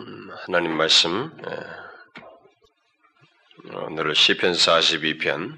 음, 0.00 0.28
하나님 0.46 0.76
말씀 0.76 1.30
오늘 3.86 4.12
시편 4.12 4.50
42편 4.50 5.56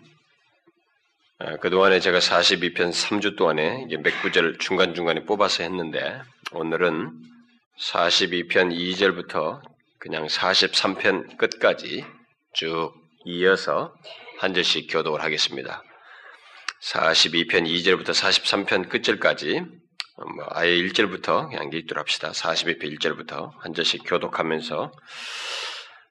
그동안에 1.62 2.00
제가 2.00 2.18
42편 2.18 2.90
3주 2.90 3.38
동안에 3.38 3.86
몇 4.02 4.20
구절 4.20 4.58
중간중간에 4.58 5.24
뽑아서 5.24 5.62
했는데 5.62 6.20
오늘은 6.52 7.18
42편 7.80 8.76
2절부터 8.76 9.62
그냥 9.98 10.26
43편 10.26 11.38
끝까지 11.38 12.04
쭉 12.52 12.92
이어서 13.24 13.94
한 14.38 14.52
절씩 14.52 14.88
교독을 14.90 15.22
하겠습니다. 15.22 15.82
42편 16.82 17.66
2절부터 17.66 18.10
43편 18.10 18.90
끝절까지 18.90 19.85
뭐 20.16 20.46
아예 20.50 20.70
1절부터 20.70 21.50
그냥 21.50 21.70
읽도록 21.72 22.00
합시다. 22.00 22.30
42편 22.30 22.98
1절부터 22.98 23.50
한 23.58 23.74
절씩 23.74 24.02
교독하면서 24.06 24.90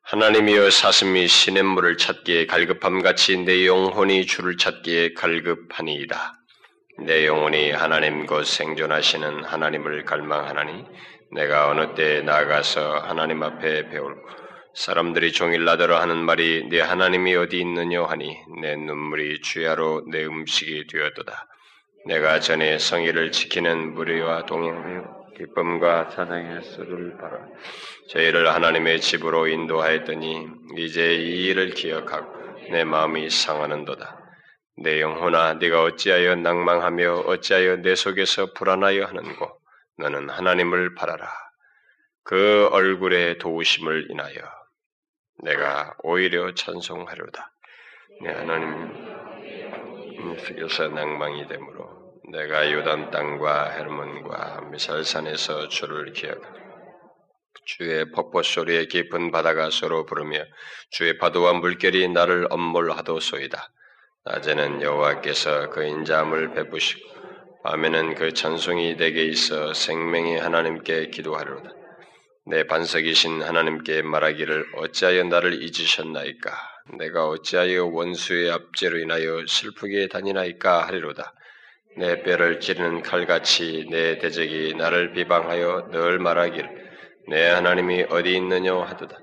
하나님이여 0.04 0.70
사슴이 0.70 1.28
시냇물을 1.28 1.98
찾기에 1.98 2.46
갈급함 2.46 3.02
같이 3.02 3.38
내 3.38 3.66
영혼이 3.66 4.28
주를 4.28 4.58
찾기에 4.58 5.14
갈급하니이다. 5.14 6.34
내 7.06 7.26
영혼이 7.26 7.72
하나님 7.72 8.28
곧 8.28 8.46
생존하시는 8.46 9.44
하나님을 9.44 10.06
갈망하나니 10.06 10.86
내가 11.32 11.70
어느 11.70 11.96
때에 11.96 12.22
나가서 12.22 13.00
하나님 13.00 13.42
앞에 13.42 13.90
배울 13.90 14.16
사람들이 14.76 15.32
종일 15.32 15.66
나더러 15.66 16.00
하는 16.00 16.18
말이 16.18 16.68
내 16.70 16.80
하나님이 16.80 17.36
어디 17.36 17.60
있느냐 17.60 18.04
하니 18.04 18.38
내 18.62 18.76
눈물이 18.76 19.42
주야로 19.42 20.04
내 20.12 20.24
음식이 20.26 20.86
되었도다. 20.88 21.48
내가 22.06 22.40
전에 22.40 22.78
성의를 22.78 23.32
지키는 23.32 23.94
무리와 23.96 24.46
동행하여 24.46 25.26
기쁨과 25.38 26.10
찬양의 26.10 26.62
수를 26.62 27.18
바라 27.18 27.40
저희를 28.10 28.54
하나님의 28.54 29.02
집으로 29.02 29.48
인도하였더니 29.48 30.48
이제 30.78 31.16
이 31.16 31.48
일을 31.48 31.72
기억하고 31.72 32.34
내 32.72 32.84
마음이 32.84 33.30
상하는도다. 33.30 34.22
내 34.78 35.02
영혼아 35.02 35.56
네가 35.56 35.84
어찌하여 35.84 36.36
낭망하며 36.36 37.24
어찌하여 37.28 37.78
내 37.78 37.96
속에서 37.96 38.54
불안하여 38.54 39.06
하는고 39.06 39.60
너는 39.98 40.30
하나님을 40.30 40.96
바라라. 40.96 41.28
그 42.24 42.68
얼굴의 42.72 43.38
도우심을 43.38 44.12
인하여 44.12 44.36
내가 45.44 45.96
오히려 46.04 46.54
찬송하려다. 46.54 47.52
내 48.22 48.32
하나님 48.32 49.16
속에서 50.40 50.88
낭망이 50.90 51.48
되므로 51.48 51.95
내가 52.36 52.70
요단 52.70 53.12
땅과 53.12 53.70
헤르몬과 53.78 54.68
미살산에서 54.70 55.70
주를 55.70 56.12
기억하라. 56.12 56.66
주의 57.66 58.12
폭포 58.12 58.44
소리에 58.44 58.88
깊은 58.88 59.32
바다가 59.32 59.70
서로 59.70 60.06
부르며 60.06 60.44
주의 60.90 61.18
파도와 61.18 61.54
물결이 61.54 62.10
나를 62.10 62.48
엄몰하도소이다. 62.50 63.70
낮에는 64.26 64.82
여호와께서 64.82 65.70
그 65.70 65.86
인자함을 65.86 66.54
베푸시고 66.54 67.00
밤에는 67.64 68.16
그 68.16 68.34
찬송이 68.34 68.98
내게 68.98 69.24
있어 69.24 69.74
생명의 69.74 70.38
하나님께 70.38 71.12
기도하리로다. 71.12 71.70
내 72.48 72.68
반석이신 72.68 73.44
하나님께 73.44 74.02
말하기를 74.02 74.74
어찌하여 74.76 75.24
나를 75.24 75.64
잊으셨나이까? 75.64 76.52
내가 76.98 77.30
어찌하여 77.30 77.86
원수의 77.86 78.52
압제로 78.52 79.00
인하여 79.00 79.46
슬프게 79.48 80.10
다니나이까 80.10 80.86
하리로다. 80.86 81.34
내 81.98 82.22
뼈를 82.24 82.60
찌르는 82.60 83.02
칼같이 83.02 83.88
내 83.90 84.18
대적이 84.18 84.76
나를 84.78 85.14
비방하여 85.14 85.90
늘 85.92 86.20
말하기를 86.20 86.70
내 87.30 87.48
하나님이 87.48 88.08
어디 88.10 88.36
있느냐 88.36 88.74
하도다. 88.76 89.18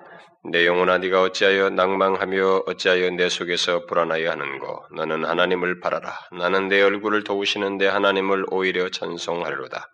내 0.50 0.66
영혼아 0.66 0.98
네가 0.98 1.22
어찌하여 1.22 1.70
낭망하며 1.70 2.64
어찌하여 2.66 3.10
내 3.10 3.28
속에서 3.28 3.86
불안하여 3.86 4.30
하는고 4.30 4.86
너는 4.96 5.24
하나님을 5.24 5.80
바라라. 5.80 6.18
나는 6.32 6.68
내 6.68 6.82
얼굴을 6.82 7.22
도우시는 7.22 7.78
내 7.78 7.86
하나님을 7.86 8.46
오히려 8.50 8.88
찬송하리로다. 8.88 9.88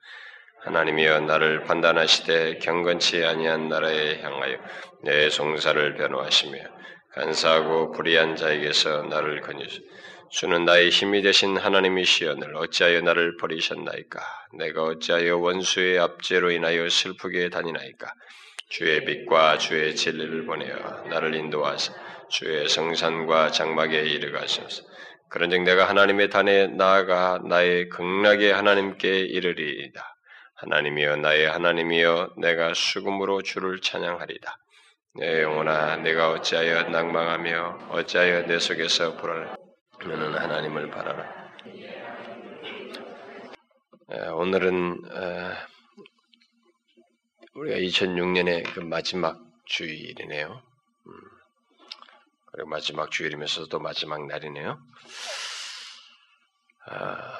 하나님이여 0.65 1.21
나를 1.21 1.65
판단하시되 1.65 2.59
경건치 2.59 3.25
아니한 3.25 3.69
나라에 3.69 4.23
향하여 4.23 4.57
내 5.05 5.29
송사를 5.29 5.95
변호하시며 5.97 6.59
간사하고 7.13 7.93
불의한 7.93 8.37
자에게서 8.37 9.03
나를 9.03 9.41
건지시 9.43 9.81
주는 10.31 10.67
나의 10.67 10.91
힘이 10.91 11.23
되신 11.23 11.57
하나님이시여늘 11.57 12.55
어찌하여 12.55 13.01
나를 13.01 13.39
버리셨나이까? 13.39 14.21
내가 14.59 14.83
어찌하여 14.83 15.39
원수의 15.39 15.99
압제로 15.99 16.51
인하여 16.51 16.87
슬프게 16.89 17.49
다니나이까? 17.49 18.13
주의 18.69 19.03
빛과 19.07 19.57
주의 19.57 19.97
진리를 19.97 20.45
보내어 20.45 21.05
나를 21.09 21.35
인도하사 21.35 21.95
주의 22.29 22.69
성산과 22.69 23.53
장막에 23.53 24.03
이르가소서. 24.03 24.83
그런즉 25.31 25.63
내가 25.63 25.89
하나님의 25.89 26.29
단에 26.29 26.67
나아가 26.67 27.41
나의 27.49 27.89
극락의 27.89 28.53
하나님께 28.53 29.21
이르리이다. 29.21 30.17
하나님이여 30.57 31.17
나의 31.17 31.49
하나님이여 31.49 32.35
내가 32.37 32.75
수금으로 32.75 33.41
주를 33.41 33.81
찬양하리다. 33.81 34.59
내 35.15 35.43
영혼아 35.43 35.97
내가 35.97 36.33
어찌하여 36.33 36.83
낭망하며 36.91 37.89
어찌하여 37.93 38.47
내 38.47 38.59
속에서 38.59 39.17
불안해 39.17 39.58
너는 40.07 40.35
하나님을 40.35 40.91
바라라. 40.91 41.49
오늘은 44.35 45.03
우리가 47.55 47.77
2006년의 47.77 48.73
그 48.73 48.81
마지막 48.81 49.41
주일이네요. 49.67 50.63
음, 51.07 51.13
그리고 52.53 52.69
마지막 52.69 53.11
주일이면서도 53.11 53.81
마지막 53.81 54.27
날이네요. 54.27 54.79
아, 56.87 57.39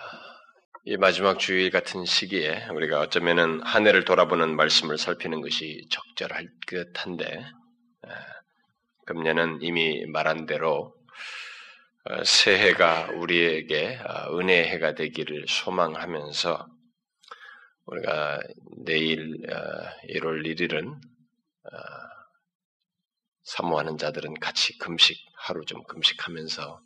이 0.85 0.97
마지막 0.97 1.39
주일 1.39 1.71
같은 1.71 2.05
시기에 2.05 2.67
우리가 2.75 3.01
어쩌면은 3.01 3.63
한 3.63 3.87
해를 3.87 4.05
돌아보는 4.05 4.57
말씀을 4.57 4.99
살피는 4.99 5.41
것이 5.41 5.87
적절할 5.91 6.49
듯한데 6.67 7.47
금년은 9.07 9.61
이미 9.63 10.05
말한 10.07 10.47
대로 10.47 10.93
어, 10.93 10.98
새해가 12.25 13.11
우리에게 13.13 13.97
어, 13.97 14.39
은혜의 14.39 14.69
해가 14.69 14.95
되기를 14.95 15.47
소망하면서 15.49 16.69
우리가 17.87 18.41
내일 18.85 19.41
1월 19.43 20.41
어, 20.41 20.43
1일은 20.43 21.01
사모하는 23.45 23.97
자들은 23.97 24.35
같이 24.41 24.77
금식 24.79 25.19
하루 25.35 25.65
좀 25.65 25.83
금식하면서 25.85 26.83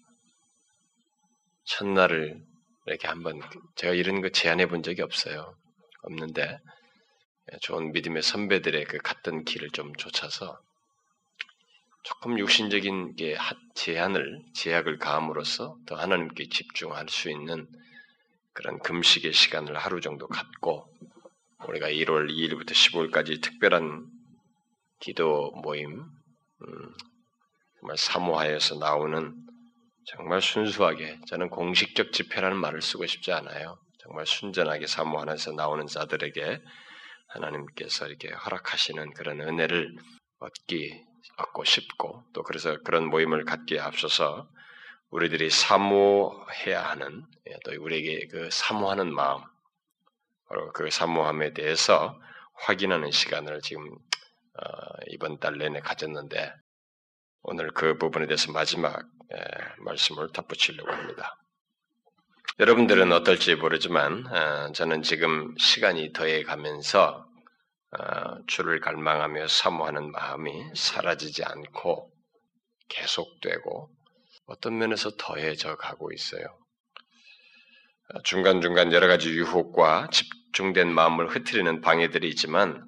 첫날을 1.65 2.41
이렇게 2.87 3.09
한번 3.09 3.41
제가 3.77 3.94
이런 3.94 4.21
거 4.21 4.29
제안해 4.29 4.67
본 4.67 4.83
적이 4.83 5.03
없어요. 5.03 5.56
없는데 6.03 6.59
좋은 7.61 7.93
믿음의 7.93 8.23
선배들의 8.23 8.84
그 8.84 8.99
갔던 8.99 9.44
길을 9.44 9.71
좀 9.71 9.94
쫓아서 9.94 10.61
조금 12.03 12.39
육신적인 12.39 13.15
게 13.15 13.37
제한을 13.75 14.43
제약을 14.55 14.99
가함으로써 14.99 15.77
더 15.87 15.95
하나님께 15.95 16.49
집중할 16.49 17.09
수 17.09 17.31
있는 17.31 17.69
그런 18.53 18.79
금식의 18.81 19.33
시간을 19.33 19.77
하루 19.77 20.01
정도 20.01 20.27
갖고 20.27 20.93
우리가 21.69 21.89
1월 21.89 22.29
2일부터 22.29 22.71
15일까지 22.71 23.41
특별한 23.41 24.07
기도 24.99 25.53
모임 25.62 26.01
음, 26.01 26.95
정말 27.79 27.97
사모하여서 27.97 28.79
나오는 28.79 29.35
정말 30.05 30.43
순수하게 30.43 31.21
저는 31.29 31.51
공식적 31.51 32.12
집회라는 32.12 32.57
말을 32.57 32.83
쓰고 32.83 33.07
싶지 33.07 33.33
않아요. 33.33 33.79
정말 33.99 34.27
순전하게 34.27 34.89
사모하면서 34.89 35.53
나오는 35.53 35.87
자들에게 35.87 36.61
하나님께서 37.29 38.09
이렇게 38.09 38.33
허락하시는 38.33 39.15
그런 39.15 39.41
은혜를 39.41 39.95
얻기 40.41 41.12
얻고 41.39 41.65
싶고 41.65 42.25
또 42.33 42.43
그래서 42.43 42.77
그런 42.85 43.07
모임을 43.09 43.45
갖기에 43.45 43.81
앞서서 43.81 44.49
우리들이 45.11 45.51
사모해야 45.51 46.83
하는 46.83 47.25
예, 47.49 47.57
또 47.65 47.73
우리에게 47.79 48.29
그 48.29 48.49
사모하는 48.51 49.15
마음 49.15 49.43
바로 50.49 50.73
그 50.73 50.91
사모함에 50.91 51.53
대해서 51.53 52.19
확인하는 52.55 53.11
시간을 53.11 53.61
지금 53.61 53.85
어, 53.89 54.65
이번 55.09 55.39
달 55.39 55.59
내내 55.59 55.81
가졌는데 55.81 56.53
오늘 57.43 57.71
그 57.73 57.99
부분에 57.99 58.27
대해서 58.27 58.53
마지막 58.53 59.03
예, 59.35 59.39
말씀을 59.79 60.33
덧붙이려고 60.33 60.93
합니다. 60.93 61.37
여러분들은 62.59 63.13
어떨지 63.13 63.55
모르지만 63.57 64.27
어, 64.27 64.73
저는 64.73 65.03
지금 65.03 65.55
시간이 65.59 66.13
더해 66.13 66.43
가면서 66.43 67.27
어, 67.27 67.31
주를 68.47 68.81
갈망하며 68.81 69.49
사모하는 69.49 70.11
마음이 70.12 70.75
사라지지 70.75 71.44
않고 71.44 72.11
계속되고 72.89 73.91
어떤 74.47 74.79
면에서 74.79 75.11
더해져 75.17 75.77
가고 75.77 76.12
있어요. 76.12 76.44
어, 78.15 78.23
중간중간 78.23 78.93
여러 78.93 79.06
가지 79.06 79.31
유혹과 79.31 80.09
집중된 80.11 80.93
마음을 80.93 81.29
흐트리는 81.29 81.81
방해들이 81.81 82.29
있지만 82.31 82.83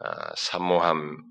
어, 0.00 0.34
사모함 0.36 1.24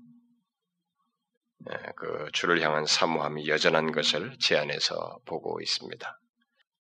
그 1.96 2.28
주를 2.32 2.62
향한 2.62 2.86
사모함이 2.86 3.48
여전한 3.48 3.92
것을 3.92 4.38
제안해서 4.38 5.18
보고 5.26 5.60
있습니다. 5.60 6.20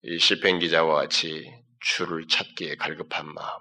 이 0.04 0.20
시편 0.20 0.60
기자와 0.60 0.96
같이 1.02 1.52
주를 1.82 2.28
찾기에 2.28 2.76
갈급한 2.76 3.26
마음, 3.34 3.60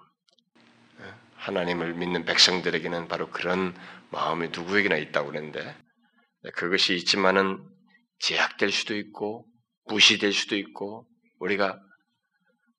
하나님을 1.46 1.94
믿는 1.94 2.25
백성들에게는 2.25 3.06
바로 3.06 3.31
그런 3.31 3.72
마음이 4.10 4.48
누구에게나 4.48 4.96
있다고 4.96 5.31
그러는데 5.31 5.76
그것이 6.56 6.96
있지만은 6.96 7.64
제약될 8.19 8.72
수도 8.72 8.96
있고 8.96 9.46
무시될 9.87 10.32
수도 10.32 10.56
있고 10.56 11.06
우리가 11.38 11.78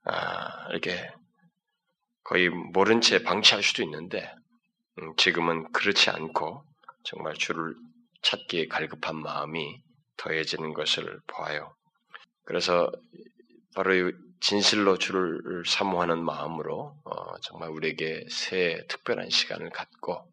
아, 0.03 0.67
이렇게 0.71 1.09
거의 2.23 2.49
모른 2.49 2.99
채 2.99 3.23
방치할 3.23 3.63
수도 3.63 3.83
있는데 3.83 4.29
음, 4.99 5.15
지금은 5.15 5.71
그렇지 5.71 6.09
않고 6.09 6.65
정말 7.05 7.35
주를 7.35 7.73
찾기에 8.21 8.67
갈급한 8.67 9.15
마음이 9.15 9.81
더해지는 10.17 10.73
것을 10.73 11.21
보아요. 11.27 11.73
그래서 12.43 12.91
바로 13.75 14.11
진실로 14.39 14.97
주를 14.97 15.63
사모하는 15.65 16.23
마음으로 16.23 16.95
어, 17.03 17.39
정말 17.41 17.69
우리에게 17.69 18.25
새 18.29 18.85
특별한 18.87 19.29
시간을 19.29 19.69
갖고 19.71 20.31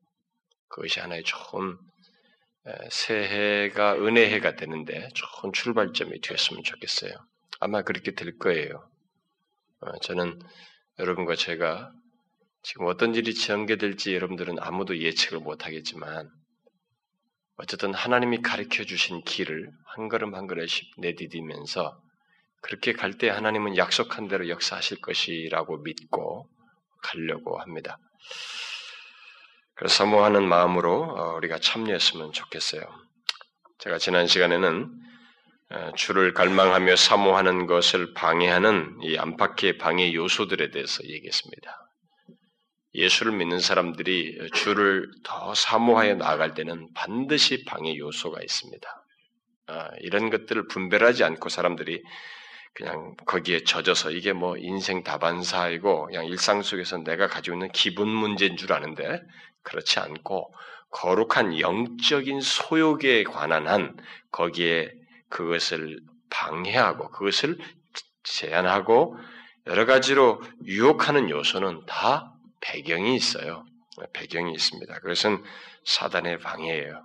그것이 0.69 1.01
하나의 1.01 1.23
좋은 1.25 1.79
새해가 2.91 3.95
은혜해가 3.97 4.57
되는데 4.57 5.09
좋은 5.15 5.53
출발점이 5.53 6.21
되었으면 6.21 6.63
좋겠어요. 6.63 7.13
아마 7.61 7.83
그렇게 7.83 8.13
될 8.13 8.39
거예요. 8.39 8.89
어, 9.81 9.99
저는 10.01 10.39
여러분과 10.99 11.37
제가 11.37 11.93
지금 12.63 12.87
어떤 12.87 13.15
일이 13.15 13.35
전개될지 13.35 14.15
여러분들은 14.15 14.59
아무도 14.59 14.99
예측을 14.99 15.41
못하겠지만 15.41 16.31
어쨌든 17.57 17.95
하나님이 17.95 18.41
가르쳐 18.41 18.85
주신 18.85 19.23
길을 19.23 19.71
한 19.85 20.09
걸음 20.09 20.35
한 20.35 20.47
걸음씩 20.47 20.95
내디디면서 20.99 22.01
그렇게 22.65 22.95
갈 22.95 23.19
때 23.19 23.29
하나님은 23.29 23.77
약속한 23.77 24.27
대로 24.27 24.49
역사하실 24.49 25.03
것이라고 25.03 25.83
믿고 25.83 26.49
가려고 27.03 27.59
합니다. 27.59 27.99
그래서 29.75 29.95
사모하는 29.97 30.49
마음으로 30.49 31.03
어, 31.03 31.35
우리가 31.37 31.59
참여했으면 31.59 32.33
좋겠어요. 32.33 32.81
제가 33.81 33.99
지난 33.99 34.27
시간에는 34.27 34.91
어, 35.73 35.93
주를 35.95 36.33
갈망하며 36.33 36.97
사모하는 36.97 37.67
것을 37.67 38.15
방해하는 38.15 38.99
이 39.03 39.19
안팎의 39.19 39.77
방해 39.77 40.15
요소들에 40.15 40.71
대해서 40.71 41.05
얘기했습니다. 41.05 41.91
예수를 42.95 43.33
믿는 43.33 43.61
사람들이 43.61 44.39
주를 44.55 45.11
더 45.23 45.55
사모하여 45.55 46.15
나아갈 46.15 46.55
때는 46.55 46.89
반드시 46.95 47.65
방해 47.67 47.95
요소가 47.99 48.41
있습니다. 48.41 48.89
아, 49.67 49.91
이런 50.01 50.31
것들을 50.31 50.67
분별하지 50.69 51.25
않고 51.25 51.51
사람들이 51.51 52.03
그냥 52.75 53.15
거기에 53.27 53.63
젖어서 53.63 54.11
이게 54.11 54.33
뭐 54.33 54.57
인생 54.59 55.05
다반사이고 55.05 56.07
그냥 56.07 56.27
일상 56.27 56.63
속에서 56.63 56.99
내가 56.99 57.29
가지고 57.29 57.57
있는 57.57 57.73
기분 57.73 58.09
문제인 58.09 58.57
줄 58.57 58.73
아는데 58.73 59.23
그렇지 59.63 60.01
않고 60.01 60.53
거룩한 60.91 61.61
영적인 61.61 62.41
소욕에 62.41 63.25
관한 63.25 63.69
한 63.69 63.97
거기에 64.33 64.93
그것을 65.29 66.01
방해하고 66.31 67.11
그것을 67.11 67.59
제한하고 68.25 69.17
여러 69.67 69.87
가지로 69.87 70.43
유혹하는 70.65 71.31
요소는 71.31 71.87
다 71.87 72.35
배경이 72.61 73.15
있어요. 73.15 73.65
배경이 74.13 74.53
있습니다. 74.53 74.95
그것은 75.01 75.43
사단의 75.85 76.39
방해예요. 76.39 77.05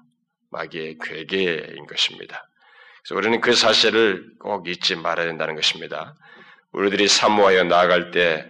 마귀의 0.52 0.98
괴계인 1.02 1.86
것입니다. 1.86 2.49
그래서 3.04 3.16
우리는 3.16 3.42
그 3.42 3.54
사실을 3.54 4.26
꼭 4.40 4.68
잊지 4.68 4.96
말아야 4.96 5.28
된다는 5.28 5.56
것입니다. 5.56 6.16
우리들이 6.72 7.08
사모하여 7.08 7.64
나아갈 7.64 8.12
때 8.12 8.50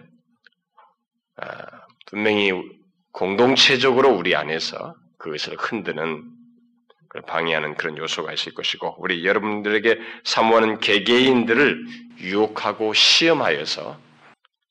아, 1.36 1.66
분명히 2.06 2.52
공동체적으로 3.12 4.10
우리 4.10 4.36
안에서 4.36 4.94
그것을 5.18 5.56
흔드는 5.56 6.22
방해하는 7.26 7.74
그런 7.74 7.98
요소가 7.98 8.32
있을 8.32 8.54
것이고 8.54 8.96
우리 8.98 9.26
여러분들에게 9.26 9.98
사모하는 10.24 10.78
개개인들을 10.78 11.84
유혹하고 12.20 12.94
시험하여서 12.94 14.00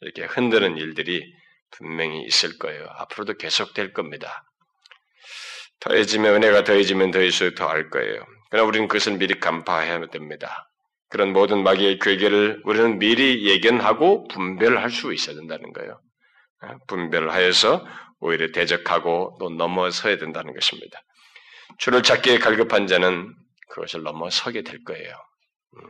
이렇게 0.01 0.23
흔드는 0.23 0.77
일들이 0.77 1.33
분명히 1.71 2.23
있을 2.23 2.57
거예요. 2.57 2.87
앞으로도 2.97 3.33
계속될 3.35 3.93
겁니다. 3.93 4.43
더해지면 5.81 6.35
은혜가 6.35 6.63
더해지면 6.63 7.11
더해질수록 7.11 7.55
더할 7.55 7.89
거예요. 7.89 8.25
그러나 8.49 8.67
우리는 8.67 8.87
그것을 8.87 9.17
미리 9.17 9.39
간파해야 9.39 10.07
됩니다. 10.07 10.69
그런 11.09 11.33
모든 11.33 11.63
마귀의 11.63 11.99
괴계를 11.99 12.61
우리는 12.65 12.99
미리 12.99 13.47
예견하고 13.49 14.27
분별할 14.27 14.89
수 14.91 15.13
있어야 15.13 15.35
된다는 15.35 15.73
거예요. 15.73 15.99
어, 16.61 16.77
분별하여서 16.87 17.85
오히려 18.19 18.51
대적하고 18.51 19.37
또 19.39 19.49
넘어서야 19.49 20.17
된다는 20.17 20.53
것입니다. 20.53 21.01
주를 21.77 22.03
찾기에 22.03 22.39
갈급한 22.39 22.87
자는 22.87 23.33
그것을 23.69 24.03
넘어서게 24.03 24.63
될 24.63 24.83
거예요. 24.83 25.13
음. 25.77 25.89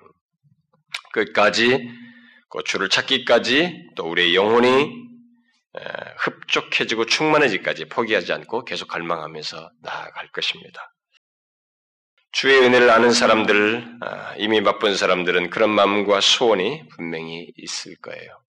끝까지 1.14 1.90
그 2.50 2.64
주를 2.64 2.90
찾기까지 2.90 3.90
또 3.96 4.10
우리의 4.10 4.36
영혼이 4.36 5.10
흡족해지고 6.18 7.06
충만해지기까지 7.06 7.86
포기하지 7.86 8.34
않고 8.34 8.66
계속 8.66 8.88
갈망하면서 8.88 9.72
나아갈 9.82 10.28
것입니다. 10.32 10.92
주의 12.32 12.60
은혜를 12.60 12.92
아는 12.92 13.12
사람들, 13.12 13.98
아, 14.02 14.36
이미 14.38 14.62
바쁜 14.62 14.96
사람들은 14.96 15.50
그런 15.50 15.72
마음과 15.72 16.22
소원이 16.22 16.88
분명히 16.90 17.52
있을 17.56 17.96
거예요. 17.98 18.40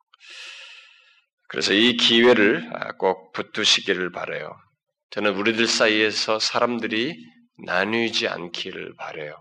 그래서 1.49 1.73
이 1.73 1.97
기회를 1.97 2.71
아, 2.75 2.93
꼭 2.93 3.33
붙드시기를 3.33 4.13
바래요. 4.13 4.55
저는 5.11 5.35
우리들 5.35 5.67
사이에서 5.67 6.39
사람들이 6.39 7.17
나뉘지 7.65 8.29
않기를 8.29 8.95
바래요. 8.97 9.35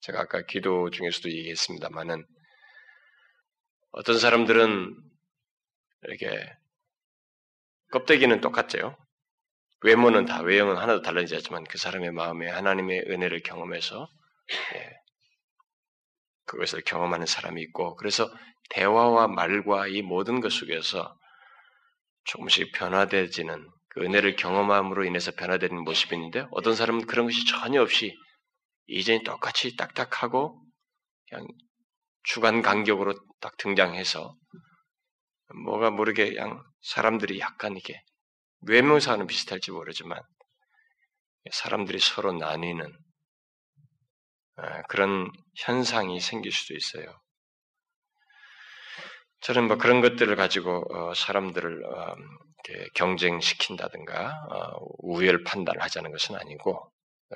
제가 0.00 0.20
아까 0.20 0.42
기도 0.42 0.90
중에서도 0.90 1.30
얘기했습니다만은 1.30 2.26
어떤 3.92 4.18
사람들은 4.18 4.94
이렇게 6.02 6.52
껍데기는 7.92 8.40
똑같죠. 8.40 8.96
외모는 9.82 10.24
다 10.24 10.42
외형은 10.42 10.76
하나도 10.76 11.02
달라지지 11.02 11.36
않지만 11.36 11.64
그 11.64 11.78
사람의 11.78 12.12
마음에 12.12 12.48
하나님의 12.48 13.04
은혜를 13.08 13.42
경험해서 13.42 14.08
예, 14.74 14.92
그것을 16.46 16.82
경험하는 16.82 17.26
사람이 17.26 17.60
있고 17.62 17.96
그래서 17.96 18.30
대화와 18.70 19.28
말과 19.28 19.86
이 19.86 20.02
모든 20.02 20.40
것 20.40 20.52
속에서 20.52 21.16
조금씩 22.24 22.72
변화되지는 22.72 23.68
그 23.88 24.00
은혜를 24.00 24.36
경험함으로 24.36 25.04
인해서 25.04 25.32
변화되는 25.32 25.84
모습이 25.84 26.14
있는데 26.16 26.46
어떤 26.50 26.74
사람은 26.74 27.06
그런 27.06 27.26
것이 27.26 27.46
전혀 27.46 27.82
없이 27.82 28.16
이전이 28.88 29.24
똑같이 29.24 29.76
딱딱하고 29.76 30.62
그냥 31.28 31.46
주관 32.22 32.62
간격으로 32.62 33.14
딱 33.40 33.56
등장해서 33.56 34.34
뭐가 35.64 35.90
모르게 35.90 36.34
그냥 36.34 36.62
사람들이 36.82 37.38
약간 37.40 37.76
이게 37.76 38.00
외모사는 38.62 39.26
비슷할지 39.26 39.70
모르지만 39.70 40.20
사람들이 41.50 41.98
서로 41.98 42.32
나뉘는 42.32 42.92
아, 44.56 44.82
그런 44.84 45.30
현상이 45.56 46.18
생길 46.18 46.50
수도 46.50 46.74
있어요. 46.74 47.20
저는 49.40 49.68
뭐 49.68 49.76
그런 49.76 50.00
것들을 50.00 50.34
가지고 50.34 50.84
어, 50.92 51.14
사람들을 51.14 51.84
어, 51.84 52.14
경쟁시킨다든가 52.94 54.46
어, 54.50 54.78
우열 54.98 55.44
판단을 55.44 55.82
하자는 55.82 56.10
것은 56.10 56.36
아니고 56.36 56.90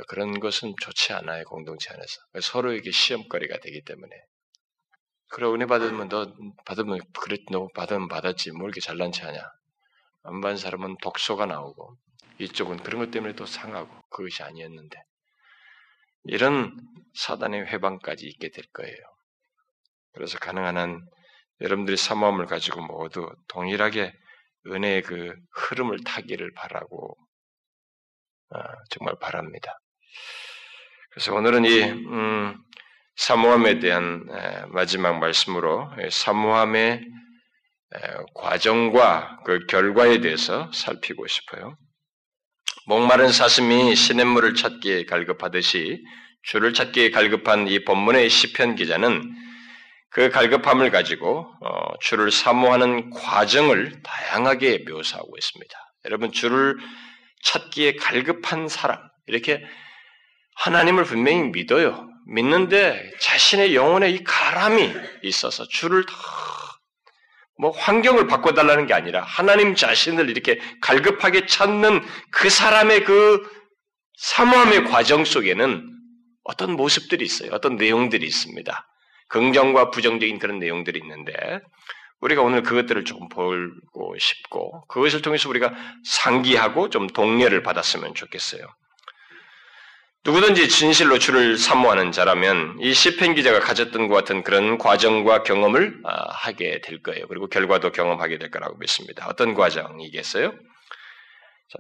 그런 0.08 0.40
것은 0.40 0.74
좋지 0.80 1.12
않아요 1.12 1.44
공동체 1.44 1.92
안에서. 1.92 2.20
서로에게 2.40 2.90
시험거리가 2.90 3.58
되기 3.58 3.82
때문에. 3.84 4.16
그래 5.28 5.46
은혜 5.48 5.66
받으면 5.66 6.08
너 6.08 6.34
받으면 6.64 7.00
그래 7.20 7.36
너 7.50 7.68
받으면 7.74 8.08
받았지. 8.08 8.52
뭐 8.52 8.66
이렇게 8.66 8.80
잘난 8.80 9.12
체 9.12 9.24
하냐 9.24 9.40
안 10.22 10.40
받은 10.40 10.56
사람은 10.56 10.96
독소가 11.02 11.46
나오고 11.46 11.96
이쪽은 12.38 12.82
그런 12.82 13.00
것 13.00 13.10
때문에 13.10 13.34
또 13.34 13.46
상하고 13.46 13.88
그것이 14.10 14.42
아니었는데 14.42 15.02
이런 16.24 16.76
사단의 17.14 17.66
회방까지 17.66 18.26
있게 18.26 18.50
될 18.50 18.64
거예요. 18.72 18.96
그래서 20.12 20.38
가능한 20.38 20.76
한 20.76 21.06
여러분들이 21.60 21.96
사모함을 21.96 22.46
가지고 22.46 22.82
모두 22.86 23.30
동일하게 23.48 24.12
은혜의 24.66 25.02
그 25.02 25.34
흐름을 25.54 26.04
타기를 26.04 26.52
바라고 26.54 27.16
아, 28.50 28.62
정말 28.90 29.14
바랍니다. 29.20 29.78
그래서 31.10 31.34
오늘은 31.34 31.64
이 31.64 31.82
음, 31.82 32.56
사모함에 33.16 33.78
대한 33.78 34.24
마지막 34.68 35.18
말씀으로 35.18 35.90
사모함의 36.10 37.04
과정과 38.34 39.40
그 39.44 39.66
결과에 39.66 40.20
대해서 40.20 40.70
살피고 40.72 41.26
싶어요. 41.26 41.76
목마른 42.86 43.30
사슴이 43.30 43.94
시냇물을 43.94 44.54
찾기에 44.54 45.04
갈급하듯이 45.06 46.02
주를 46.42 46.72
찾기에 46.72 47.10
갈급한 47.10 47.68
이 47.68 47.84
본문의 47.84 48.30
시편 48.30 48.76
기자는 48.76 49.22
그 50.10 50.28
갈급함을 50.30 50.90
가지고 50.90 51.46
어, 51.60 51.98
주를 52.00 52.30
사모하는 52.30 53.10
과정을 53.10 54.02
다양하게 54.02 54.84
묘사하고 54.88 55.30
있습니다. 55.36 55.78
여러분 56.06 56.32
주를 56.32 56.76
찾기에 57.44 57.96
갈급한 57.96 58.68
사람 58.68 58.98
이렇게 59.26 59.62
하나님을 60.56 61.04
분명히 61.04 61.50
믿어요. 61.50 62.08
믿는데 62.26 63.10
자신의 63.20 63.74
영혼에 63.74 64.10
이 64.10 64.24
가람이 64.24 64.92
있어서 65.22 65.66
주를 65.68 66.04
뭐 67.60 67.70
환경을 67.70 68.26
바꿔달라는 68.26 68.86
게 68.86 68.94
아니라 68.94 69.22
하나님 69.22 69.74
자신을 69.74 70.30
이렇게 70.30 70.58
갈급하게 70.80 71.44
찾는 71.46 72.00
그 72.30 72.48
사람의 72.48 73.04
그 73.04 73.46
사모함의 74.16 74.84
과정 74.84 75.24
속에는 75.24 75.86
어떤 76.44 76.72
모습들이 76.72 77.24
있어요. 77.24 77.50
어떤 77.52 77.76
내용들이 77.76 78.26
있습니다. 78.26 78.86
긍정과 79.28 79.90
부정적인 79.90 80.38
그런 80.38 80.58
내용들이 80.58 80.98
있는데 81.00 81.32
우리가 82.20 82.42
오늘 82.42 82.62
그것들을 82.62 83.04
조금 83.04 83.28
보고 83.28 84.18
싶고 84.18 84.86
그것을 84.88 85.22
통해서 85.22 85.48
우리가 85.48 85.72
상기하고 86.04 86.88
좀 86.88 87.06
동료를 87.08 87.62
받았으면 87.62 88.14
좋겠어요. 88.14 88.62
누구든지 90.24 90.68
진실로 90.68 91.18
주를 91.18 91.56
사모하는 91.56 92.12
자라면 92.12 92.76
이 92.80 92.92
시편 92.92 93.34
기자가 93.34 93.58
가졌던 93.60 94.08
것 94.08 94.14
같은 94.14 94.42
그런 94.42 94.76
과정과 94.76 95.44
경험을 95.44 95.98
아, 96.04 96.26
하게 96.30 96.82
될 96.82 97.02
거예요. 97.02 97.26
그리고 97.26 97.48
결과도 97.48 97.90
경험하게 97.90 98.38
될 98.38 98.50
거라고 98.50 98.76
믿습니다. 98.76 99.26
어떤 99.28 99.54
과정이겠어요? 99.54 100.52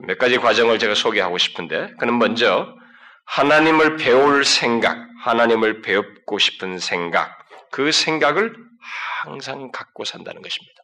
몇 0.00 0.18
가지 0.18 0.38
과정을 0.38 0.78
제가 0.78 0.94
소개하고 0.94 1.36
싶은데, 1.36 1.92
그는 1.98 2.18
먼저 2.18 2.74
하나님을 3.26 3.96
배울 3.96 4.44
생각, 4.44 4.96
하나님을 5.22 5.82
배우고 5.82 6.38
싶은 6.38 6.78
생각, 6.78 7.36
그 7.70 7.92
생각을 7.92 8.54
항상 9.22 9.70
갖고 9.70 10.04
산다는 10.04 10.40
것입니다. 10.40 10.82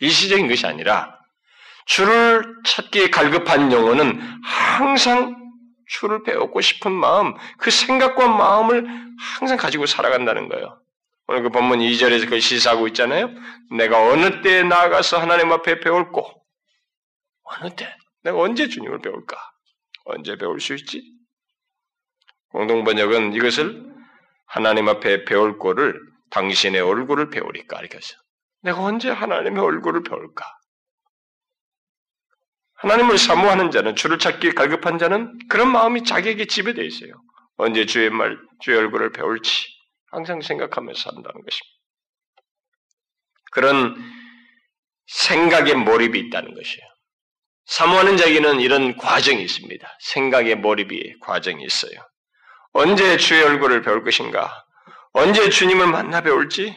일시적인 0.00 0.48
것이 0.48 0.66
아니라 0.66 1.16
주를 1.86 2.44
찾기에 2.64 3.08
갈급한 3.10 3.72
영혼은 3.72 4.20
항상 4.42 5.39
주를 5.90 6.22
배우고 6.22 6.60
싶은 6.60 6.92
마음, 6.92 7.34
그 7.58 7.70
생각과 7.70 8.28
마음을 8.28 8.86
항상 9.38 9.56
가지고 9.56 9.86
살아간다는 9.86 10.48
거예요. 10.48 10.80
오늘 11.26 11.42
그 11.42 11.48
본문 11.50 11.80
2절에서 11.80 12.24
그걸 12.24 12.40
시사하고 12.40 12.86
있잖아요. 12.88 13.28
내가 13.76 14.00
어느 14.08 14.40
때에 14.40 14.62
나아가서 14.62 15.18
하나님 15.18 15.50
앞에 15.52 15.80
배울고, 15.80 16.24
어느 17.42 17.74
때? 17.74 17.92
내가 18.22 18.38
언제 18.38 18.68
주님을 18.68 19.00
배울까? 19.00 19.36
언제 20.04 20.36
배울 20.36 20.60
수 20.60 20.74
있지? 20.74 21.02
공동번역은 22.52 23.34
이것을 23.34 23.84
하나님 24.46 24.88
앞에 24.88 25.24
배울 25.24 25.58
거를 25.58 26.00
당신의 26.30 26.80
얼굴을 26.80 27.30
배우리까 27.30 27.80
이렇게 27.80 27.96
했어요. 27.96 28.18
내가 28.62 28.80
언제 28.80 29.10
하나님의 29.10 29.62
얼굴을 29.62 30.04
배울까? 30.04 30.44
하나님을 32.80 33.18
사모하는 33.18 33.70
자는 33.70 33.94
주를 33.94 34.18
찾기 34.18 34.52
갈급한 34.52 34.98
자는 34.98 35.38
그런 35.48 35.70
마음이 35.70 36.04
자기에게 36.04 36.46
지배되어 36.46 36.84
있어요. 36.84 37.12
언제 37.56 37.84
주의 37.84 38.08
말, 38.08 38.38
주의 38.60 38.78
얼굴을 38.78 39.12
배울지 39.12 39.66
항상 40.10 40.40
생각하면서 40.40 40.98
산다는 40.98 41.22
것입니다. 41.22 41.80
그런 43.52 43.96
생각에 45.06 45.74
몰입이 45.74 46.18
있다는 46.18 46.54
것이에요. 46.54 46.86
사모하는 47.66 48.16
자에게는 48.16 48.60
이런 48.60 48.96
과정이 48.96 49.42
있습니다. 49.42 49.88
생각의 50.00 50.56
몰입이 50.56 51.18
과정이 51.20 51.62
있어요. 51.62 51.92
언제 52.72 53.16
주의 53.18 53.42
얼굴을 53.42 53.82
배울 53.82 54.04
것인가? 54.04 54.64
언제 55.12 55.50
주님을 55.50 55.86
만나 55.86 56.22
배울지? 56.22 56.76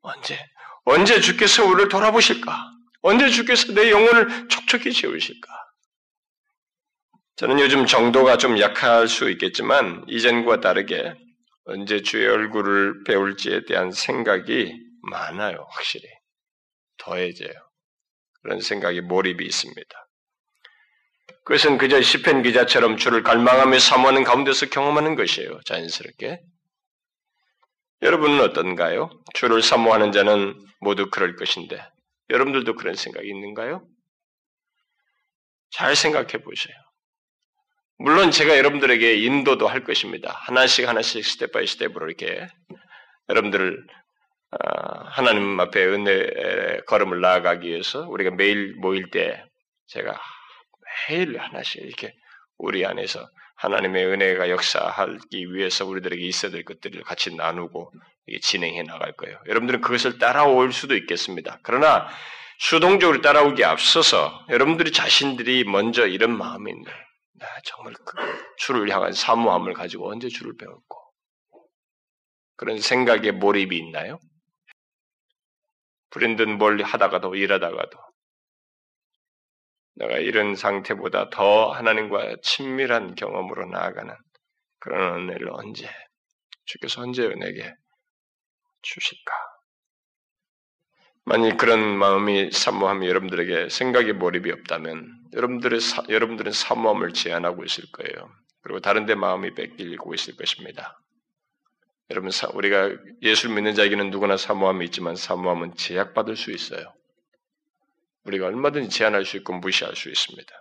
언제? 0.00 0.38
언제 0.84 1.20
주께서 1.20 1.64
우리를 1.64 1.88
돌아보실까? 1.88 2.75
언제 3.06 3.28
주께서 3.30 3.72
내 3.72 3.92
영혼을 3.92 4.48
촉촉히 4.48 4.92
채우실까? 4.92 5.48
저는 7.36 7.60
요즘 7.60 7.86
정도가 7.86 8.36
좀 8.36 8.58
약할 8.58 9.06
수 9.06 9.30
있겠지만 9.30 10.04
이전과 10.08 10.60
다르게 10.60 11.14
언제 11.66 12.02
주의 12.02 12.26
얼굴을 12.26 13.04
배울지에 13.04 13.64
대한 13.66 13.92
생각이 13.92 14.72
많아요, 15.02 15.68
확실히. 15.70 16.04
더해져요. 16.98 17.52
그런 18.42 18.60
생각이 18.60 19.02
몰입이 19.02 19.44
있습니다. 19.44 20.08
그것은 21.44 21.78
그저 21.78 22.02
시편 22.02 22.42
기자처럼 22.42 22.96
주를 22.96 23.22
갈망하며 23.22 23.78
사모하는 23.78 24.24
가운데서 24.24 24.66
경험하는 24.66 25.14
것이에요, 25.14 25.60
자연스럽게. 25.64 26.40
여러분은 28.02 28.40
어떤가요? 28.40 29.10
주를 29.34 29.62
사모하는 29.62 30.10
자는 30.10 30.60
모두 30.80 31.08
그럴 31.08 31.36
것인데 31.36 31.80
여러분들도 32.30 32.74
그런 32.74 32.94
생각이 32.94 33.28
있는가요? 33.28 33.86
잘 35.70 35.94
생각해 35.96 36.42
보세요. 36.42 36.76
물론 37.98 38.30
제가 38.30 38.56
여러분들에게 38.58 39.14
인도도 39.14 39.68
할 39.68 39.84
것입니다. 39.84 40.32
하나씩 40.32 40.88
하나씩 40.88 41.24
step 41.24 41.52
by 41.52 41.66
step으로 41.66 42.06
이렇게 42.08 42.46
여러분들을 43.28 43.86
아, 44.50 45.04
하나님 45.08 45.58
앞에 45.58 45.84
은혜 45.86 46.80
걸음을 46.86 47.20
나아가기 47.20 47.68
위해서 47.68 48.06
우리가 48.08 48.30
매일 48.32 48.74
모일 48.76 49.10
때 49.10 49.44
제가 49.86 50.20
매일 51.08 51.38
하나씩 51.38 51.82
이렇게 51.82 52.14
우리 52.58 52.84
안에서 52.84 53.28
하나님의 53.56 54.06
은혜가 54.06 54.50
역사하기 54.50 55.54
위해서 55.54 55.86
우리들에게 55.86 56.22
있어야 56.22 56.52
될 56.52 56.64
것들을 56.64 57.02
같이 57.02 57.34
나누고 57.34 57.92
진행해 58.40 58.82
나갈 58.82 59.12
거예요. 59.12 59.40
여러분들은 59.46 59.80
그것을 59.80 60.18
따라올 60.18 60.72
수도 60.72 60.96
있겠습니다. 60.96 61.58
그러나 61.62 62.08
수동적으로 62.58 63.20
따라오기 63.20 63.64
앞서서 63.64 64.44
여러분들이 64.48 64.92
자신들이 64.92 65.64
먼저 65.64 66.06
이런 66.06 66.30
있네. 66.32 66.90
나 67.38 67.46
정말 67.64 67.92
그 68.04 68.16
주를 68.56 68.88
향한 68.90 69.12
사모함을 69.12 69.74
가지고 69.74 70.10
언제 70.10 70.28
주를 70.28 70.56
배웠고 70.56 71.12
그런 72.56 72.80
생각에 72.80 73.30
몰입이 73.30 73.76
있나요? 73.76 74.18
불현듯 76.10 76.48
뭘 76.48 76.82
하다가도 76.82 77.34
일하다가도 77.34 77.98
내가 79.96 80.16
이런 80.18 80.56
상태보다 80.56 81.30
더 81.30 81.70
하나님과 81.70 82.36
친밀한 82.42 83.14
경험으로 83.14 83.66
나아가는 83.66 84.14
그런 84.78 85.28
은혜를 85.28 85.50
언제 85.52 85.88
주께서 86.64 87.02
언제 87.02 87.28
내게 87.28 87.74
주실까? 88.86 89.32
만일 91.24 91.56
그런 91.56 91.80
마음이 91.80 92.52
사모함이 92.52 93.08
여러분들에게 93.08 93.68
생각에 93.68 94.12
몰입이 94.12 94.52
없다면 94.52 95.12
여러분들의 95.32 95.80
사, 95.80 96.02
여러분들은 96.08 96.52
사모함을 96.52 97.12
제한하고 97.12 97.64
있을 97.64 97.84
거예요. 97.90 98.30
그리고 98.62 98.80
다른 98.80 99.06
데 99.06 99.14
마음이 99.16 99.54
뺏기고 99.54 100.14
있을 100.14 100.36
것입니다. 100.36 101.00
여러분 102.10 102.30
우리가 102.54 102.90
예수를 103.22 103.56
믿는 103.56 103.74
자에게는 103.74 104.10
누구나 104.10 104.36
사모함이 104.36 104.84
있지만 104.86 105.16
사모함은 105.16 105.74
제약받을 105.74 106.36
수 106.36 106.52
있어요. 106.52 106.94
우리가 108.24 108.46
얼마든지 108.46 108.90
제한할 108.90 109.24
수 109.24 109.36
있고 109.36 109.54
무시할 109.54 109.96
수 109.96 110.08
있습니다. 110.08 110.52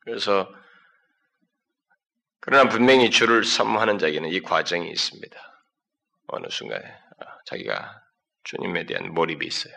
그래서 0.00 0.48
그러나 2.38 2.68
분명히 2.68 3.10
주를 3.10 3.42
사모하는 3.42 3.98
자에게는 3.98 4.28
이 4.28 4.40
과정이 4.40 4.88
있습니다. 4.90 5.53
어느 6.26 6.46
순간에 6.50 6.84
자기가 7.46 8.02
주님에 8.44 8.86
대한 8.86 9.12
몰입이 9.12 9.46
있어요. 9.46 9.74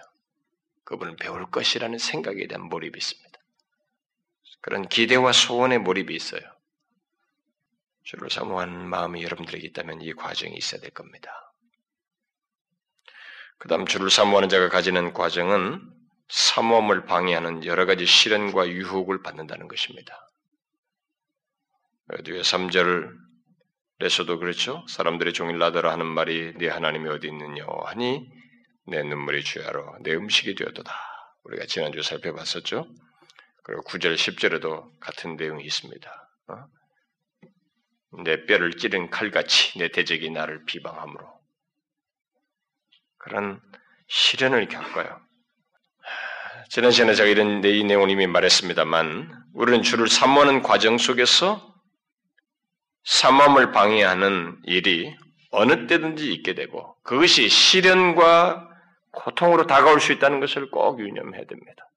그분을 0.84 1.16
배울 1.18 1.50
것이라는 1.50 1.98
생각에 1.98 2.48
대한 2.48 2.63
몰입이 2.63 2.98
있습니다. 2.98 3.39
그런 4.62 4.88
기대와 4.88 5.32
소원의 5.32 5.80
몰입이 5.80 6.16
있어요. 6.16 6.42
주를 8.04 8.30
사모하는 8.30 8.88
마음이 8.88 9.24
여러분들에게 9.24 9.68
있다면 9.68 10.01
이 10.01 10.13
과정이 10.13 10.56
있어야 10.56 10.80
될 10.80 10.92
겁니다. 10.92 11.54
그 13.58 13.68
다음 13.68 13.86
주를 13.86 14.10
사모하는 14.10 14.50
자가 14.50 14.70
가지는 14.70 15.13
과정은 15.13 15.82
사모함을 16.30 17.06
방해하는 17.06 17.66
여러 17.66 17.86
가지 17.86 18.06
시련과 18.06 18.70
유혹을 18.70 19.24
받는다는 19.24 19.68
것입니다. 19.68 20.30
뒤에 22.24 22.42
3절 22.42 23.13
에서도 24.00 24.39
그렇죠. 24.39 24.86
사람들의 24.88 25.34
종일 25.34 25.58
나더라 25.58 25.92
하는 25.92 26.06
말이 26.06 26.54
네 26.58 26.68
하나님이 26.68 27.10
어디 27.10 27.27
있느냐 27.27 27.66
하니 27.86 28.30
내 28.86 29.01
눈물이 29.01 29.44
주야로 29.44 29.98
내 30.01 30.13
음식이 30.13 30.56
되었도다. 30.56 30.94
우리가 31.46 31.66
지난주에 31.66 32.04
살펴봤었죠. 32.04 32.88
그리고 33.63 33.84
9절, 33.84 34.16
10절에도 34.16 35.00
같은 35.00 35.36
내용이 35.36 35.63
있습니다. 35.66 36.30
어? 36.48 36.66
내 38.24 38.46
뼈를 38.46 38.77
찌른 38.77 39.10
칼같이 39.10 39.77
내 39.80 39.89
대적이 39.89 40.30
나를 40.30 40.63
비방함으로 40.66 41.38
그런 43.18 43.60
시련을 44.08 44.68
겪어요. 44.68 45.20
지난 46.70 46.92
시간에 46.92 47.13
제가 47.13 47.30
이런 47.30 47.63
이 47.63 47.84
내용을 47.84 48.10
이미 48.10 48.27
말했습니다만, 48.27 49.46
우리는 49.54 49.84
주를 49.84 50.08
사모하는 50.08 50.62
과정 50.62 50.98
속에서 50.98 51.76
사모함을 53.08 53.72
방해하는 53.72 54.58
일이 54.66 55.16
어느 55.52 55.88
때든지 55.88 56.32
있게 56.34 56.54
되고, 56.56 56.94
그것이 57.04 57.48
시련과 57.48 58.68
고통으로 59.12 59.66
다가올 59.66 60.02
수 60.02 60.12
있다는 60.12 60.42
것을 60.42 60.70
꼭 60.70 61.00
유념해야 61.00 61.46
됩니다. 61.46 61.90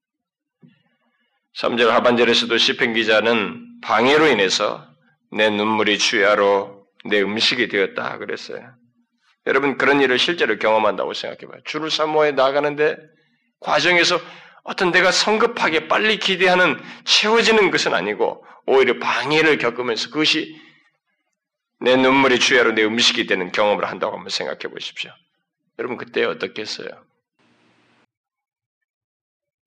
3절 1.57 1.89
하반절에서도 1.89 2.57
시편 2.57 2.95
기자는 2.95 3.81
방해로 3.83 4.29
인해서 4.29 4.87
내 5.33 5.51
눈물이 5.51 5.99
주야로 5.99 6.87
내 7.05 7.21
음식이 7.21 7.67
되었다 7.67 8.19
그랬어요. 8.19 8.73
여러분 9.47 9.79
그런 9.79 10.01
일을 10.01 10.17
실제로 10.17 10.59
경험한다고 10.59 11.13
생각해봐요. 11.13 11.63
주를 11.65 11.91
사모해 11.91 12.33
나가는데 12.33 12.97
과정에서 13.59 14.21
어떤 14.63 14.93
내가 14.93 15.11
성급하게 15.11 15.89
빨리 15.89 16.19
기대하는 16.19 16.81
채워지는 17.05 17.73
것은 17.73 17.95
아니고 17.95 18.45
오히려 18.67 18.99
방해를 19.01 19.59
겪으면서 19.59 20.11
그것이 20.11 20.55
내 21.81 21.97
눈물이 21.97 22.39
주야로 22.39 22.73
내 22.73 22.85
음식이 22.85 23.27
되는 23.27 23.51
경험을 23.53 23.87
한다고 23.87 24.15
한번 24.15 24.29
생각해 24.29 24.73
보십시오. 24.73 25.11
여러분 25.79 25.97
그때 25.97 26.25
어떻겠어요? 26.25 26.89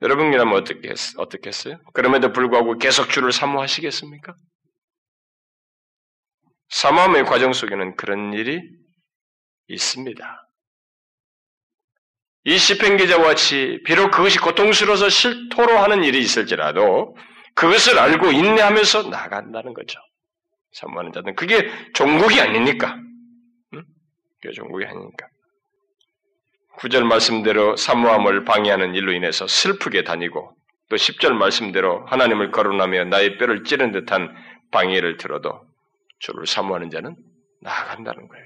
여러분이라면 0.02 0.54
어떻게, 0.54 1.48
했어요? 1.48 1.80
그럼에도 1.94 2.34
불구하고 2.34 2.78
계속 2.78 3.10
주를 3.10 3.32
사모하시겠습니까? 3.32 4.36
사모함의 6.70 7.24
과정 7.26 7.54
속에는 7.54 7.96
그런 7.96 8.34
일이 8.34 8.62
있습니다. 9.68 10.50
이 12.46 12.58
시편 12.58 12.98
기자와 12.98 13.24
같이 13.24 13.80
비록 13.86 14.12
그것이 14.12 14.40
고통스러워서 14.40 15.10
실토로 15.10 15.78
하는 15.80 16.04
일이 16.04 16.20
있을지라도 16.20 17.16
그것을 17.56 17.98
알고 17.98 18.32
인내하면서 18.32 19.04
나간다는 19.04 19.74
거죠. 19.74 20.00
사모하는 20.74 21.12
자는 21.12 21.36
그게 21.36 21.70
종국이 21.94 22.40
아니니까. 22.40 22.96
응? 23.74 23.84
그게 24.42 24.54
종국이 24.54 24.86
아니니까. 24.86 25.28
구절 26.78 27.04
말씀대로 27.06 27.76
사모함을 27.76 28.46
방해하는 28.46 28.96
일로 28.96 29.14
인해서 29.14 29.48
슬프게 29.48 30.04
다니고 30.04 30.56
또 30.90 30.96
10절 30.96 31.34
말씀대로 31.34 32.06
하나님을 32.08 32.52
거론하며 32.52 33.06
나의 33.06 33.38
뼈를 33.38 33.64
찌른 33.64 33.92
듯한 33.92 34.34
방해를 34.72 35.18
들어도 35.18 35.62
주를 36.20 36.46
사모하는 36.48 36.90
자는 36.90 37.16
나아간다는 37.62 38.28
거예요. 38.28 38.46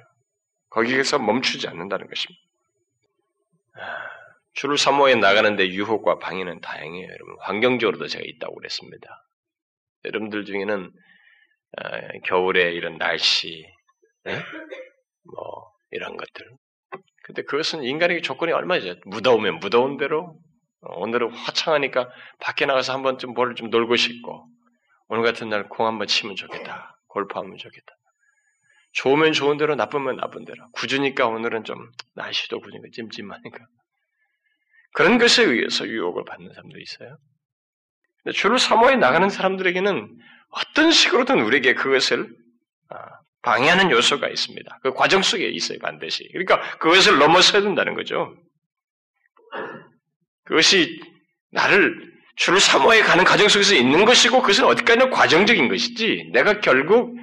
거기에서 0.70 1.20
멈추지 1.20 1.68
않는다는 1.68 2.08
것입니다. 2.08 2.42
아, 3.76 4.08
주를 4.54 4.78
사모해 4.78 5.16
나가는데 5.16 5.70
유혹과 5.70 6.20
방해는 6.20 6.62
다행이에요, 6.62 7.08
여러분. 7.08 7.36
환경적으로도 7.42 8.08
제가 8.08 8.24
있다고 8.26 8.56
그랬습니다. 8.56 9.08
여러분들 10.06 10.46
중에는 10.46 10.86
아, 10.86 11.07
겨울에 12.26 12.72
이런 12.74 12.98
날씨, 12.98 13.66
네? 14.24 14.42
뭐 15.24 15.72
이런 15.92 16.18
것들. 16.18 16.46
근데 17.24 17.42
그것은 17.44 17.84
인간에게 17.84 18.22
조건이 18.22 18.52
얼마죠? 18.54 18.96
무더우면 19.06 19.60
무더운 19.60 19.98
대로 19.98 20.40
어, 20.82 21.00
오늘은 21.00 21.32
화창하니까 21.34 22.10
밖에 22.40 22.66
나가서 22.66 22.94
한번 22.94 23.18
좀뭘좀 23.18 23.70
놀고 23.70 23.96
싶고 23.96 24.48
오늘 25.10 25.24
같은 25.24 25.50
날 25.50 25.68
공 25.70 25.88
한번 25.88 26.08
치면 26.08 26.36
좋겠다. 26.36 26.98
골프 27.08 27.38
하면 27.40 27.58
좋겠다. 27.58 27.94
좋으면 28.94 29.34
좋은 29.34 29.58
대로, 29.58 29.76
나쁘면 29.76 30.18
나쁜 30.18 30.46
대로. 30.46 30.70
굳으니까 30.72 31.28
오늘은 31.28 31.64
좀 31.66 31.92
날씨도 32.16 32.60
굳으니까 32.60 32.88
찜찜하니까. 32.94 33.60
그런 34.94 35.18
것에 35.18 35.44
의해서 35.44 35.88
유혹을 35.88 36.24
받는 36.26 36.54
사람도 36.54 36.80
있어요. 36.80 37.18
주를 38.34 38.58
사모해 38.60 38.96
나가는 38.96 39.30
사람들에게는 39.30 40.18
어떤 40.50 40.92
식으로든 40.92 41.42
우리에게 41.42 41.74
그것을 41.74 42.28
아, 42.90 42.96
방해하는 43.42 43.92
요소가 43.92 44.28
있습니다. 44.28 44.80
그 44.84 44.94
과정 44.94 45.22
속에 45.22 45.48
있어요, 45.50 45.80
반드시. 45.80 46.28
그러니까 46.32 46.78
그것을 46.80 47.18
넘어서야 47.18 47.62
된다는 47.62 47.94
거죠. 47.96 48.36
그것이 50.46 51.00
나를 51.52 52.18
주를 52.36 52.60
사모해 52.60 53.02
가는 53.02 53.24
과정 53.24 53.48
속에서 53.48 53.76
있는 53.76 54.06
것이고 54.06 54.42
그것은 54.42 54.66
어디까지나 54.66 55.10
과정적인 55.10 55.68
것이지 55.70 56.30
내가 56.34 56.60
결국 56.62 57.18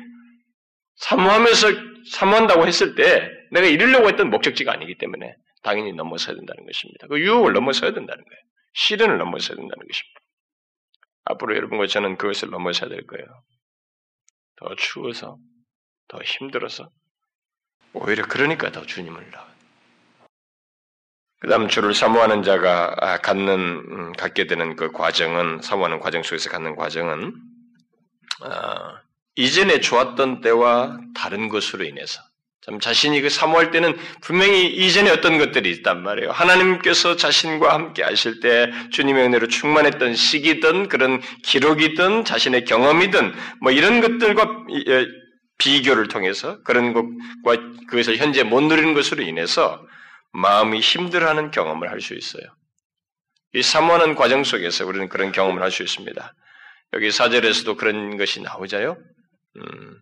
사모하면서 0.97 1.69
사모한다고 2.11 2.67
했을 2.67 2.95
때 2.95 3.31
내가 3.53 3.67
이루려고 3.67 4.09
했던 4.09 4.31
목적지가 4.31 4.73
아니기 4.73 4.99
때문에 4.99 5.35
당연히 5.63 5.93
넘어서야 5.93 6.37
된다는 6.37 6.67
것입니다. 6.67 7.07
그 7.09 7.21
유혹을 7.21 7.53
넘어서야 7.53 7.93
된다는 7.95 8.23
거예요. 8.23 8.41
시련을 8.75 9.19
넘어서야 9.19 9.57
된다는 9.57 9.87
것입니다. 9.87 10.21
앞으로 11.25 11.57
여러분과 11.57 11.87
저는 11.87 12.17
그것을 12.17 12.51
넘어서야 12.51 12.91
될 12.91 13.07
거예요. 13.07 13.27
더 14.57 14.75
추워서, 14.77 15.39
더 16.09 16.19
힘들어서, 16.23 16.91
오히려 17.93 18.27
그러니까 18.27 18.71
더 18.71 18.85
주님을 18.85 19.31
나. 19.31 19.55
그 21.41 21.49
다음 21.49 21.69
주를 21.69 21.95
사모하는 21.95 22.43
자가 22.43 22.97
아, 23.01 23.19
갖는, 23.19 23.53
음, 23.53 24.13
갖게 24.13 24.47
되는 24.47 24.77
그 24.77 24.93
과정은, 24.93 25.61
사모하는 25.63 26.01
과정 26.01 26.23
속에서 26.23 26.51
갖는 26.51 26.77
과정은, 26.77 27.35
어, 28.43 28.99
이전에 29.37 29.81
좋았던 29.81 30.41
때와 30.41 30.99
다른 31.15 31.49
것으로 31.49 31.85
인해서 31.85 32.23
참 32.65 32.81
자신이 32.81 33.21
그 33.21 33.29
사모할 33.29 33.71
때는 33.71 33.95
분명히 34.23 34.67
이전에 34.67 35.11
어떤 35.11 35.37
것들이 35.37 35.71
있단 35.71 36.03
말이에요. 36.03 36.31
하나님께서 36.31 37.15
자신과 37.17 37.75
함께 37.75 38.03
하실 38.03 38.41
때 38.41 38.73
주님의 38.91 39.25
은혜로 39.27 39.49
충만했던 39.49 40.15
시기든 40.15 40.89
그런 40.89 41.21
기록이든 41.43 42.25
자신의 42.25 42.65
경험이든 42.65 43.35
뭐 43.61 43.71
이런 43.71 44.01
것들과 44.01 44.65
예, 44.89 45.07
비교를 45.59 46.09
통해서 46.09 46.63
그런 46.63 46.95
것과 46.95 47.63
그것을 47.89 48.17
현재 48.17 48.43
못 48.43 48.63
누리는 48.63 48.95
것으로 48.95 49.23
인해서 49.23 49.87
마음이 50.33 50.81
힘들어하는 50.81 51.51
경험을 51.51 51.91
할 51.91 52.01
수 52.01 52.15
있어요. 52.15 52.45
이 53.53 53.63
사모하는 53.63 54.15
과정 54.15 54.43
속에서 54.43 54.87
우리는 54.87 55.09
그런 55.09 55.33
경험을 55.33 55.63
할 55.63 55.71
수 55.71 55.83
있습니다. 55.83 56.35
여기 56.95 57.11
사절에서도 57.11 57.77
그런 57.77 58.17
것이 58.17 58.41
나오자요. 58.41 58.97
음, 59.57 59.99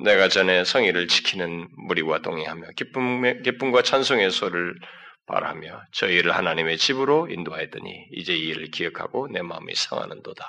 내가 0.00 0.28
전에 0.28 0.64
성의를 0.64 1.08
지키는 1.08 1.68
무리와 1.76 2.20
동행하며 2.20 2.68
기쁨, 2.76 3.42
기쁨과 3.42 3.82
찬송의 3.82 4.30
소를 4.30 4.74
바라며 5.26 5.82
저희를 5.92 6.34
하나님의 6.34 6.78
집으로 6.78 7.28
인도하였더니 7.30 8.06
이제 8.12 8.34
이 8.34 8.48
일을 8.48 8.70
기억하고 8.70 9.28
내 9.28 9.42
마음이 9.42 9.74
상하는도다. 9.74 10.44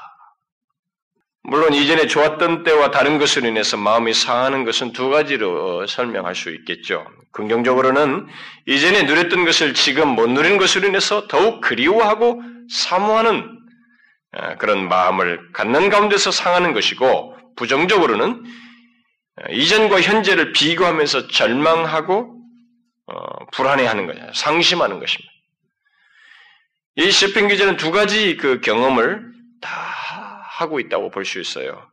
물론 1.44 1.74
이전에 1.74 2.08
좋았던 2.08 2.64
때와 2.64 2.92
다른 2.92 3.18
것으로 3.18 3.48
인해서 3.48 3.76
마음이 3.78 4.14
상하는 4.14 4.66
것은 4.66 4.94
두 4.94 5.10
가지로 5.10 5.88
설명할 5.88 6.36
수 6.36 6.54
있겠죠. 6.54 7.06
긍정적으로는 7.32 8.28
이전에 8.68 9.04
누렸던 9.04 9.46
것을 9.46 9.74
지금 9.74 10.10
못 10.10 10.30
누리는 10.30 10.58
것으로 10.58 10.88
인해서 10.88 11.28
더욱 11.28 11.62
그리워하고 11.62 12.42
사모하는 12.70 13.58
아, 14.32 14.56
그런 14.58 14.88
마음을 14.88 15.52
갖는 15.54 15.90
가운데서 15.90 16.30
상하는 16.30 16.74
것이고 16.74 17.36
부정적으로는 17.56 18.30
어, 18.32 18.44
이전과 19.52 20.02
현재를 20.02 20.52
비교하면서 20.52 21.28
절망하고 21.28 22.36
어, 23.08 23.46
불안해하는 23.54 24.06
거예요. 24.08 24.32
상심하는 24.34 25.00
것입니다. 25.00 25.32
이 26.96 27.10
시편 27.10 27.48
기자는 27.48 27.78
두 27.78 27.92
가지 27.92 28.36
그 28.38 28.60
경험을 28.62 29.32
다 29.62 29.72
하고 30.52 30.80
있다고 30.80 31.10
볼 31.10 31.26
수 31.26 31.40
있어요. 31.40 31.90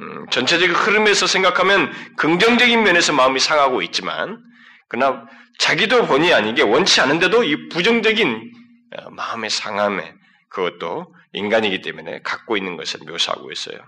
음, 0.00 0.26
전체적인 0.30 0.74
흐름에서 0.74 1.26
생각하면 1.26 1.90
긍정적인 2.16 2.82
면에서 2.82 3.12
마음이 3.12 3.40
상하고 3.40 3.80
있지만, 3.82 4.42
그러나 4.88 5.26
자기도 5.58 6.06
본의 6.06 6.34
아니게 6.34 6.62
원치 6.62 7.00
않은데도 7.00 7.44
이 7.44 7.68
부정적인 7.68 8.52
어, 8.96 9.10
마음의 9.10 9.48
상함에 9.50 10.12
그것도 10.48 11.14
인간이기 11.32 11.80
때문에 11.82 12.20
갖고 12.22 12.56
있는 12.56 12.76
것을 12.76 13.00
묘사하고 13.06 13.52
있어요. 13.52 13.78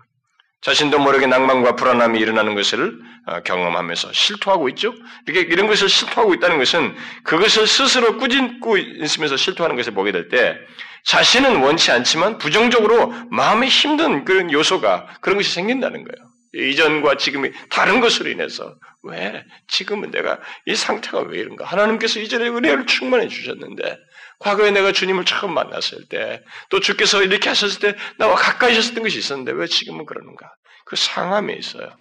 자신도 0.63 0.99
모르게 0.99 1.27
낭만과 1.27 1.77
불안함이 1.77 2.19
일어나는 2.19 2.55
것을 2.55 2.99
어, 3.27 3.41
경험하면서 3.43 4.13
실토하고 4.13 4.69
있죠. 4.71 4.95
이렇게 5.27 5.53
이런 5.53 5.67
것을 5.67 5.89
실토하고 5.89 6.35
있다는 6.35 6.59
것은 6.59 6.97
그것을 7.25 7.67
스스로 7.67 8.17
꾸짖고 8.17 8.79
있으면서 8.79 9.37
실토하는 9.37 9.77
것을 9.77 9.95
보게 9.95 10.13
될 10.13 10.29
때 10.29 10.57
자신은 11.05 11.63
원치 11.63 11.91
않지만 11.91 12.39
부정적으로 12.39 13.13
마음에 13.31 13.69
힘든 13.69 14.25
그런 14.25 14.53
요소가 14.53 15.07
그런 15.21 15.39
것이 15.39 15.53
생긴다는 15.55 16.05
거예요. 16.05 16.29
이전과 16.55 17.17
지금이 17.19 17.51
다른 17.71 18.01
것으로 18.01 18.31
인해서 18.31 18.75
왜 19.05 19.45
지금은 19.69 20.11
내가 20.11 20.39
이 20.67 20.75
상태가 20.75 21.21
왜 21.21 21.39
이런가? 21.39 21.65
하나님께서 21.65 22.21
이전에 22.21 22.49
은혜를 22.49 22.87
충만해 22.87 23.29
주셨는데 23.29 23.97
과거에 24.39 24.71
내가 24.71 24.93
주님을 24.93 25.25
처음 25.25 25.53
만났을 25.55 26.07
때, 26.09 26.43
또 26.71 26.81
주께서 26.81 27.23
이렇게 27.23 27.49
하셨을 27.49 27.81
때 27.81 27.99
나와 28.19 28.37
가까이 28.37 28.75
하셨던 28.75 29.03
것이 29.03 29.19
있었는데 29.19 29.53
왜 29.53 29.67
지금은 29.67 30.07
그러는가? 30.07 30.53
그 30.85 30.97
상함에 30.97 31.55
있어요. 31.55 31.97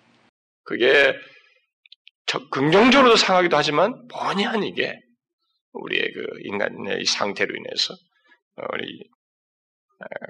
그게 0.63 1.15
긍정적으로도 2.52 3.15
상하기도 3.15 3.56
하지만 3.58 4.08
본의 4.10 4.45
아니게 4.45 5.00
우리의 5.73 6.13
그 6.13 6.26
인간의 6.43 7.06
상태로 7.06 7.56
인해서 7.56 7.95
우리 8.73 9.10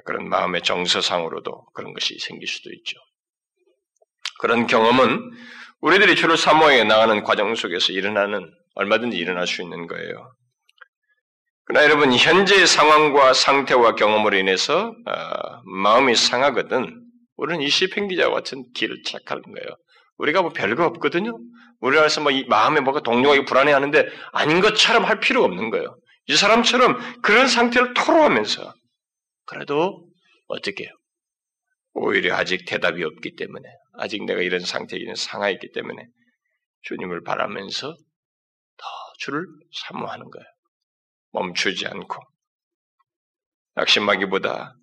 그런 0.06 0.30
마음의 0.30 0.62
정서상으로도 0.64 1.66
그런 1.74 1.94
것이 1.94 2.18
생길 2.20 2.48
수도 2.48 2.72
있죠. 2.72 2.98
그런 4.40 4.68
경험은 4.68 5.20
우리들이 5.82 6.16
주를 6.16 6.38
사모해 6.38 6.84
나가는 6.84 7.24
과정 7.24 7.54
속에서 7.56 7.92
일어나는 7.92 8.50
얼마든지 8.76 9.18
일어날 9.18 9.48
수 9.48 9.62
있는 9.62 9.88
거예요. 9.88 10.34
그러나 11.68 11.84
여러분 11.86 12.14
현재의 12.14 12.66
상황과 12.66 13.34
상태와 13.34 13.96
경험으로 13.96 14.38
인해서 14.38 14.96
어, 15.06 15.62
마음이 15.66 16.16
상하거든 16.16 17.04
우리는 17.36 17.62
이 17.62 17.70
시편 17.70 18.08
기자와 18.08 18.34
같은 18.36 18.64
길을 18.74 19.04
택하는 19.06 19.44
거예요. 19.44 19.68
우리가 20.18 20.42
뭐 20.42 20.52
별거 20.52 20.86
없거든요. 20.86 21.38
우리나라에서 21.82 22.22
뭐 22.22 22.32
마음에 22.48 22.80
뭐가 22.80 23.02
동요하게 23.02 23.44
불안해하는데 23.44 24.08
아닌 24.32 24.62
것처럼 24.62 25.04
할 25.04 25.20
필요가 25.20 25.46
없는 25.46 25.70
거예요. 25.70 25.98
이 26.28 26.38
사람처럼 26.38 27.22
그런 27.22 27.48
상태를 27.48 27.94
토로하면서 27.94 28.74
그래도 29.46 30.08
어떻게 30.48 30.86
해요? 30.86 30.92
오히려 31.94 32.36
아직 32.36 32.66
대답이 32.66 33.04
없기 33.04 33.36
때문에 33.36 33.68
아직 33.94 34.24
내가 34.26 34.42
이런 34.42 34.62
상태에 34.62 35.00
있는 35.00 35.16
상하 35.16 35.50
있기 35.50 35.72
때문에 35.74 36.02
주님을 36.84 37.24
바라면서 37.24 37.90
더 37.90 38.88
주를 39.20 39.46
사모하는 39.84 40.30
거예요. 40.30 40.57
멈추지 41.32 41.88
않고 41.88 42.20
낙심하기보다 43.76 44.74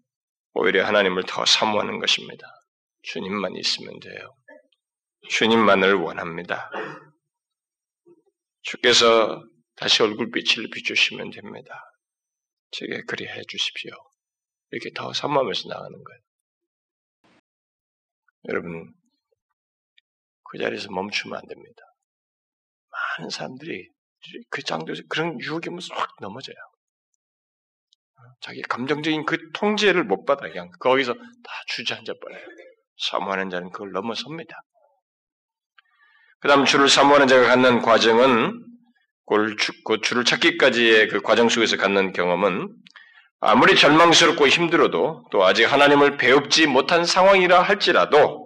오히려 0.55 0.87
하나님을 0.87 1.25
더 1.27 1.45
사모하는 1.45 1.99
것입니다. 1.99 2.47
주님만 3.03 3.57
있으면 3.57 3.99
돼요. 4.01 4.35
주님만을 5.29 5.95
원합니다. 5.95 6.71
주께서 8.63 9.43
다시 9.77 10.03
얼굴빛을 10.03 10.71
비추시면 10.71 11.31
됩니다. 11.31 11.81
제게 12.71 13.03
그리 13.03 13.27
해 13.27 13.43
주십시오. 13.49 13.93
이렇게 14.71 14.91
더 14.95 15.13
사모하면서 15.13 15.69
나가는 15.69 15.91
거예요. 15.91 16.21
여러분, 18.49 18.95
그 20.45 20.59
자리에서 20.59 20.91
멈추면 20.91 21.39
안 21.39 21.47
됩니다. 21.47 21.83
많은 23.19 23.31
사람들이 23.31 23.89
그 24.51 24.63
장도에서 24.63 25.03
그런 25.09 25.41
유혹에 25.41 25.71
확 25.93 26.11
넘어져요. 26.21 26.57
자기 28.41 28.63
감정적인 28.63 29.25
그 29.27 29.53
통제를 29.53 30.05
못 30.05 30.25
받아 30.25 30.49
그냥 30.49 30.71
거기서 30.81 31.15
다 31.15 31.53
주저앉아 31.69 32.13
버려요. 32.21 32.45
사모하는 33.11 33.51
자는 33.51 33.71
그걸 33.71 33.93
넘어섭니다. 33.93 34.55
그 36.41 36.49
다음 36.49 36.65
주를 36.65 36.89
사모하는 36.89 37.27
자가 37.27 37.47
갖는 37.49 37.81
과정은 37.81 38.63
곧 39.25 40.03
주를 40.03 40.25
찾기까지의 40.25 41.09
그 41.09 41.21
과정 41.21 41.49
속에서 41.49 41.77
갖는 41.77 42.13
경험은 42.13 42.69
아무리 43.41 43.77
절망스럽고 43.77 44.49
힘들어도 44.49 45.25
또 45.31 45.45
아직 45.45 45.65
하나님을 45.65 46.17
배웁지 46.17 46.67
못한 46.67 47.05
상황이라 47.05 47.63
할지라도 47.63 48.44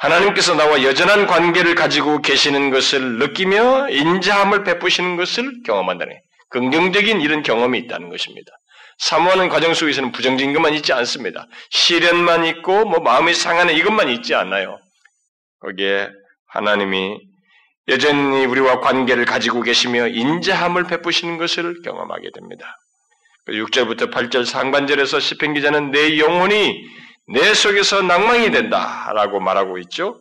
하나님께서 0.00 0.54
나와 0.54 0.82
여전한 0.82 1.26
관계를 1.26 1.74
가지고 1.74 2.22
계시는 2.22 2.70
것을 2.70 3.18
느끼며 3.18 3.90
인자함을 3.90 4.64
베푸시는 4.64 5.16
것을 5.16 5.62
경험한다는 5.66 6.18
긍정적인 6.48 7.20
이런 7.20 7.42
경험이 7.42 7.78
있다는 7.80 8.08
것입니다. 8.08 8.50
사모하는 8.98 9.50
과정 9.50 9.74
속에서는 9.74 10.12
부정적인 10.12 10.54
것만 10.54 10.74
있지 10.74 10.92
않습니다. 10.94 11.46
시련만 11.70 12.46
있고 12.46 12.86
뭐 12.86 13.00
마음이 13.00 13.34
상하는 13.34 13.74
이것만 13.74 14.08
있지 14.08 14.34
않아요. 14.34 14.78
거기에 15.60 16.08
하나님이 16.48 17.18
여전히 17.88 18.46
우리와 18.46 18.80
관계를 18.80 19.26
가지고 19.26 19.62
계시며 19.62 20.08
인자함을 20.08 20.84
베푸시는 20.84 21.36
것을 21.36 21.82
경험하게 21.82 22.30
됩니다. 22.34 22.78
6절부터 23.48 24.12
8절 24.12 24.46
상반절에서 24.46 25.20
시편 25.20 25.54
기자는 25.54 25.90
내 25.90 26.18
영혼이 26.18 26.84
내 27.32 27.54
속에서 27.54 28.02
낭망이 28.02 28.50
된다라고 28.50 29.40
말하고 29.40 29.78
있죠. 29.78 30.20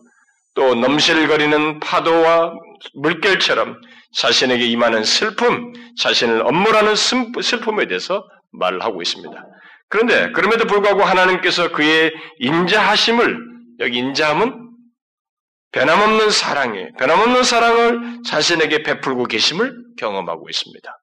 또 0.54 0.76
넘실거리는 0.76 1.80
파도와 1.80 2.54
물결처럼 2.96 3.80
자신에게 4.16 4.66
임하는 4.66 5.04
슬픔, 5.04 5.74
자신을 5.98 6.42
업무라는 6.46 6.96
슬픔에 6.96 7.88
대해서 7.88 8.28
말을 8.52 8.84
하고 8.84 9.02
있습니다. 9.02 9.46
그런데 9.90 10.32
그럼에도 10.32 10.66
불구하고 10.66 11.04
하나님께서 11.04 11.72
그의 11.72 12.12
인자하심을 12.40 13.38
여기 13.80 13.98
인자함은 13.98 14.70
변함없는 15.72 16.30
사랑에 16.32 16.90
변함없는 16.98 17.44
사랑을 17.44 18.24
자신에게 18.26 18.84
베풀고 18.84 19.26
계심을 19.26 19.74
경험하고 19.98 20.50
있습니다. 20.50 21.00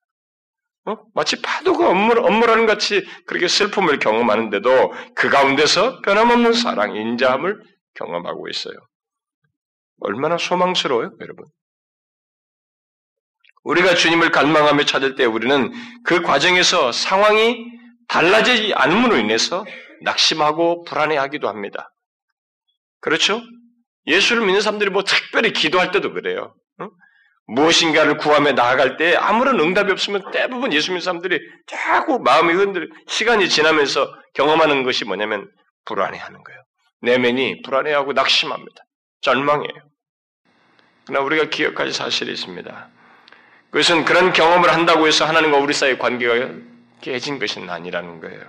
어? 0.87 0.96
마치 1.14 1.42
파도가 1.42 1.90
업무, 1.90 2.12
업무라는 2.12 2.66
같이 2.66 3.05
그렇게 3.27 3.49
슬픔을 3.49 3.99
경험하는데도 3.99 4.92
그 5.14 5.29
가운데서 5.29 6.01
변함없는 6.03 6.53
사랑, 6.53 6.94
인자함을 6.94 7.61
경험하고 7.94 8.49
있어요. 8.49 8.75
얼마나 10.01 10.38
소망스러워요, 10.38 11.16
여러분? 11.20 11.44
우리가 13.64 13.94
주님을 13.96 14.31
갈망하며 14.31 14.85
찾을 14.85 15.16
때 15.16 15.25
우리는 15.25 15.72
그 16.05 16.22
과정에서 16.22 16.92
상황이 16.92 17.66
달라지지 18.07 18.75
않음으로 18.75 19.16
인해서 19.16 19.64
낙심하고 20.03 20.85
불안해하기도 20.85 21.49
합니다. 21.49 21.92
그렇죠? 23.01 23.42
예수를 24.07 24.44
믿는 24.46 24.61
사람들이 24.61 24.90
뭐 24.90 25.03
특별히 25.03 25.53
기도할 25.53 25.90
때도 25.90 26.12
그래요. 26.12 26.55
응? 27.48 27.54
무엇인가를 27.54 28.16
구하며 28.16 28.52
나아갈 28.52 28.96
때 28.96 29.14
아무런 29.14 29.61
응답이 29.61 29.92
없으면 29.92 30.30
대부분 30.32 30.72
예수 30.72 30.90
믿는 30.90 31.00
사람들이 31.00 31.40
자꾸 31.66 32.18
마음이 32.18 32.52
흔들, 32.52 32.90
시간이 33.06 33.48
지나면서 33.48 34.12
경험하는 34.35 34.82
것이 34.82 35.04
뭐냐면 35.04 35.48
불안해하는 35.85 36.42
거예요. 36.42 36.61
내면이 37.02 37.62
불안해하고 37.62 38.12
낙심합니다. 38.12 38.82
절망해요. 39.20 39.70
그러나 41.06 41.24
우리가 41.24 41.44
기억할 41.50 41.92
사실이 41.92 42.32
있습니다. 42.32 42.88
그것은 43.70 44.04
그런 44.04 44.32
경험을 44.32 44.72
한다고 44.72 45.06
해서 45.06 45.24
하나님과 45.24 45.59
우리 45.59 45.72
사이의 45.72 45.98
관계가 45.98 46.54
깨진 47.00 47.38
것은 47.38 47.68
아니라는 47.68 48.20
거예요. 48.20 48.40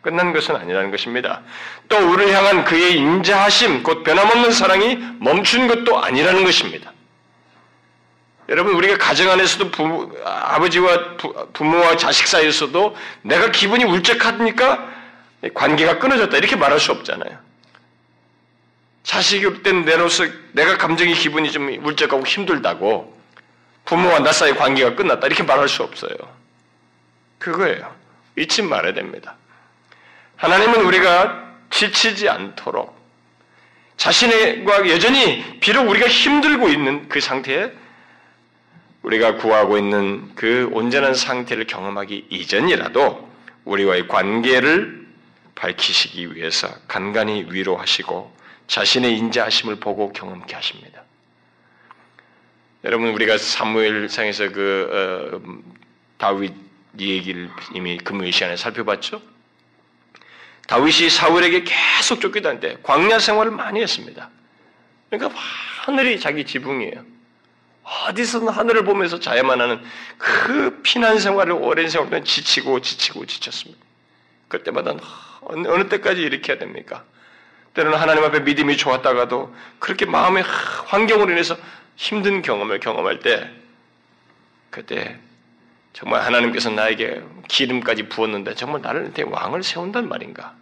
끝난 0.00 0.32
것은 0.32 0.56
아니라는 0.56 0.90
것입니다. 0.90 1.42
또 1.88 1.96
우리를 1.96 2.32
향한 2.34 2.64
그의 2.64 2.96
인자하심, 2.96 3.82
곧 3.82 4.02
변함없는 4.02 4.52
사랑이 4.52 4.96
멈춘 5.20 5.66
것도 5.66 5.98
아니라는 6.02 6.44
것입니다. 6.44 6.92
여러분, 8.48 8.74
우리가 8.74 8.98
가정 8.98 9.30
안에서도 9.30 9.70
부모, 9.70 10.12
아버지와 10.24 11.16
부, 11.52 11.64
모와 11.64 11.96
자식 11.96 12.26
사이에서도 12.26 12.96
내가 13.22 13.50
기분이 13.50 13.84
울적하니까 13.84 14.92
관계가 15.54 15.98
끊어졌다. 15.98 16.36
이렇게 16.36 16.56
말할 16.56 16.78
수 16.78 16.92
없잖아요. 16.92 17.38
올 19.46 19.62
때는 19.62 19.84
내로서 19.84 20.24
내가 20.52 20.76
감정이 20.78 21.14
기분이 21.14 21.52
좀 21.52 21.68
울적하고 21.84 22.26
힘들다고 22.26 23.14
부모와 23.84 24.20
나 24.20 24.32
사이 24.32 24.54
관계가 24.54 24.94
끝났다. 24.94 25.26
이렇게 25.26 25.42
말할 25.42 25.68
수 25.68 25.82
없어요. 25.82 26.14
그거예요. 27.38 27.94
잊지 28.36 28.62
말아야 28.62 28.94
됩니다. 28.94 29.36
하나님은 30.36 30.82
우리가 30.84 31.44
지치지 31.70 32.28
않도록 32.28 32.94
자신과 33.96 34.88
여전히 34.88 35.58
비록 35.60 35.88
우리가 35.88 36.08
힘들고 36.08 36.68
있는 36.68 37.08
그 37.08 37.20
상태에 37.20 37.70
우리가 39.04 39.36
구하고 39.36 39.76
있는 39.78 40.34
그 40.34 40.68
온전한 40.72 41.14
상태를 41.14 41.66
경험하기 41.66 42.26
이전이라도 42.30 43.30
우리와의 43.64 44.08
관계를 44.08 45.06
밝히시기 45.54 46.34
위해서 46.34 46.68
간간히 46.88 47.46
위로하시고 47.48 48.34
자신의 48.66 49.16
인자하심을 49.18 49.76
보고 49.76 50.12
경험케 50.12 50.54
하십니다. 50.54 51.02
여러분 52.82 53.08
우리가 53.08 53.38
사무엘상에서 53.38 54.50
그 54.50 54.90
어, 54.92 55.64
다윗 56.18 56.52
얘기를 56.98 57.50
이미 57.74 57.98
금요일 57.98 58.32
시간에 58.32 58.56
살펴봤죠. 58.56 59.20
다윗이 60.66 61.10
사울에게 61.10 61.64
계속 61.64 62.20
쫓겨다니는데 62.20 62.78
광야 62.82 63.18
생활을 63.18 63.52
많이 63.52 63.82
했습니다. 63.82 64.30
그러니까 65.10 65.38
하늘이 65.84 66.18
자기 66.20 66.44
지붕이에요. 66.44 67.04
어디서든 67.84 68.48
하늘을 68.48 68.84
보면서 68.84 69.20
자야만 69.20 69.60
하는 69.60 69.82
그 70.18 70.80
피난 70.82 71.18
생활을 71.18 71.52
오랜 71.52 71.88
세월 71.88 72.08
동안 72.08 72.24
지치고 72.24 72.80
지치고 72.80 73.26
지쳤습니다. 73.26 73.80
그때마다 74.48 74.94
어느, 75.42 75.68
어느 75.68 75.88
때까지 75.88 76.22
이렇게 76.22 76.52
해야 76.52 76.58
됩니까? 76.58 77.04
때로는 77.74 77.98
하나님 77.98 78.24
앞에 78.24 78.40
믿음이 78.40 78.76
좋았다가도 78.76 79.54
그렇게 79.78 80.06
마음의 80.06 80.44
환경으로 80.86 81.30
인해서 81.32 81.56
힘든 81.96 82.40
경험을 82.42 82.80
경험할 82.80 83.20
때 83.20 83.50
그때 84.70 85.18
정말 85.92 86.22
하나님께서 86.22 86.70
나에게 86.70 87.22
기름까지 87.48 88.08
부었는데 88.08 88.54
정말 88.54 88.80
나를 88.80 89.12
내 89.12 89.22
왕을 89.22 89.62
세운단 89.62 90.08
말인가? 90.08 90.54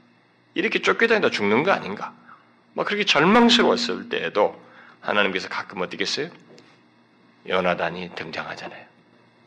이렇게 0.54 0.80
쫓겨다니다 0.82 1.30
죽는 1.30 1.62
거 1.62 1.72
아닌가? 1.72 2.12
막 2.74 2.87
그렇게 2.87 3.04
절망스러웠을 3.04 4.08
때에도 4.08 4.61
하나님께서 5.00 5.48
가끔 5.48 5.80
어떻게 5.80 6.02
했어요? 6.02 6.28
요나단이 7.48 8.14
등장하잖아요. 8.14 8.87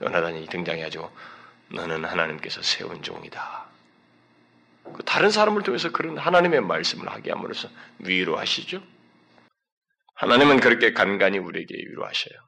요나단이 0.02 0.48
등장해가지고 0.48 1.10
너는 1.70 2.06
하나님께서 2.06 2.62
세운 2.62 3.02
종이다. 3.02 3.66
그 4.94 5.04
다른 5.04 5.32
사람을 5.32 5.64
통해서 5.64 5.92
그런 5.92 6.18
하나님의 6.18 6.62
말씀을 6.62 7.10
하게 7.10 7.32
함으로써 7.32 7.70
위로하시죠. 8.00 8.82
하나님은 10.16 10.60
그렇게 10.60 10.94
간간히 10.94 11.40
우리에게 11.40 11.74
위로하셔요. 11.76 12.40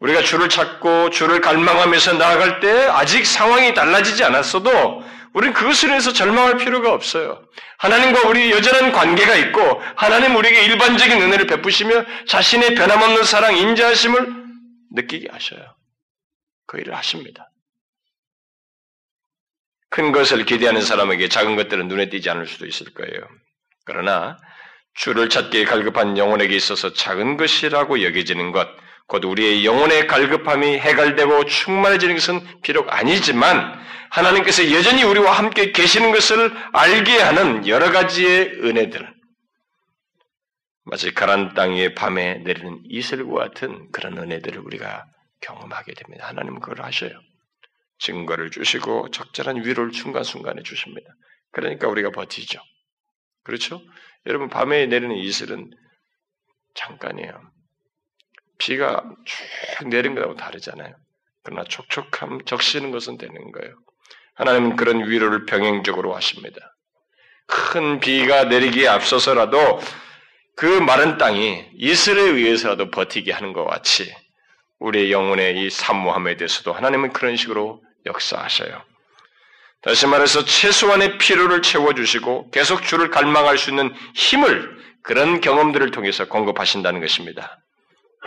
우리가 0.00 0.22
주를 0.22 0.48
찾고 0.48 1.10
주를 1.10 1.40
갈망하면서 1.40 2.14
나아갈 2.14 2.60
때 2.60 2.86
아직 2.88 3.24
상황이 3.26 3.74
달라지지 3.74 4.22
않았어도 4.24 5.02
우리는 5.34 5.52
그것을 5.52 5.90
위해서 5.90 6.12
절망할 6.12 6.56
필요가 6.58 6.92
없어요. 6.92 7.44
하나님과 7.78 8.28
우리 8.28 8.52
여전한 8.52 8.92
관계가 8.92 9.34
있고 9.36 9.60
하나님 9.96 10.36
우리에게 10.36 10.64
일반적인 10.64 11.20
은혜를 11.20 11.46
베푸시며 11.48 12.04
자신의 12.26 12.76
변함없는 12.76 13.24
사랑, 13.24 13.56
인자하심을 13.56 14.44
느끼게 14.92 15.28
하셔요. 15.30 15.74
그 16.66 16.78
일을 16.78 16.94
하십니다. 16.96 17.50
큰 19.90 20.12
것을 20.12 20.44
기대하는 20.44 20.82
사람에게 20.82 21.28
작은 21.28 21.56
것들은 21.56 21.88
눈에 21.88 22.10
띄지 22.10 22.30
않을 22.30 22.46
수도 22.46 22.66
있을 22.66 22.94
거예요. 22.94 23.28
그러나 23.84 24.38
주를 24.94 25.28
찾기에 25.28 25.64
갈급한 25.64 26.16
영혼에게 26.16 26.54
있어서 26.54 26.92
작은 26.92 27.36
것이라고 27.36 28.02
여겨지는 28.04 28.52
것, 28.52 28.68
곧 29.06 29.24
우리의 29.24 29.64
영혼의 29.64 30.06
갈급함이 30.06 30.78
해갈되고 30.78 31.44
충만해지는 31.44 32.14
것은 32.14 32.60
비록 32.62 32.92
아니지만 32.92 33.82
하나님께서 34.10 34.70
여전히 34.70 35.02
우리와 35.02 35.32
함께 35.32 35.72
계시는 35.72 36.12
것을 36.12 36.52
알게 36.72 37.18
하는 37.18 37.66
여러 37.66 37.90
가지의 37.90 38.60
은혜들, 38.62 39.12
마치 40.84 41.12
가란 41.12 41.54
땅 41.54 41.72
위에 41.72 41.94
밤에 41.94 42.38
내리는 42.38 42.80
이슬과 42.84 43.34
같은 43.34 43.90
그런 43.90 44.18
은혜들을 44.18 44.60
우리가 44.60 45.04
경험하게 45.40 45.94
됩니다. 45.94 46.28
하나님은 46.28 46.60
그걸 46.60 46.84
하셔요. 46.84 47.12
증거를 47.98 48.50
주시고 48.50 49.10
적절한 49.10 49.64
위로를 49.64 49.92
순간순간에 49.92 50.62
주십니다. 50.62 51.08
그러니까 51.52 51.88
우리가 51.88 52.10
버티죠. 52.10 52.60
그렇죠? 53.44 53.80
여러분 54.26 54.48
밤에 54.48 54.86
내리는 54.86 55.14
이슬은 55.16 55.70
잠깐이에요. 56.74 57.53
비가 58.58 59.02
쭉 59.24 59.88
내린 59.88 60.14
거하고 60.14 60.36
다르잖아요. 60.36 60.94
그러나 61.42 61.64
촉촉함, 61.64 62.44
적시는 62.44 62.90
것은 62.90 63.18
되는 63.18 63.52
거예요. 63.52 63.74
하나님은 64.34 64.76
그런 64.76 65.08
위로를 65.08 65.46
병행적으로 65.46 66.14
하십니다. 66.14 66.74
큰 67.46 68.00
비가 68.00 68.44
내리기에 68.44 68.88
앞서서라도 68.88 69.80
그 70.56 70.66
마른 70.66 71.18
땅이 71.18 71.70
이슬에 71.74 72.20
의해서라도 72.20 72.90
버티게 72.90 73.32
하는 73.32 73.52
것 73.52 73.64
같이 73.64 74.14
우리의 74.78 75.12
영혼의 75.12 75.58
이 75.58 75.70
사모함에 75.70 76.36
대해서도 76.36 76.72
하나님은 76.72 77.12
그런 77.12 77.36
식으로 77.36 77.82
역사하셔요. 78.06 78.82
다시 79.82 80.06
말해서 80.06 80.44
최소한의 80.44 81.18
필요를 81.18 81.62
채워주시고 81.62 82.50
계속 82.50 82.82
주를 82.84 83.10
갈망할 83.10 83.58
수 83.58 83.70
있는 83.70 83.94
힘을 84.14 84.78
그런 85.02 85.40
경험들을 85.40 85.90
통해서 85.90 86.26
공급하신다는 86.26 87.00
것입니다. 87.00 87.58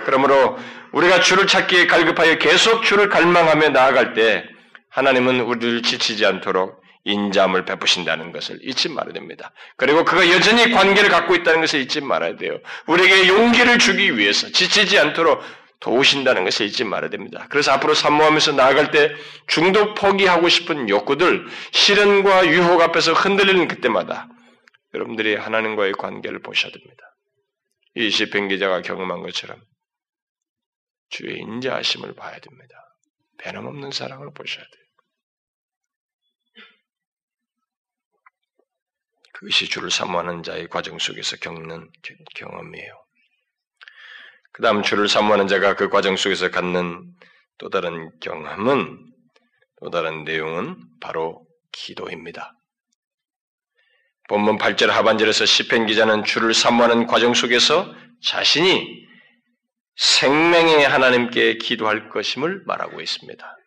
그러므로 0.05 0.57
우리가 0.91 1.19
주를 1.21 1.47
찾기에 1.47 1.87
갈급하여 1.87 2.37
계속 2.37 2.83
주를 2.83 3.09
갈망하며 3.09 3.69
나아갈 3.69 4.13
때 4.13 4.43
하나님은 4.89 5.41
우리를 5.41 5.81
지치지 5.83 6.25
않도록 6.25 6.81
인자함을 7.03 7.65
베푸신다는 7.65 8.31
것을 8.31 8.59
잊지 8.61 8.89
말아야 8.89 9.13
됩니다. 9.13 9.51
그리고 9.77 10.03
그가 10.03 10.29
여전히 10.29 10.71
관계를 10.71 11.09
갖고 11.09 11.35
있다는 11.35 11.61
것을 11.61 11.79
잊지 11.81 12.01
말아야 12.01 12.35
돼요. 12.35 12.59
우리에게 12.87 13.27
용기를 13.29 13.79
주기 13.79 14.17
위해서 14.17 14.49
지치지 14.51 14.99
않도록 14.99 15.41
도우신다는 15.79 16.43
것을 16.43 16.65
잊지 16.65 16.83
말아야 16.83 17.09
됩니다. 17.09 17.47
그래서 17.49 17.71
앞으로 17.71 17.93
산모하면서 17.93 18.53
나아갈 18.53 18.91
때 18.91 19.13
중독 19.47 19.95
포기하고 19.95 20.49
싶은 20.49 20.89
욕구들, 20.89 21.45
시련과 21.71 22.47
유혹 22.47 22.81
앞에서 22.81 23.13
흔들리는 23.13 23.67
그때마다 23.67 24.27
여러분들이 24.93 25.35
하나님과의 25.35 25.93
관계를 25.93 26.41
보셔야 26.41 26.71
됩니다. 26.71 27.03
이 27.95 28.09
시편 28.09 28.47
기자가 28.47 28.81
경험한 28.81 29.21
것처럼 29.21 29.59
주의 31.09 31.39
인자하심을 31.39 32.15
봐야 32.15 32.39
됩니다. 32.39 32.75
변함없는 33.39 33.91
사랑을 33.91 34.33
보셔야 34.33 34.63
돼요. 34.63 34.83
그것이 39.33 39.69
주를 39.69 39.91
사모하는 39.91 40.41
자의 40.41 40.67
과정 40.67 40.97
속에서 40.97 41.37
겪는 41.37 41.91
경험이에요. 42.35 43.05
그 44.51 44.63
다음 44.63 44.81
주를 44.81 45.07
사모하는 45.07 45.47
자가 45.47 45.75
그 45.75 45.89
과정 45.89 46.17
속에서 46.17 46.49
갖는 46.49 47.13
또 47.59 47.69
다른 47.69 48.09
경험은, 48.19 49.13
또 49.79 49.89
다른 49.91 50.23
내용은 50.23 50.83
바로 50.99 51.45
기도입니다. 51.71 52.53
본문 54.27 54.57
8절 54.57 54.87
하반절에서 54.87 55.45
시편 55.45 55.85
기자는 55.85 56.23
주를 56.23 56.55
사모하는 56.55 57.05
과정 57.05 57.35
속에서 57.35 57.93
자신이 58.23 59.06
생명의 59.97 60.87
하나님께 60.87 61.57
기도할 61.57 62.09
것임을 62.09 62.63
말하고 62.65 63.01
있습니다. 63.01 63.57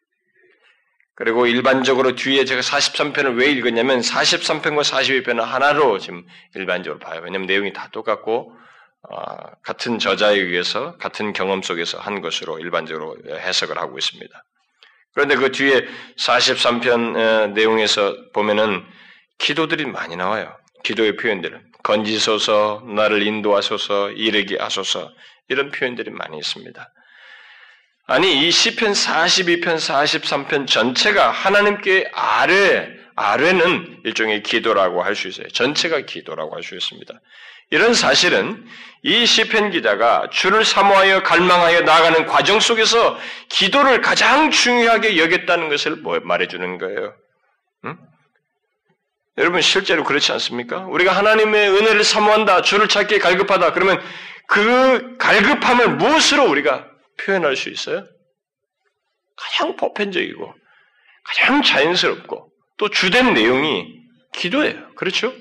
그리고 1.17 1.47
일반적으로 1.47 2.15
뒤에 2.15 2.45
제가 2.47 2.63
43편을 2.63 3.37
왜 3.37 3.51
읽었냐면 3.51 4.01
43편과 4.01 4.83
42편은 4.83 5.41
하나로 5.41 5.99
지금 5.99 6.25
일반적으로 6.55 6.99
봐요. 6.99 7.21
왜냐하면 7.23 7.47
내용이 7.47 7.73
다 7.73 7.91
똑같고 7.93 8.57
어, 9.03 9.37
같은 9.63 9.99
저자에 9.99 10.37
의해서 10.37 10.97
같은 10.99 11.33
경험 11.33 11.63
속에서 11.63 11.99
한 11.99 12.21
것으로 12.21 12.59
일반적으로 12.59 13.17
해석을 13.29 13.77
하고 13.79 13.99
있습니다. 13.99 14.45
그런데 15.13 15.35
그 15.37 15.51
뒤에 15.51 15.87
43편 16.17 17.17
어, 17.17 17.47
내용에서 17.49 18.15
보면은 18.33 18.85
기도들이 19.39 19.87
많이 19.87 20.17
나와요. 20.17 20.57
기도의 20.85 21.17
표현들은 21.17 21.71
건지소서, 21.83 22.85
나를 22.95 23.23
인도하소서, 23.23 24.13
이르게 24.13 24.57
하소서 24.59 25.11
이런 25.51 25.71
표현들이 25.71 26.11
많이 26.11 26.39
있습니다. 26.39 26.93
아니 28.07 28.47
이 28.47 28.51
시편 28.51 28.93
42편, 28.93 29.77
43편 29.77 30.67
전체가 30.67 31.31
하나님께 31.31 32.11
아뢰, 32.13 32.89
아뢰는 33.15 34.01
일종의 34.05 34.43
기도라고 34.43 35.03
할 35.03 35.15
수 35.15 35.29
있어요. 35.29 35.49
전체가 35.49 36.01
기도라고 36.01 36.57
할 36.57 36.63
수 36.63 36.75
있습니다. 36.75 37.13
이런 37.71 37.95
사실은 37.95 38.65
이 39.03 39.27
시편 39.27 39.71
기자가 39.71 40.29
주를 40.33 40.65
사모하여 40.65 41.23
갈망하여 41.23 41.83
나아가는 41.83 42.27
과정 42.27 42.59
속에서 42.59 43.19
기도를 43.49 44.01
가장 44.01 44.51
중요하게 44.51 45.19
여겼다는 45.19 45.69
것을 45.69 45.97
뭐 45.97 46.19
말해주는 46.21 46.79
거예요. 46.79 47.15
응? 47.85 47.97
여러분 49.39 49.61
실제로 49.63 50.03
그렇지 50.03 50.33
않습니까? 50.33 50.81
우리가 50.87 51.13
하나님의 51.13 51.71
은혜를 51.71 52.03
사모한다, 52.03 52.63
주를 52.63 52.89
찾기에 52.89 53.19
갈급하다. 53.19 53.73
그러면 53.73 54.03
그 54.51 55.17
갈급함을 55.17 55.97
무엇으로 55.97 56.51
우리가 56.51 56.85
표현할 57.19 57.55
수 57.55 57.69
있어요? 57.69 58.05
가장 59.37 59.77
보편적이고 59.77 60.55
가장 61.23 61.63
자연스럽고 61.63 62.53
또 62.77 62.89
주된 62.89 63.33
내용이 63.33 63.87
기도예요. 64.33 64.93
그렇죠? 64.97 65.33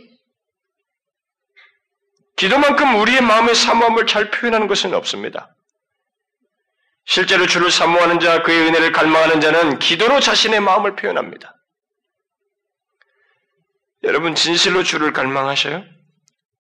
기도만큼 2.36 3.00
우리의 3.02 3.22
마음의 3.22 3.56
사모함을 3.56 4.06
잘 4.06 4.30
표현하는 4.30 4.68
것은 4.68 4.94
없습니다. 4.94 5.56
실제로 7.06 7.48
주를 7.48 7.72
사모하는 7.72 8.20
자, 8.20 8.44
그의 8.44 8.68
은혜를 8.68 8.92
갈망하는 8.92 9.42
자는 9.42 9.80
기도로 9.80 10.20
자신의 10.20 10.60
마음을 10.60 10.96
표현합니다. 10.96 11.56
여러분, 14.04 14.36
진실로 14.36 14.84
주를 14.84 15.14
갈망하셔요? 15.14 15.84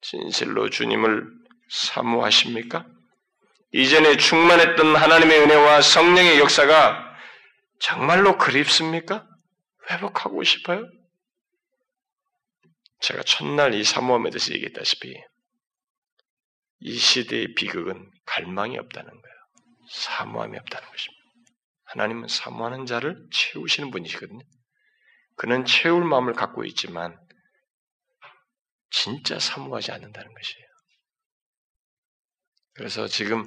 진실로 0.01 0.71
주님을 0.71 1.38
사모하십니까? 1.69 2.86
이전에 3.71 4.17
충만했던 4.17 4.95
하나님의 4.95 5.41
은혜와 5.41 5.82
성령의 5.82 6.39
역사가 6.39 7.05
정말로 7.79 8.38
그립습니까? 8.38 9.27
회복하고 9.89 10.43
싶어요? 10.43 10.88
제가 13.01 13.23
첫날 13.23 13.73
이 13.73 13.84
사모함에 13.84 14.29
대해서 14.29 14.53
얘기했다시피 14.53 15.15
이 16.82 16.97
시대의 16.97 17.53
비극은 17.55 18.10
갈망이 18.25 18.77
없다는 18.77 19.10
거예요. 19.10 19.36
사모함이 19.89 20.58
없다는 20.58 20.88
것입니다. 20.89 21.19
하나님은 21.86 22.27
사모하는 22.27 22.86
자를 22.86 23.17
채우시는 23.32 23.91
분이시거든요. 23.91 24.43
그는 25.38 25.65
채울 25.65 26.03
마음을 26.03 26.34
갖고 26.34 26.63
있지만 26.65 27.17
진짜 28.91 29.39
사모하지 29.39 29.91
않는다는 29.91 30.34
것이에요. 30.34 30.68
그래서 32.80 33.10
지금 33.10 33.44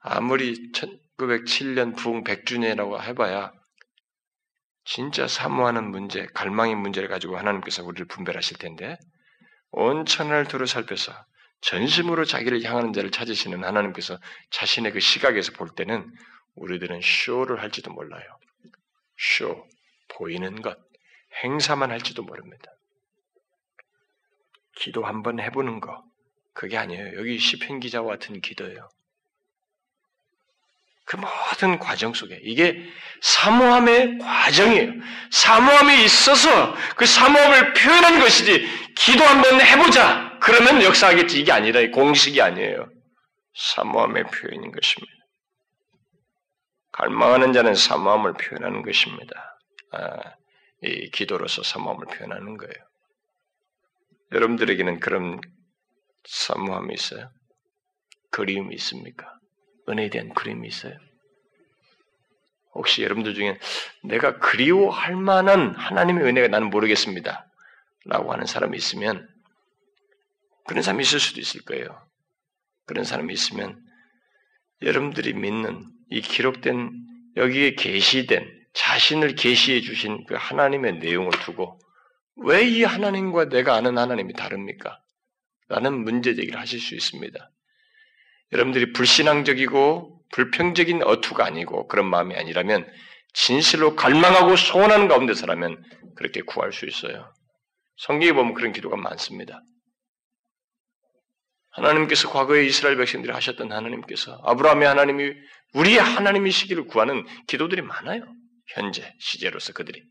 아무리 0.00 0.72
1907년 0.72 1.96
부흥 1.96 2.24
100주년이라고 2.24 3.00
해봐야 3.00 3.52
진짜 4.84 5.28
사모하는 5.28 5.92
문제, 5.92 6.26
갈망의 6.34 6.74
문제를 6.74 7.08
가지고 7.08 7.38
하나님께서 7.38 7.84
우리를 7.84 8.06
분별하실 8.06 8.58
텐데 8.58 8.98
온 9.70 10.04
천하를 10.04 10.48
두루 10.48 10.66
살펴서 10.66 11.12
전심으로 11.60 12.24
자기를 12.24 12.64
향하는 12.64 12.92
자를 12.92 13.12
찾으시는 13.12 13.62
하나님께서 13.62 14.18
자신의 14.50 14.90
그 14.90 14.98
시각에서 14.98 15.52
볼 15.52 15.68
때는 15.76 16.12
우리들은 16.56 17.02
쇼를 17.04 17.62
할지도 17.62 17.92
몰라요. 17.92 18.24
쇼, 19.16 19.64
보이는 20.08 20.60
것, 20.60 20.76
행사만 21.44 21.92
할지도 21.92 22.24
모릅니다. 22.24 22.64
기도 24.74 25.04
한번 25.04 25.38
해보는 25.38 25.78
거 25.78 26.02
그게 26.54 26.76
아니에요. 26.76 27.18
여기 27.18 27.38
시편 27.38 27.80
기자와 27.80 28.06
같은 28.06 28.40
기도예요. 28.40 28.88
그 31.04 31.16
모든 31.16 31.78
과정 31.78 32.14
속에 32.14 32.40
이게 32.42 32.82
사모함의 33.20 34.18
과정이에요. 34.18 34.92
사모함이 35.30 36.04
있어서 36.04 36.74
그 36.96 37.06
사모함을 37.06 37.74
표현한 37.74 38.20
것이지 38.20 38.66
기도 38.96 39.24
한번 39.24 39.60
해보자 39.60 40.38
그러면 40.40 40.82
역사하겠지 40.82 41.40
이게 41.40 41.52
아니라 41.52 41.80
공식이 41.90 42.40
아니에요. 42.40 42.88
사모함의 43.54 44.24
표현인 44.24 44.72
것입니다. 44.72 45.12
갈망하는 46.92 47.52
자는 47.52 47.74
사모함을 47.74 48.34
표현하는 48.34 48.82
것입니다. 48.82 49.58
아, 49.92 50.34
이 50.82 51.10
기도로서 51.10 51.62
사모함을 51.62 52.06
표현하는 52.06 52.56
거예요. 52.56 52.74
여러분들에게는 54.32 55.00
그런 55.00 55.40
사모함이 56.24 56.94
있어요? 56.94 57.30
그리움이 58.30 58.74
있습니까? 58.76 59.38
은혜에 59.88 60.10
대한 60.10 60.32
그림이 60.34 60.68
있어요? 60.68 60.96
혹시 62.74 63.02
여러분들 63.02 63.34
중에 63.34 63.58
내가 64.04 64.38
그리워할 64.38 65.16
만한 65.16 65.74
하나님의 65.74 66.24
은혜가 66.24 66.48
나는 66.48 66.70
모르겠습니다. 66.70 67.46
라고 68.04 68.32
하는 68.32 68.46
사람이 68.46 68.76
있으면 68.76 69.28
그런 70.66 70.82
사람이 70.82 71.02
있을 71.02 71.20
수도 71.20 71.40
있을 71.40 71.62
거예요. 71.62 71.86
그런 72.86 73.04
사람이 73.04 73.32
있으면 73.32 73.80
여러분들이 74.80 75.34
믿는 75.34 75.84
이 76.10 76.20
기록된 76.20 76.90
여기에 77.36 77.74
계시된 77.74 78.62
자신을 78.74 79.34
계시해 79.34 79.80
주신 79.82 80.24
그 80.26 80.34
하나님의 80.36 80.98
내용을 80.98 81.30
두고 81.30 81.78
왜 82.36 82.64
이 82.66 82.82
하나님과 82.84 83.50
내가 83.50 83.74
아는 83.74 83.98
하나님이 83.98 84.32
다릅니까? 84.32 85.01
라는 85.72 86.04
문제 86.04 86.34
제기를 86.34 86.60
하실 86.60 86.80
수 86.80 86.94
있습니다. 86.94 87.50
여러분들이 88.52 88.92
불신앙적이고 88.92 90.20
불평적인 90.32 91.02
어투가 91.02 91.46
아니고 91.46 91.88
그런 91.88 92.06
마음이 92.10 92.34
아니라면 92.34 92.86
진실로 93.32 93.96
갈망하고 93.96 94.56
소원하는 94.56 95.08
가운데서라면 95.08 95.82
그렇게 96.14 96.42
구할 96.42 96.72
수 96.74 96.84
있어요. 96.84 97.32
성경에 97.96 98.32
보면 98.32 98.52
그런 98.52 98.72
기도가 98.72 98.96
많습니다. 98.96 99.62
하나님께서 101.70 102.30
과거에 102.30 102.66
이스라엘 102.66 102.98
백성들이 102.98 103.32
하셨던 103.32 103.72
하나님께서 103.72 104.42
아브라함의 104.44 104.86
하나님이 104.86 105.32
우리의 105.72 105.98
하나님이시기를 105.98 106.84
구하는 106.84 107.24
기도들이 107.46 107.80
많아요. 107.80 108.26
현재 108.74 109.10
시제로서 109.20 109.72
그들이. 109.72 110.02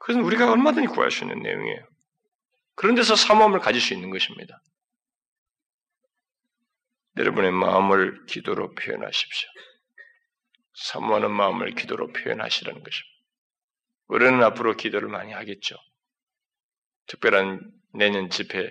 그것은 0.00 0.20
우리가 0.20 0.52
얼마든지 0.52 0.88
구할 0.88 1.10
수 1.10 1.24
있는 1.24 1.40
내용이에요. 1.40 1.95
그런 2.76 2.94
데서 2.94 3.16
사모함을 3.16 3.58
가질 3.58 3.80
수 3.80 3.94
있는 3.94 4.10
것입니다. 4.10 4.60
여러분의 7.16 7.50
마음을 7.50 8.26
기도로 8.26 8.74
표현하십시오. 8.74 9.48
사모하는 10.74 11.30
마음을 11.30 11.74
기도로 11.74 12.12
표현하시라는 12.12 12.82
것입니다. 12.82 13.16
우리는 14.08 14.42
앞으로 14.42 14.76
기도를 14.76 15.08
많이 15.08 15.32
하겠죠. 15.32 15.76
특별한 17.06 17.72
내년 17.94 18.28
집회, 18.28 18.70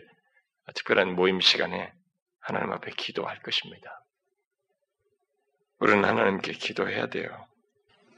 특별한 0.75 1.15
모임 1.15 1.41
시간에 1.41 1.91
하나님 2.39 2.71
앞에 2.73 2.91
기도할 2.91 3.41
것입니다. 3.41 4.05
우리는 5.79 6.05
하나님께 6.05 6.53
기도해야 6.53 7.07
돼요. 7.07 7.47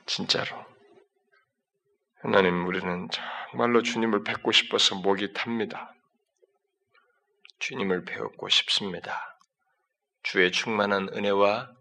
진짜로. 0.05 0.76
하나님, 2.27 2.67
우리는 2.67 3.07
정말로 3.51 3.81
주님을 3.81 4.25
뵙고 4.25 4.51
싶어서 4.51 4.95
목이 4.95 5.31
탑니다. 5.31 5.93
주님을 7.59 8.03
배웠고 8.03 8.49
싶습니다. 8.49 9.39
주의 10.23 10.51
충만한 10.51 11.07
은혜와 11.13 11.71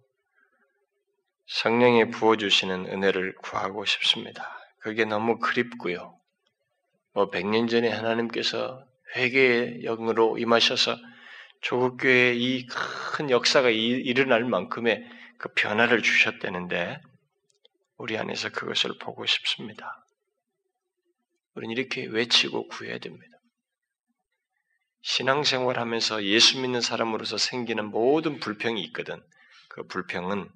성령이 1.48 2.10
부어주시는 2.10 2.86
은혜를 2.86 3.34
구하고 3.42 3.84
싶습니다. 3.86 4.56
그게 4.78 5.04
너무 5.04 5.40
그립고요. 5.40 6.16
뭐 7.12 7.28
백년 7.28 7.66
전에 7.66 7.90
하나님께서 7.90 8.84
회개의 9.16 9.80
영으로 9.82 10.38
임하셔서 10.38 10.96
조국교회의 11.62 12.40
이 12.40 12.66
큰 12.68 13.30
역사가 13.30 13.70
일어날 13.70 14.44
만큼의 14.44 15.10
그 15.38 15.48
변화를 15.56 16.02
주셨다는데 16.02 17.00
우리 17.96 18.16
안에서 18.16 18.50
그것을 18.50 18.92
보고 19.00 19.26
싶습니다. 19.26 20.05
우리는 21.56 21.74
이렇게 21.76 22.06
외치고 22.06 22.68
구해야 22.68 22.98
됩니다. 22.98 23.36
신앙생활 25.02 25.78
하면서 25.78 26.22
예수 26.24 26.60
믿는 26.60 26.80
사람으로서 26.80 27.38
생기는 27.38 27.86
모든 27.86 28.38
불평이 28.40 28.82
있거든. 28.84 29.22
그 29.68 29.86
불평은 29.86 30.50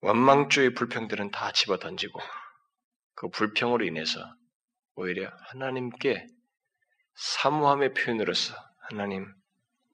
원망주의 0.00 0.74
불평들은 0.74 1.30
다 1.30 1.52
집어 1.52 1.78
던지고 1.78 2.20
그 3.14 3.28
불평으로 3.28 3.84
인해서 3.84 4.20
오히려 4.96 5.30
하나님께 5.48 6.26
사모함의 7.14 7.94
표현으로서 7.94 8.54
하나님 8.88 9.32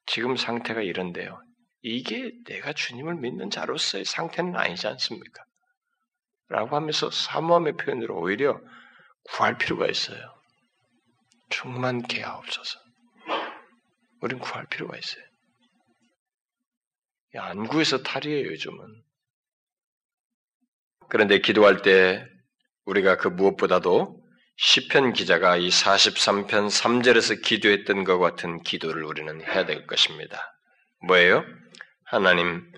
지금 0.06 0.36
상태가 0.36 0.80
이런데요. 0.80 1.40
이게 1.82 2.32
내가 2.46 2.72
주님을 2.72 3.16
믿는 3.16 3.50
자로서의 3.50 4.04
상태는 4.04 4.56
아니지 4.56 4.86
않습니까? 4.86 5.44
라고 6.48 6.76
하면서 6.76 7.10
사모함의 7.10 7.76
표현으로 7.76 8.18
오히려 8.18 8.60
구할 9.32 9.56
필요가 9.58 9.86
있어요. 9.86 10.18
충만케 11.48 12.22
하옵소서. 12.22 12.78
우린 14.20 14.38
구할 14.38 14.66
필요가 14.66 14.96
있어요. 14.96 15.24
안 17.36 17.66
구해서 17.66 18.02
탈이에요, 18.02 18.50
요즘은. 18.50 19.02
그런데 21.08 21.40
기도할 21.40 21.82
때 21.82 22.26
우리가 22.84 23.16
그 23.16 23.28
무엇보다도 23.28 24.20
시편 24.56 25.12
기자가 25.12 25.56
이 25.56 25.68
43편 25.68 26.68
3절에서 26.68 27.42
기도했던 27.42 28.04
것 28.04 28.18
같은 28.18 28.62
기도를 28.62 29.04
우리는 29.04 29.40
해야 29.42 29.64
될 29.64 29.86
것입니다. 29.86 30.54
뭐예요? 31.06 31.44
하나님, 32.04 32.70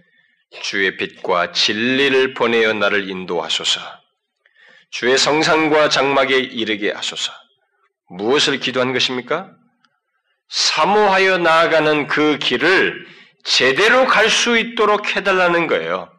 주의 0.62 0.97
빛과 0.97 1.53
진리를 1.53 2.35
보내어 2.35 2.75
나를 2.75 3.09
인도하소서. 3.09 4.02
주의 4.93 5.17
성상과 5.17 5.89
장막에 5.89 6.37
이르게 6.37 6.93
하소서. 6.93 7.33
무엇을 8.11 8.61
기도한 8.61 8.93
것입니까? 8.93 9.51
사모하여 10.51 11.39
나아가는 11.39 12.07
그 12.07 12.39
길을 12.39 13.07
제대로 13.43 14.07
갈 14.07 14.29
수 14.29 14.59
있도록 14.59 15.17
해달라는 15.17 15.67
거예요. 15.67 16.13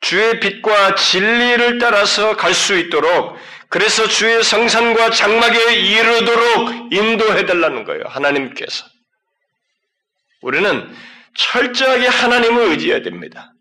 주의 0.00 0.40
빛과 0.40 0.96
진리를 0.96 1.78
따라서 1.78 2.36
갈 2.36 2.52
수 2.54 2.76
있도록 2.76 3.38
그래서 3.68 4.06
주의 4.08 4.42
성산과 4.42 5.10
장막에 5.10 5.74
이르도록 5.74 6.92
인도해달라는 6.92 7.84
거예요. 7.84 8.02
하나님께서. 8.06 8.84
우리는 10.42 10.92
철저하게 11.36 12.08
하나님을 12.08 12.62
의지해야 12.64 13.02
됩니다. 13.02 13.51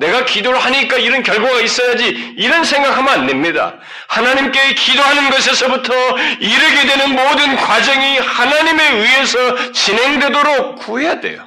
내가 0.00 0.24
기도를 0.24 0.58
하니까 0.58 0.96
이런 0.96 1.22
결과가 1.22 1.60
있어야지 1.60 2.34
이런 2.38 2.64
생각하면 2.64 3.08
안 3.12 3.26
됩니다. 3.26 3.74
하나님께 4.08 4.74
기도하는 4.74 5.30
것에서부터 5.30 5.92
이르게 6.40 6.86
되는 6.86 7.10
모든 7.14 7.54
과정이 7.56 8.18
하나님에 8.18 8.92
의해서 8.92 9.72
진행되도록 9.72 10.78
구해야 10.78 11.20
돼요. 11.20 11.46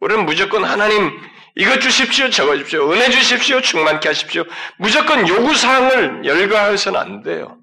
우리는 0.00 0.26
무조건 0.26 0.64
하나님 0.64 1.12
이것 1.54 1.80
주십시오, 1.80 2.30
저거 2.30 2.56
주십시오, 2.56 2.92
은혜 2.92 3.08
주십시오, 3.10 3.60
충만케 3.60 4.08
하십시오. 4.08 4.42
무조건 4.76 5.28
요구사항을 5.28 6.22
열거해서는 6.24 7.00
안 7.00 7.22
돼요. 7.22 7.58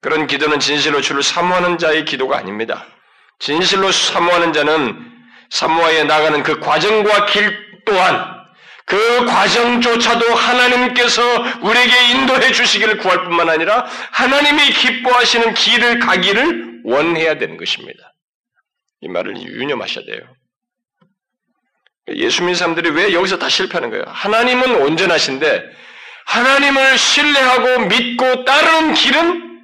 그런 0.00 0.26
기도는 0.26 0.58
진실로 0.58 1.00
주를 1.00 1.22
사모하는 1.22 1.78
자의 1.78 2.04
기도가 2.04 2.38
아닙니다. 2.38 2.84
진실로 3.38 3.92
사모하는 3.92 4.52
자는 4.52 4.98
사모하여 5.50 6.04
나가는 6.04 6.42
그 6.42 6.58
과정과 6.58 7.26
길 7.26 7.56
또한 7.84 8.41
그 8.92 9.24
과정조차도 9.24 10.34
하나님께서 10.34 11.22
우리에게 11.62 12.10
인도해 12.10 12.52
주시기를 12.52 12.98
구할 12.98 13.24
뿐만 13.24 13.48
아니라 13.48 13.86
하나님이 14.10 14.70
기뻐하시는 14.70 15.54
길을 15.54 15.98
가기를 15.98 16.82
원해야 16.84 17.38
되는 17.38 17.56
것입니다. 17.56 18.12
이 19.00 19.08
말을 19.08 19.40
유념하셔야 19.40 20.04
돼요. 20.04 20.20
예수 22.16 22.42
믿는 22.42 22.54
사람들이 22.54 22.90
왜 22.90 23.14
여기서 23.14 23.38
다 23.38 23.48
실패하는 23.48 23.88
거예요? 23.88 24.04
하나님은 24.08 24.82
온전하신데 24.82 25.62
하나님을 26.26 26.98
신뢰하고 26.98 27.86
믿고 27.86 28.44
따르는 28.44 28.92
길은 28.92 29.62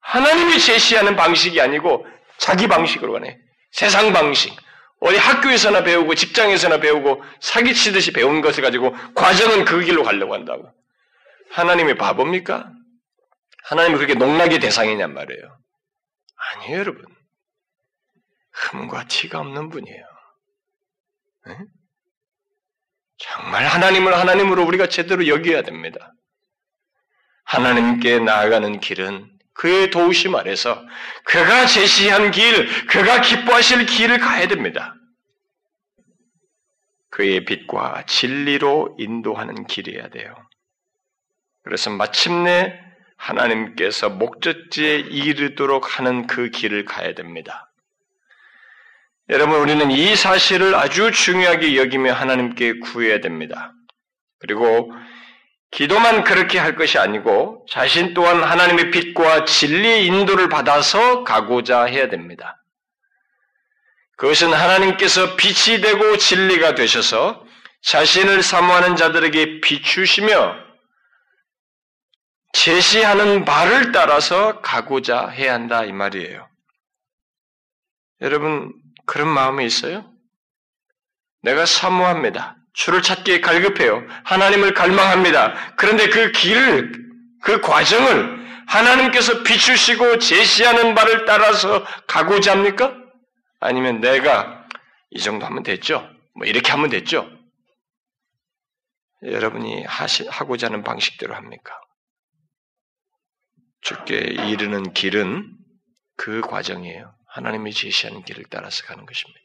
하나님이 0.00 0.60
제시하는 0.60 1.16
방식이 1.16 1.60
아니고 1.60 2.06
자기 2.38 2.68
방식으로 2.68 3.14
가네. 3.14 3.36
세상 3.72 4.12
방식. 4.12 4.56
어디 5.00 5.16
학교에서나 5.16 5.82
배우고 5.82 6.14
직장에서나 6.14 6.78
배우고 6.78 7.22
사기치듯이 7.40 8.12
배운 8.12 8.42
것을 8.42 8.62
가지고 8.62 8.94
과정은 9.14 9.64
그 9.64 9.80
길로 9.80 10.02
가려고 10.04 10.34
한다고. 10.34 10.70
하나님이 11.50 11.96
바보입니까? 11.96 12.70
하나님이 13.64 13.96
그렇게 13.96 14.14
농락의 14.14 14.60
대상이냔 14.60 15.14
말이에요. 15.14 15.58
아니에요, 16.36 16.78
여러분. 16.78 17.04
흠과 18.52 19.06
티가 19.08 19.40
없는 19.40 19.70
분이에요. 19.70 20.04
네? 21.46 21.58
정말 23.16 23.66
하나님을 23.66 24.16
하나님으로 24.16 24.64
우리가 24.64 24.88
제대로 24.88 25.26
여겨야 25.26 25.62
됩니다. 25.62 26.12
하나님께 27.44 28.18
나아가는 28.20 28.80
길은 28.80 29.30
그의 29.60 29.90
도우심 29.90 30.34
아래서 30.36 30.82
그가 31.24 31.66
제시한 31.66 32.30
길, 32.30 32.86
그가 32.86 33.20
기뻐하실 33.20 33.84
길을 33.84 34.18
가야 34.18 34.48
됩니다. 34.48 34.94
그의 37.10 37.44
빛과 37.44 38.04
진리로 38.06 38.96
인도하는 38.98 39.66
길이어야 39.66 40.08
돼요. 40.08 40.34
그래서 41.62 41.90
마침내 41.90 42.80
하나님께서 43.18 44.08
목적지에 44.08 44.96
이르도록 44.96 45.98
하는 45.98 46.26
그 46.26 46.48
길을 46.48 46.86
가야 46.86 47.12
됩니다. 47.12 47.70
여러분, 49.28 49.60
우리는 49.60 49.90
이 49.90 50.16
사실을 50.16 50.74
아주 50.74 51.10
중요하게 51.10 51.76
여기며 51.76 52.14
하나님께 52.14 52.78
구해야 52.78 53.20
됩니다. 53.20 53.74
그리고 54.38 54.90
기도만 55.70 56.24
그렇게 56.24 56.58
할 56.58 56.74
것이 56.74 56.98
아니고 56.98 57.66
자신 57.70 58.12
또한 58.12 58.42
하나님의 58.42 58.90
빛과 58.90 59.44
진리의 59.44 60.06
인도를 60.06 60.48
받아서 60.48 61.24
가고자 61.24 61.84
해야 61.84 62.08
됩니다. 62.08 62.56
그것은 64.16 64.52
하나님께서 64.52 65.36
빛이 65.36 65.80
되고 65.80 66.16
진리가 66.16 66.74
되셔서 66.74 67.46
자신을 67.82 68.42
사모하는 68.42 68.96
자들에게 68.96 69.60
비추시며 69.60 70.56
제시하는 72.52 73.44
말을 73.44 73.92
따라서 73.92 74.60
가고자 74.60 75.28
해야 75.28 75.54
한다 75.54 75.84
이 75.84 75.92
말이에요. 75.92 76.48
여러분 78.20 78.74
그런 79.06 79.28
마음이 79.28 79.64
있어요? 79.64 80.12
내가 81.42 81.64
사모합니다. 81.64 82.59
주를 82.72 83.02
찾기에 83.02 83.40
갈급해요. 83.40 84.06
하나님을 84.24 84.74
갈망합니다. 84.74 85.74
그런데 85.76 86.08
그 86.08 86.32
길을, 86.32 86.92
그 87.42 87.60
과정을 87.60 88.40
하나님께서 88.66 89.42
비추시고 89.42 90.18
제시하는 90.18 90.94
바를 90.94 91.24
따라서 91.24 91.84
가고자 92.06 92.52
합니까? 92.52 92.96
아니면 93.58 94.00
내가 94.00 94.66
이 95.10 95.20
정도 95.20 95.46
하면 95.46 95.62
됐죠? 95.62 96.08
뭐 96.36 96.46
이렇게 96.46 96.70
하면 96.70 96.88
됐죠? 96.88 97.28
여러분이 99.22 99.84
하시, 99.84 100.26
하고자 100.28 100.68
하는 100.68 100.82
방식대로 100.82 101.34
합니까? 101.34 101.78
주께 103.82 104.16
이르는 104.16 104.92
길은 104.92 105.56
그 106.16 106.40
과정이에요. 106.42 107.14
하나님이 107.28 107.72
제시하는 107.72 108.22
길을 108.22 108.44
따라서 108.50 108.84
가는 108.84 109.04
것입니다. 109.04 109.40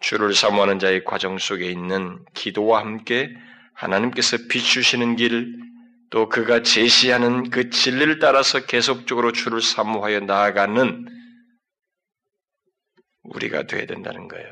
주를 0.00 0.34
사모하는 0.34 0.78
자의 0.78 1.04
과정 1.04 1.38
속에 1.38 1.70
있는 1.70 2.24
기도와 2.34 2.80
함께 2.80 3.30
하나님께서 3.74 4.36
비추시는 4.48 5.16
길, 5.16 5.56
또 6.10 6.28
그가 6.28 6.62
제시하는 6.62 7.50
그 7.50 7.70
진리를 7.70 8.18
따라서 8.18 8.66
계속적으로 8.66 9.32
주를 9.32 9.62
사모하여 9.62 10.20
나아가는 10.20 11.06
우리가 13.22 13.66
되어야 13.66 13.86
된다는 13.86 14.26
거예요. 14.28 14.46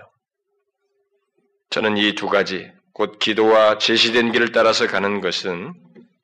저는 1.71 1.97
이 1.97 2.15
두 2.15 2.29
가지, 2.29 2.71
곧 2.93 3.19
기도와 3.19 3.79
제시된 3.79 4.33
길을 4.33 4.53
따라서 4.53 4.87
가는 4.87 5.21
것은 5.21 5.75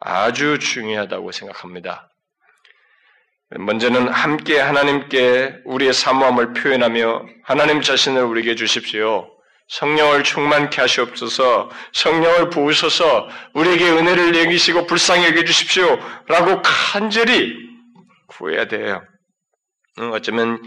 아주 0.01 0.59
중요하다고 0.59 1.33
생각합니다. 1.33 2.14
먼저는 3.59 4.09
함께 4.09 4.59
하나님께 4.59 5.57
우리의 5.65 5.93
사모함을 5.93 6.55
표현하며 6.55 7.27
하나님 7.45 7.83
자신을 7.83 8.23
우리에게 8.25 8.55
주십시오. 8.55 9.31
성령을 9.69 10.25
충만케 10.25 10.81
하시옵소서, 10.81 11.71
성령을 11.93 12.51
부으셔서 12.51 13.29
우리에게 13.55 13.91
은혜를 13.91 14.33
내기시고 14.33 14.87
불쌍히 14.87 15.27
여겨주십시오. 15.27 15.99
라고 16.29 16.61
간절히 16.63 17.55
구해야 18.27 18.67
돼요. 18.67 19.03
어쩌면 20.13 20.61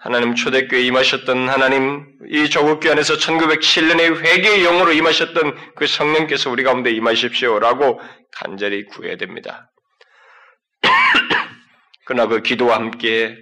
하나님 0.00 0.34
초대교회 0.34 0.82
임하셨던 0.82 1.48
하나님, 1.48 2.04
이 2.28 2.50
조국교 2.50 2.90
안에서 2.90 3.14
1907년에 3.14 4.24
회개의 4.24 4.64
영으로 4.64 4.92
임하셨던 4.92 5.74
그 5.76 5.86
성령께서 5.86 6.50
우리 6.50 6.64
가운데 6.64 6.90
임하십시오. 6.90 7.60
라고 7.60 8.00
간절히 8.32 8.86
구해야 8.86 9.16
됩니다. 9.16 9.70
그러나 12.04 12.26
그 12.26 12.42
기도와 12.42 12.76
함께 12.76 13.36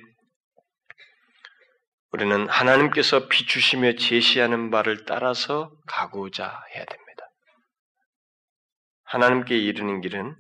우리는 2.13 2.49
하나님께서 2.49 3.29
비추시며 3.29 3.95
제시하는 3.95 4.71
바를 4.71 5.05
따라서 5.05 5.71
가고자 5.87 6.45
해야 6.75 6.85
됩니다. 6.85 7.31
하나님께 9.05 9.57
이르는 9.57 10.01
길은 10.01 10.37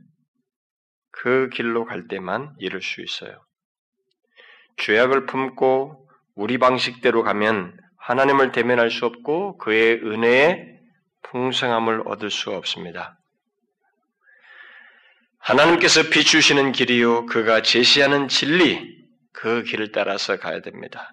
그 1.13 1.49
길로 1.51 1.85
갈 1.85 2.09
때만 2.09 2.55
이룰 2.59 2.83
수 2.83 3.03
있어요. 3.03 3.45
죄악을 4.79 5.27
품고 5.27 6.09
우리 6.35 6.59
방식대로 6.59 7.23
가면 7.23 7.77
하나님을 7.99 8.53
대면할 8.53 8.91
수 8.91 9.07
없고 9.07 9.59
그의 9.59 10.01
은혜에 10.03 10.79
풍성함을 11.23 12.03
얻을 12.07 12.31
수 12.31 12.51
없습니다. 12.51 13.20
하나님께서 15.41 16.05
비추시는 16.05 16.73
길이요, 16.73 17.27
그가 17.27 17.63
제시하는 17.63 18.29
진리, 18.29 18.99
그 19.33 19.63
길을 19.65 19.93
따라서 19.93 20.39
가야 20.39 20.61
됩니다. 20.61 21.13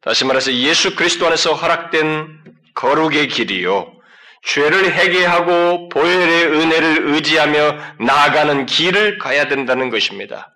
다시 0.00 0.24
말해서 0.24 0.52
예수 0.52 0.94
그리스도 0.94 1.26
안에서 1.26 1.54
허락된 1.54 2.44
거룩의 2.74 3.28
길이요, 3.28 3.92
죄를 4.42 4.92
회개하고 4.92 5.88
보혈의 5.88 6.46
은혜를 6.46 7.14
의지하며 7.14 7.78
나아가는 8.00 8.66
길을 8.66 9.18
가야 9.18 9.48
된다는 9.48 9.90
것입니다. 9.90 10.54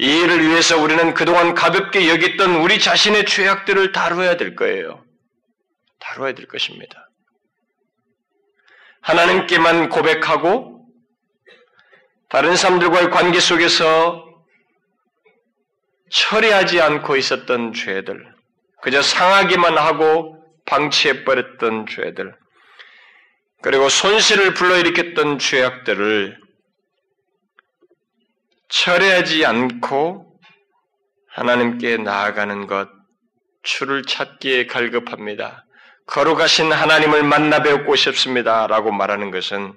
이 0.00 0.20
일을 0.20 0.46
위해서 0.46 0.80
우리는 0.80 1.14
그동안 1.14 1.54
가볍게 1.54 2.08
여겼던 2.08 2.56
우리 2.56 2.78
자신의 2.78 3.24
죄악들을 3.24 3.90
다루어야 3.90 4.36
될 4.36 4.54
거예요. 4.54 5.02
다루어야 5.98 6.34
될 6.34 6.46
것입니다. 6.46 7.08
하나님께만 9.00 9.88
고백하고 9.88 10.77
다른 12.28 12.56
사람들과의 12.56 13.10
관계 13.10 13.40
속에서 13.40 14.24
처리하지 16.10 16.80
않고 16.80 17.16
있었던 17.16 17.72
죄들, 17.72 18.34
그저 18.82 19.02
상하기만 19.02 19.78
하고 19.78 20.36
방치해버렸던 20.66 21.86
죄들, 21.86 22.34
그리고 23.62 23.88
손실을 23.88 24.54
불러일으켰던 24.54 25.38
죄악들을 25.38 26.38
처리하지 28.68 29.46
않고 29.46 30.38
하나님께 31.30 31.96
나아가는 31.96 32.66
것, 32.66 32.88
주를 33.62 34.02
찾기에 34.02 34.66
갈급합니다. 34.66 35.64
거룩하신 36.06 36.72
하나님을 36.72 37.22
만나 37.22 37.62
뵙고 37.62 37.96
싶습니다. 37.96 38.66
라고 38.66 38.92
말하는 38.92 39.30
것은 39.30 39.74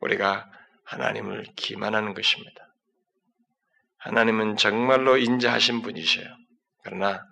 우리가 0.00 0.46
하나님을 0.88 1.44
기만하는 1.54 2.14
것입니다. 2.14 2.66
하나님은 3.98 4.56
정말로 4.56 5.16
인자하신 5.16 5.82
분이셔요. 5.82 6.26
그러나 6.82 7.22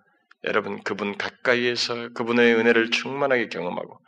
여러분 0.44 0.82
그분 0.82 1.16
가까이에서 1.16 2.10
그분의 2.10 2.54
은혜를 2.54 2.90
충만하게 2.90 3.48
경험하고 3.48 4.00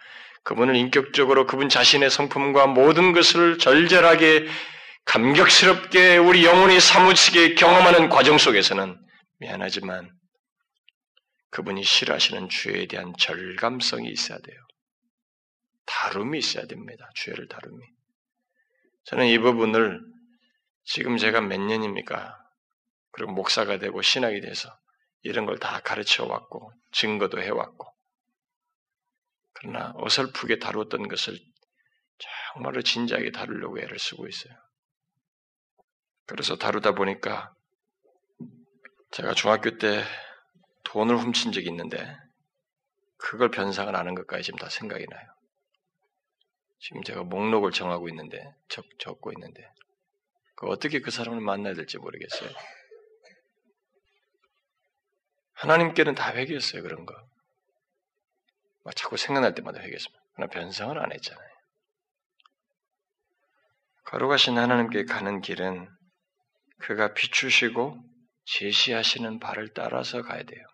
그분을 0.45 0.77
인격적으로 0.77 1.47
그분 1.47 1.69
자신의 1.69 2.11
성품과 2.11 2.67
모든 2.67 3.13
것을 3.13 3.59
절절하게 3.59 4.47
감격스럽게 5.07 6.19
우리 6.19 6.45
영혼이 6.45 6.79
사무치게 6.79 7.55
경험하는 7.55 8.11
과정 8.11 8.37
속에서는 8.37 8.99
미안하지만 9.39 10.11
그분이 11.51 11.83
싫어하시는 11.83 12.51
죄에 12.51 12.87
대한 12.87 13.15
절감성이 13.19 14.09
있어야 14.11 14.39
돼요. 14.39 14.59
다rum이 15.87 16.39
있어야 16.39 16.67
됩니다. 16.67 17.09
죄를 17.17 17.49
다rum이. 17.49 17.83
저는 19.09 19.27
이 19.27 19.39
부분을 19.39 20.03
지금 20.85 21.17
제가 21.17 21.41
몇 21.41 21.59
년입니까? 21.59 22.39
그리고 23.11 23.33
목사가 23.33 23.79
되고 23.79 24.03
신학이 24.03 24.43
돼서 24.43 24.69
이런 25.23 25.47
걸 25.47 25.59
다 25.59 25.81
가르쳐 25.81 26.27
왔고 26.27 26.73
증거도 26.93 27.41
해 27.41 27.49
왔고 27.49 27.91
그러나 29.55 29.93
어설프게 29.97 30.59
다루었던 30.59 31.09
것을 31.09 31.39
정말로 32.53 32.83
진지하게 32.83 33.33
다루려고 33.33 33.81
애를 33.81 33.99
쓰고 33.99 34.29
있어요. 34.29 34.53
그래서 36.27 36.57
다루다 36.57 36.93
보니까 36.93 37.55
제가 39.11 39.33
중학교 39.33 39.79
때 39.79 40.05
돈을 40.85 41.17
훔친 41.17 41.53
적이 41.53 41.69
있는데 41.69 42.15
그걸 43.17 43.51
변상을 43.51 43.95
하는 43.97 44.15
것까지 44.15 44.45
지금 44.45 44.59
다 44.59 44.69
생각이 44.69 45.07
나요. 45.07 45.38
지금 46.81 47.03
제가 47.03 47.25
목록을 47.25 47.73
정하고 47.73 48.09
있는데 48.09 48.55
적, 48.69 48.85
적고 48.99 49.33
있는데 49.33 49.69
그 50.55 50.67
어떻게 50.67 51.01
그 51.01 51.11
사람을 51.11 51.41
만나야 51.41 51.75
될지 51.75 51.99
모르겠어요. 51.99 52.51
하나님께는 55.55 56.15
다 56.15 56.35
회개했어요, 56.35 56.83
그런 56.83 57.05
거. 57.05 57.15
막 58.85 58.95
자꾸 58.95 59.17
생각날 59.17 59.55
때마다 59.55 59.81
회개했습니다. 59.81 60.21
그러나 60.35 60.51
변성을 60.51 60.99
안 60.99 61.13
했잖아요. 61.13 61.49
거룩하신 64.05 64.57
하나님께 64.57 65.05
가는 65.05 65.41
길은 65.41 65.89
그가 66.79 67.13
비추시고 67.13 68.01
제시하시는 68.47 69.41
바를 69.41 69.75
따라서 69.75 70.23
가야 70.23 70.43
돼요. 70.45 70.65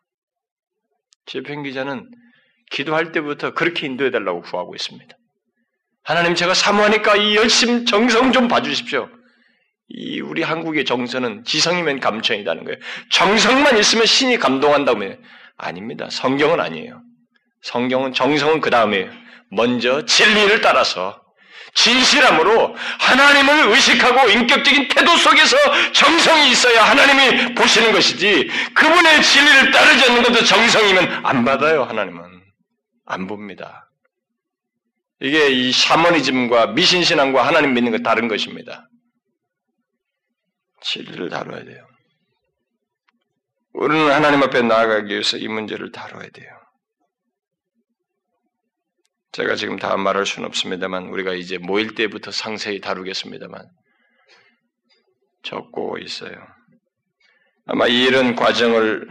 재편 1.26 1.62
기자는 1.62 2.10
기도할 2.70 3.12
때부터 3.12 3.54
그렇게 3.54 3.86
인도해달라고 3.86 4.42
구하고 4.42 4.74
있습니다. 4.74 5.16
하나님 6.04 6.34
제가 6.34 6.52
사모하니까 6.52 7.16
이 7.16 7.34
열심 7.34 7.86
정성 7.86 8.30
좀 8.32 8.46
봐주십시오. 8.46 9.08
이 9.88 10.20
우리 10.20 10.42
한국의 10.42 10.84
정서는 10.84 11.44
지성이면 11.44 12.00
감천이라는 12.00 12.64
거예요. 12.64 12.78
정성만 13.10 13.78
있으면 13.78 14.06
신이 14.06 14.38
감동한다며 14.38 15.14
아닙니다. 15.56 16.08
성경은 16.10 16.60
아니에요. 16.60 17.00
성경은 17.62 18.12
정성은 18.12 18.60
그 18.60 18.68
다음에 18.70 19.08
먼저 19.50 20.04
진리를 20.04 20.60
따라서 20.60 21.22
진실함으로 21.74 22.76
하나님을 23.00 23.68
의식하고 23.70 24.28
인격적인 24.28 24.88
태도 24.88 25.16
속에서 25.16 25.56
정성이 25.92 26.50
있어야 26.50 26.84
하나님이 26.84 27.54
보시는 27.54 27.92
것이지 27.92 28.48
그분의 28.74 29.22
진리를 29.22 29.70
따르지 29.70 30.10
않는 30.10 30.22
것도 30.22 30.44
정성이면 30.44 31.24
안 31.24 31.44
받아요 31.44 31.84
하나님은 31.84 32.22
안 33.06 33.26
봅니다. 33.26 33.83
이게 35.24 35.48
이 35.48 35.72
샤머니즘과 35.72 36.74
미신신앙과 36.74 37.46
하나님 37.46 37.72
믿는 37.72 37.92
거 37.92 37.98
다른 38.00 38.28
것입니다. 38.28 38.86
진리를 40.82 41.30
다뤄야 41.30 41.64
돼요. 41.64 41.86
우리는 43.72 44.12
하나님 44.12 44.42
앞에 44.42 44.60
나아가기 44.60 45.10
위해서 45.10 45.38
이 45.38 45.48
문제를 45.48 45.92
다뤄야 45.92 46.28
돼요. 46.28 46.50
제가 49.32 49.56
지금 49.56 49.78
다 49.78 49.96
말할 49.96 50.26
수는 50.26 50.46
없습니다만 50.46 51.04
우리가 51.06 51.32
이제 51.32 51.56
모일 51.56 51.94
때부터 51.94 52.30
상세히 52.30 52.82
다루겠습니다만 52.82 53.66
적고 55.42 55.96
있어요. 56.00 56.36
아마 57.64 57.86
이런 57.86 58.36
과정을 58.36 59.08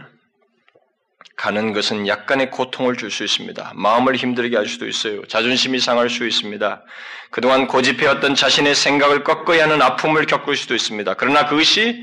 가는 1.36 1.72
것은 1.72 2.06
약간의 2.06 2.50
고통을 2.50 2.96
줄 2.96 3.10
수 3.10 3.24
있습니다. 3.24 3.72
마음을 3.74 4.16
힘들게 4.16 4.56
할 4.56 4.66
수도 4.66 4.86
있어요. 4.86 5.24
자존심이 5.26 5.80
상할 5.80 6.08
수 6.08 6.26
있습니다. 6.26 6.82
그동안 7.30 7.66
고집해왔던 7.66 8.34
자신의 8.34 8.74
생각을 8.74 9.24
꺾어야 9.24 9.64
하는 9.64 9.82
아픔을 9.82 10.26
겪을 10.26 10.56
수도 10.56 10.74
있습니다. 10.74 11.14
그러나 11.14 11.46
그것이 11.46 12.00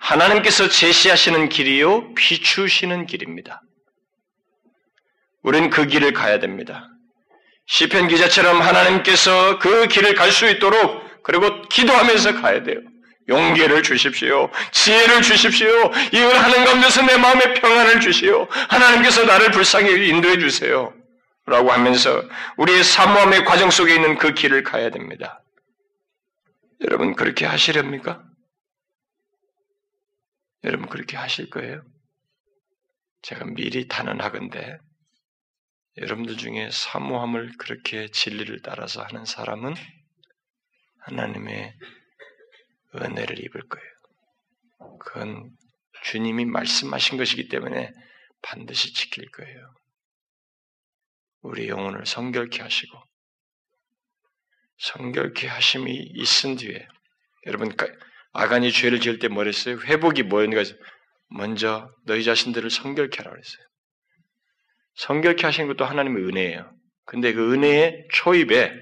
하나님께서 0.00 0.68
제시하시는 0.68 1.48
길이요, 1.48 2.14
비추시는 2.14 3.06
길입니다. 3.06 3.62
우리는 5.42 5.70
그 5.70 5.86
길을 5.86 6.12
가야 6.12 6.38
됩니다. 6.40 6.88
시편 7.66 8.08
기자처럼 8.08 8.60
하나님께서 8.60 9.58
그 9.58 9.86
길을 9.86 10.14
갈 10.14 10.32
수 10.32 10.48
있도록 10.48 11.22
그리고 11.22 11.62
기도하면서 11.68 12.40
가야 12.40 12.62
돼요. 12.62 12.78
용기를 13.28 13.82
주십시오. 13.82 14.50
지혜를 14.72 15.22
주십시오. 15.22 15.68
이걸 16.12 16.34
하는 16.36 16.64
가운데서 16.64 17.02
내 17.02 17.16
마음에 17.16 17.54
평안을 17.54 18.00
주시오. 18.00 18.46
하나님께서 18.68 19.24
나를 19.24 19.50
불쌍히 19.50 20.08
인도해 20.08 20.38
주세요. 20.38 20.92
라고 21.46 21.72
하면서 21.72 22.22
우리의 22.56 22.84
사모함의 22.84 23.44
과정 23.44 23.70
속에 23.70 23.94
있는 23.94 24.16
그 24.16 24.32
길을 24.34 24.62
가야 24.62 24.90
됩니다. 24.90 25.42
여러분 26.82 27.14
그렇게 27.14 27.46
하시렵니까? 27.46 28.22
여러분 30.64 30.88
그렇게 30.88 31.16
하실 31.16 31.50
거예요? 31.50 31.82
제가 33.22 33.44
미리 33.44 33.88
단언하건데 33.88 34.78
여러분들 35.98 36.36
중에 36.36 36.70
사모함을 36.70 37.52
그렇게 37.58 38.08
진리를 38.08 38.62
따라서 38.62 39.02
하는 39.02 39.24
사람은 39.24 39.74
하나님의 41.00 41.74
은혜를 42.94 43.38
입을 43.44 43.62
거예요. 43.68 44.98
그건 44.98 45.50
주님이 46.04 46.44
말씀하신 46.46 47.18
것이기 47.18 47.48
때문에 47.48 47.90
반드시 48.42 48.92
지킬 48.92 49.30
거예요. 49.30 49.74
우리 51.42 51.68
영혼을 51.68 52.06
성결케 52.06 52.62
하시고 52.62 52.98
성결케 54.78 55.46
하심이 55.46 55.92
있은 56.14 56.56
뒤에 56.56 56.86
여러분 57.46 57.70
아간이 58.32 58.72
죄를 58.72 59.00
지을 59.00 59.18
때 59.18 59.28
뭐랬어요? 59.28 59.78
회복이 59.80 60.24
뭐였는가? 60.24 60.62
먼저 61.28 61.88
너희 62.06 62.24
자신들을 62.24 62.70
성결케 62.70 63.18
하라 63.18 63.30
그랬어요. 63.30 63.66
성결케 64.94 65.46
하신 65.46 65.66
것도 65.68 65.84
하나님의 65.84 66.24
은혜예요. 66.24 66.70
근데 67.04 67.32
그 67.32 67.52
은혜의 67.52 68.08
초입에 68.12 68.72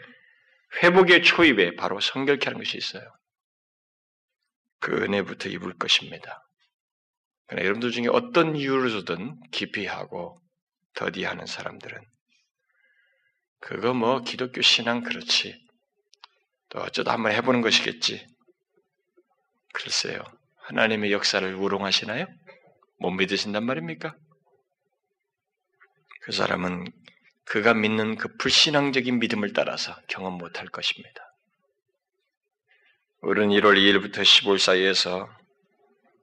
회복의 0.82 1.22
초입에 1.22 1.76
바로 1.76 2.00
성결케 2.00 2.44
하는 2.46 2.58
것이 2.58 2.76
있어요. 2.76 3.02
그 4.80 4.92
은혜부터 4.92 5.48
입을 5.50 5.74
것입니다. 5.76 6.42
그러나 7.46 7.64
여러분들 7.64 7.90
중에 7.90 8.06
어떤 8.08 8.56
이유로든 8.56 9.40
깊이 9.50 9.86
하고 9.86 10.40
더디하는 10.94 11.46
사람들은 11.46 12.00
그거 13.60 13.92
뭐 13.92 14.22
기독교 14.22 14.62
신앙 14.62 15.02
그렇지. 15.02 15.54
또 16.70 16.80
어쩌다 16.80 17.12
한번 17.12 17.32
해보는 17.32 17.60
것이겠지. 17.60 18.26
글쎄요. 19.72 20.22
하나님의 20.62 21.12
역사를 21.12 21.54
우롱하시나요? 21.54 22.26
못 22.98 23.10
믿으신단 23.10 23.64
말입니까? 23.64 24.16
그 26.22 26.32
사람은 26.32 26.86
그가 27.44 27.74
믿는 27.74 28.16
그 28.16 28.28
불신앙적인 28.36 29.18
믿음을 29.18 29.52
따라서 29.52 29.96
경험 30.06 30.38
못할 30.38 30.68
것입니다. 30.68 31.29
우리는 33.22 33.50
1월 33.50 33.76
2일부터 33.76 34.22
15일 34.22 34.58
사이에서 34.58 35.28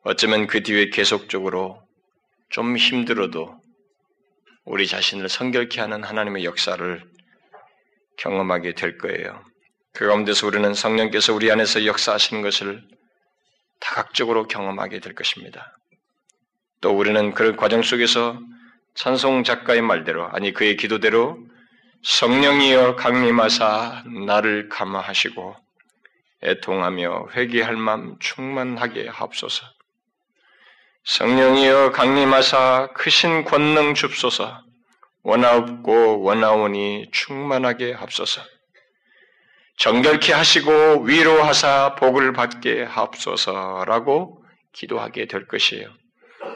어쩌면 0.03 0.47
그 0.47 0.63
뒤에 0.63 0.89
계속적으로 0.89 1.79
좀 2.49 2.75
힘들어도 2.75 3.55
우리 4.65 4.87
자신을 4.87 5.29
성결케 5.29 5.79
하는 5.79 6.03
하나님의 6.03 6.43
역사를 6.43 7.03
경험하게 8.17 8.73
될 8.73 8.97
거예요. 8.97 9.43
그 9.93 10.07
가운데서 10.07 10.47
우리는 10.47 10.73
성령께서 10.73 11.35
우리 11.35 11.51
안에서 11.51 11.85
역사하시는 11.85 12.41
것을 12.41 12.83
다각적으로 13.79 14.47
경험하게 14.47 14.99
될 14.99 15.13
것입니다. 15.13 15.77
또 16.81 16.97
우리는 16.97 17.31
그 17.35 17.55
과정 17.55 17.83
속에서 17.83 18.39
찬송 18.95 19.43
작가의 19.43 19.83
말대로 19.83 20.27
아니 20.29 20.51
그의 20.51 20.77
기도대로 20.77 21.37
성령이여 22.01 22.95
강림하사 22.95 24.03
나를 24.25 24.69
감화하시고 24.69 25.66
애통하며 26.43 27.29
회개할 27.35 27.75
마음 27.75 28.17
충만하게 28.19 29.07
하옵소서. 29.07 29.65
성령이여 31.03 31.91
강림하사 31.91 32.89
크신 32.93 33.45
권능 33.45 33.93
줍소서. 33.93 34.61
원하옵고 35.23 36.21
원하오니 36.21 37.09
충만하게 37.11 37.93
합소서. 37.93 38.41
정결케 39.77 40.33
하시고 40.33 41.03
위로하사 41.03 41.95
복을 41.95 42.33
받게 42.33 42.83
하옵소서라고 42.83 44.43
기도하게 44.73 45.27
될 45.27 45.47
것이에요. 45.47 45.89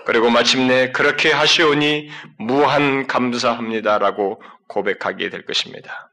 그리고 0.06 0.30
마침내 0.30 0.92
그렇게 0.92 1.32
하시오니 1.32 2.10
무한 2.38 3.08
감사합니다라고 3.08 4.42
고백하게 4.68 5.30
될 5.30 5.46
것입니다. 5.46 6.10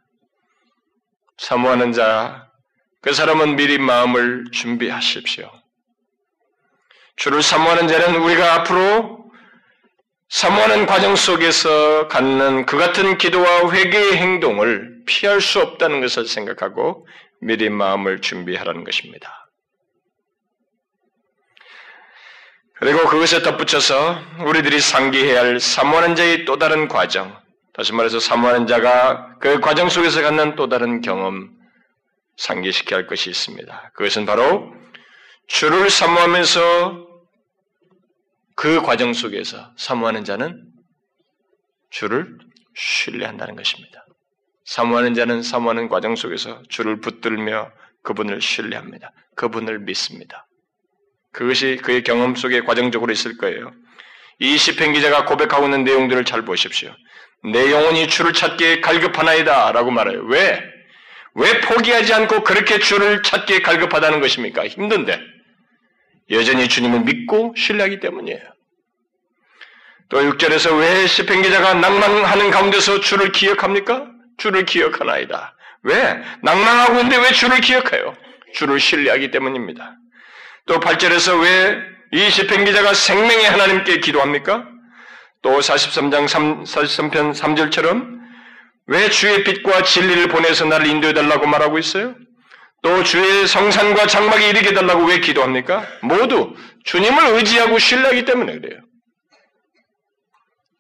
사모하는 1.39 1.93
자, 1.93 2.48
그 3.01 3.13
사람은 3.13 3.57
미리 3.57 3.79
마음을 3.79 4.47
준비하십시오. 4.53 5.51
주를 7.17 7.43
사모하는 7.43 7.89
자는 7.89 8.17
우리가 8.23 8.55
앞으로 8.55 9.19
사모하는 10.29 10.87
과정 10.87 11.17
속에서 11.17 12.09
갖는 12.09 12.67
그 12.67 12.77
같은 12.77 13.19
기도와 13.19 13.71
회개의 13.71 14.17
행동을 14.17 15.05
피할 15.07 15.41
수 15.41 15.61
없다는 15.61 16.01
것을 16.01 16.27
생각하고 16.27 17.07
미리 17.41 17.71
마음을 17.71 18.21
준비하라는 18.21 18.85
것입니다. 18.85 19.49
그리고 22.75 23.09
그것에 23.09 23.43
덧붙여서 23.43 24.21
우리들이 24.47 24.81
상기해야 24.81 25.41
할 25.41 25.59
사모하는 25.59 26.15
자의 26.15 26.45
또 26.45 26.59
다른 26.59 26.87
과정, 26.87 27.37
다시 27.73 27.93
말해서 27.93 28.21
사모하는 28.21 28.67
자가 28.69 29.39
그 29.41 29.61
과정 29.61 29.89
속에서 29.89 30.23
갖는 30.23 30.55
또 30.55 30.69
다른 30.69 31.01
경험, 31.01 31.58
상기시켜야 32.39 33.01
할 33.01 33.07
것이 33.07 33.29
있습니다. 33.29 33.93
그것은 33.95 34.25
바로 34.25 34.73
주를 35.49 35.91
사모하면서 35.91 37.07
그 38.57 38.81
과정 38.83 39.13
속에서 39.13 39.73
사모하는 39.77 40.25
자는 40.25 40.65
주를 41.91 42.39
신뢰한다는 42.75 43.57
것입니다. 43.57 44.05
사모하는 44.65 45.15
자는 45.15 45.43
사모하는 45.43 45.89
과정 45.89 46.17
속에서 46.17 46.63
주를 46.69 47.01
붙들며 47.01 47.71
그분을 48.03 48.41
신뢰합니다. 48.41 49.13
그분을 49.37 49.81
믿습니다. 49.81 50.47
그것이 51.33 51.79
그의 51.83 52.03
경험 52.03 52.35
속에 52.35 52.63
과정적으로 52.63 53.13
있을 53.13 53.37
거예요. 53.39 53.73
이 54.41 54.57
시편 54.57 54.93
기자가 54.93 55.25
고백하고 55.25 55.65
있는 55.67 55.85
내용들을 55.85 56.25
잘 56.25 56.43
보십시오. 56.45 56.95
내 57.53 57.71
영혼이 57.73 58.09
주를 58.09 58.33
찾기에 58.33 58.81
갈급하나이다 58.81 59.73
라고 59.73 59.91
말해요. 59.91 60.25
왜? 60.25 60.78
왜 61.39 61.61
포기하지 61.61 62.13
않고 62.15 62.45
그렇게 62.45 62.79
주를 62.79 63.23
찾기에 63.23 63.63
갈급하다는 63.63 64.21
것입니까? 64.21 64.67
힘든데. 64.67 65.21
여전히 66.31 66.69
주님을 66.69 67.01
믿고 67.01 67.55
신뢰하기 67.57 68.01
때문이에요. 68.01 68.41
또 70.09 70.21
6절에서 70.21 70.79
왜 70.79 71.07
시편 71.07 71.43
기자가 71.43 71.75
낭만하는 71.75 72.51
가운데서 72.51 73.01
주를 73.01 73.33
기억합니까? 73.33 74.07
주를 74.37 74.65
기억하나이다. 74.65 75.55
왜? 75.83 76.23
낭만하고 76.43 76.95
있는데 77.01 77.17
왜 77.17 77.33
주를 77.33 77.61
기억해요? 77.61 78.15
주를 78.55 78.81
신뢰하기 78.81 79.31
때문입니다. 79.31 79.97
또 80.67 80.81
8절에서 80.81 81.43
왜 81.43 81.99
이 82.11 82.31
시편 82.31 82.65
기자가 82.65 82.95
생명의 82.95 83.45
하나님께 83.45 84.01
기도합니까? 84.01 84.67
또 85.43 85.59
43장 85.59 86.27
3, 86.27 86.65
43편 86.65 87.35
3절처럼 87.35 88.18
왜 88.89 89.11
주의 89.11 89.45
빛과 89.45 89.83
진리를 89.83 90.29
보내서 90.29 90.65
나를 90.65 90.87
인도해 90.87 91.13
달라고 91.13 91.47
말하고 91.47 91.79
있어요? 91.79 92.15
또 92.83 93.03
주의 93.03 93.47
성산과 93.47 94.07
장막에 94.07 94.49
이르게 94.49 94.73
달라고 94.73 95.05
왜 95.05 95.21
기도합니까? 95.21 95.87
모두 96.03 96.55
주님을 96.85 97.35
의지하고 97.35 97.79
신뢰하기 97.79 98.25
때문에 98.25 98.61
그래요. 98.61 98.81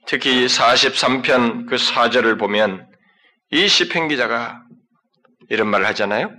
특히 0.06 0.46
43편 0.46 1.68
그 1.68 1.76
4절을 1.76 2.38
보면 2.38 2.88
이 3.50 3.68
시편 3.68 4.08
기자가 4.08 4.62
이런 5.50 5.68
말을 5.68 5.86
하잖아요. 5.88 6.32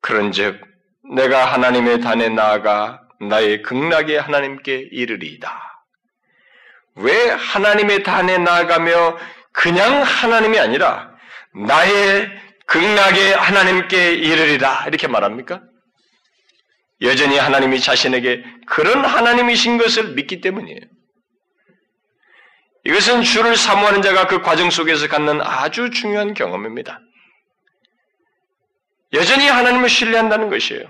그런즉 0.00 0.60
내가 1.14 1.44
하나님의 1.44 2.00
단에 2.00 2.28
나아가 2.28 3.02
나의 3.20 3.62
극락의 3.62 4.20
하나님께 4.20 4.88
이르리이다. 4.90 5.62
왜 6.96 7.30
하나님의 7.30 8.02
단에 8.02 8.38
나아가며 8.38 9.16
그냥 9.56 10.02
하나님이 10.02 10.58
아니라 10.58 11.10
나의 11.54 12.30
극락의 12.66 13.32
하나님께 13.34 14.12
이르리라 14.12 14.84
이렇게 14.86 15.08
말합니까? 15.08 15.62
여전히 17.00 17.38
하나님이 17.38 17.80
자신에게 17.80 18.44
그런 18.66 19.04
하나님이신 19.04 19.78
것을 19.78 20.14
믿기 20.14 20.42
때문이에요. 20.42 20.80
이것은 22.84 23.22
주를 23.22 23.56
사모하는 23.56 24.02
자가 24.02 24.26
그 24.26 24.42
과정 24.42 24.70
속에서 24.70 25.08
갖는 25.08 25.40
아주 25.40 25.90
중요한 25.90 26.34
경험입니다. 26.34 27.00
여전히 29.14 29.48
하나님을 29.48 29.88
신뢰한다는 29.88 30.50
것이에요. 30.50 30.86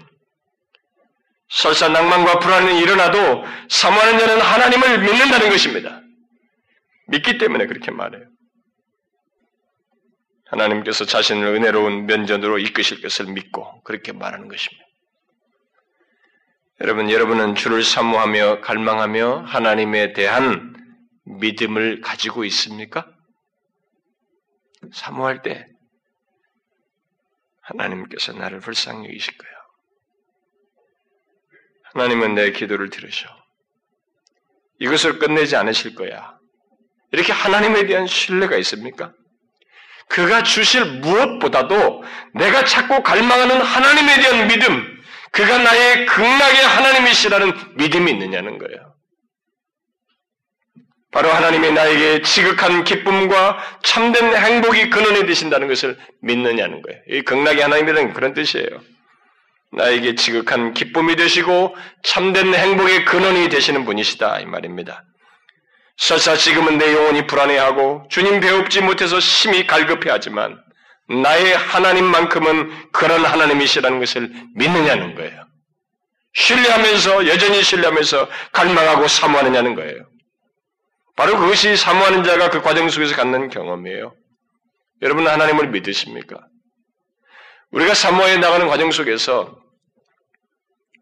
설사 1.48 1.88
낭만과 1.88 2.40
불안이 2.40 2.80
일어나도 2.80 3.44
사모하는 3.68 4.18
자는 4.18 4.40
하나님을 4.40 4.98
믿는다는 5.02 5.50
것입니다. 5.50 6.00
믿기 7.06 7.38
때문에 7.38 7.66
그렇게 7.66 7.92
말해요. 7.92 8.35
하나님께서 10.46 11.04
자신을 11.04 11.46
은혜로운 11.54 12.06
면전으로 12.06 12.58
이끄실 12.58 13.02
것을 13.02 13.26
믿고 13.26 13.82
그렇게 13.82 14.12
말하는 14.12 14.48
것입니다. 14.48 14.84
여러분, 16.80 17.10
여러분은 17.10 17.54
주를 17.54 17.82
사모하며 17.82 18.60
갈망하며 18.60 19.44
하나님에 19.46 20.12
대한 20.12 20.74
믿음을 21.24 22.00
가지고 22.00 22.44
있습니까? 22.44 23.10
사모할 24.92 25.42
때 25.42 25.66
하나님께서 27.62 28.32
나를 28.34 28.60
불쌍히 28.60 29.08
여기실 29.08 29.36
거예요. 29.38 29.56
하나님은 31.94 32.34
내 32.34 32.52
기도를 32.52 32.90
들으셔. 32.90 33.28
이것을 34.78 35.18
끝내지 35.18 35.56
않으실 35.56 35.94
거야. 35.94 36.38
이렇게 37.10 37.32
하나님에 37.32 37.86
대한 37.86 38.06
신뢰가 38.06 38.56
있습니까? 38.58 39.14
그가 40.08 40.42
주실 40.42 40.84
무엇보다도 40.84 42.02
내가 42.34 42.64
찾고 42.64 43.02
갈망하는 43.02 43.60
하나님에 43.60 44.20
대한 44.20 44.48
믿음, 44.48 44.96
그가 45.32 45.58
나의 45.58 46.06
극락의 46.06 46.64
하나님이시라는 46.64 47.52
믿음이 47.76 48.12
있느냐는 48.12 48.58
거예요. 48.58 48.94
바로 51.12 51.30
하나님이 51.30 51.72
나에게 51.72 52.22
지극한 52.22 52.84
기쁨과 52.84 53.58
참된 53.82 54.36
행복이 54.36 54.90
근원이 54.90 55.26
되신다는 55.26 55.66
것을 55.68 55.96
믿느냐는 56.20 56.82
거예요. 56.82 57.00
이 57.08 57.22
극락의 57.22 57.62
하나님이라는 57.62 58.12
그런 58.12 58.34
뜻이에요. 58.34 58.68
나에게 59.72 60.14
지극한 60.14 60.74
기쁨이 60.74 61.16
되시고 61.16 61.74
참된 62.02 62.54
행복의 62.54 63.04
근원이 63.04 63.48
되시는 63.48 63.84
분이시다 63.84 64.40
이 64.40 64.46
말입니다. 64.46 65.04
설사 65.96 66.36
지금은 66.36 66.78
내 66.78 66.94
영혼이 66.94 67.26
불안해하고 67.26 68.06
주님 68.10 68.40
배웁지 68.40 68.82
못해서 68.82 69.18
심히 69.18 69.66
갈급해하지만 69.66 70.62
나의 71.08 71.56
하나님만큼은 71.56 72.90
그런 72.92 73.24
하나님이시라는 73.24 73.98
것을 74.00 74.30
믿느냐는 74.54 75.14
거예요. 75.14 75.46
신뢰하면서 76.34 77.28
여전히 77.28 77.62
신뢰하면서 77.62 78.28
갈망하고 78.52 79.08
사모하느냐는 79.08 79.74
거예요. 79.74 80.06
바로 81.16 81.38
그것이 81.38 81.76
사모하는 81.76 82.24
자가 82.24 82.50
그 82.50 82.60
과정 82.60 82.88
속에서 82.90 83.16
갖는 83.16 83.48
경험이에요. 83.48 84.14
여러분은 85.00 85.30
하나님을 85.30 85.70
믿으십니까? 85.70 86.46
우리가 87.70 87.94
사모해 87.94 88.36
나가는 88.36 88.66
과정 88.68 88.90
속에서 88.90 89.58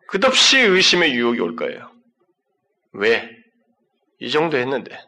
끝없이 0.09 0.59
의심의 0.59 1.15
유혹이 1.15 1.41
올 1.41 1.57
거예요. 1.57 1.91
왜? 2.93 3.29
이 4.25 4.31
정도 4.31 4.57
했는데. 4.57 4.99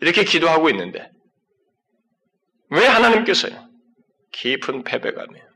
이렇게 0.00 0.24
기도하고 0.24 0.68
있는데. 0.70 1.10
왜 2.70 2.86
하나님께서요? 2.86 3.68
깊은 4.32 4.82
패배감이에요. 4.84 5.46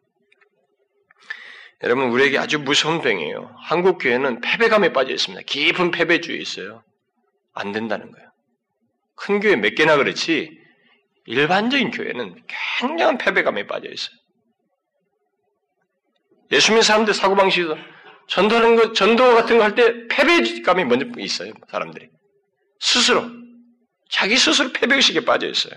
여러분, 1.82 2.10
우리에게 2.10 2.38
아주 2.38 2.60
무서운 2.60 3.00
병이에요. 3.00 3.56
한국 3.58 3.98
교회는 3.98 4.40
패배감에 4.40 4.92
빠져 4.92 5.12
있습니다. 5.12 5.42
깊은 5.46 5.90
패배주의 5.90 6.40
있어요. 6.40 6.84
안 7.54 7.72
된다는 7.72 8.10
거예요. 8.12 8.30
큰 9.16 9.40
교회 9.40 9.56
몇 9.56 9.74
개나 9.74 9.96
그렇지 9.96 10.56
일반적인 11.26 11.90
교회는 11.90 12.40
굉장한 12.78 13.18
패배감에 13.18 13.66
빠져 13.66 13.88
있어요. 13.90 14.16
예수 16.52 16.70
믿는 16.70 16.82
사람들 16.82 17.14
사고방식에서 17.14 17.76
전도하는 18.28 18.76
거, 18.76 18.92
전도 18.92 19.34
같은 19.34 19.58
거 19.58 19.64
할 19.64 19.74
때 19.74 20.06
패배감이 20.08 20.84
먼저 20.84 21.06
있어요, 21.18 21.52
사람들이. 21.68 22.08
스스로. 22.82 23.30
자기 24.10 24.36
스스로 24.36 24.72
패배의식에 24.72 25.24
빠져 25.24 25.46
있어요. 25.46 25.72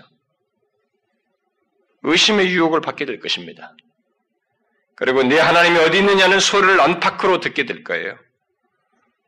의심의 2.02 2.48
유혹을 2.48 2.80
받게 2.80 3.06
될 3.06 3.20
것입니다. 3.20 3.74
그리고 4.96 5.22
내 5.22 5.38
하나님이 5.38 5.78
어디 5.78 5.98
있느냐는 5.98 6.40
소리를 6.40 6.80
안팎으로 6.80 7.40
듣게 7.40 7.64
될 7.64 7.84
거예요. 7.84 8.18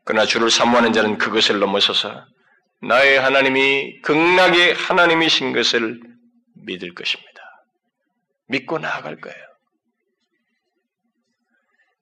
그러나 0.03 0.25
주를 0.25 0.51
사모하는 0.51 0.93
자는 0.93 1.17
그것을 1.17 1.59
넘어서서 1.59 2.25
나의 2.81 3.19
하나님이 3.19 4.01
극락의 4.01 4.73
하나님이신 4.73 5.53
것을 5.53 5.99
믿을 6.65 6.93
것입니다. 6.93 7.29
믿고 8.47 8.77
나아갈 8.79 9.19
거예요. 9.21 9.37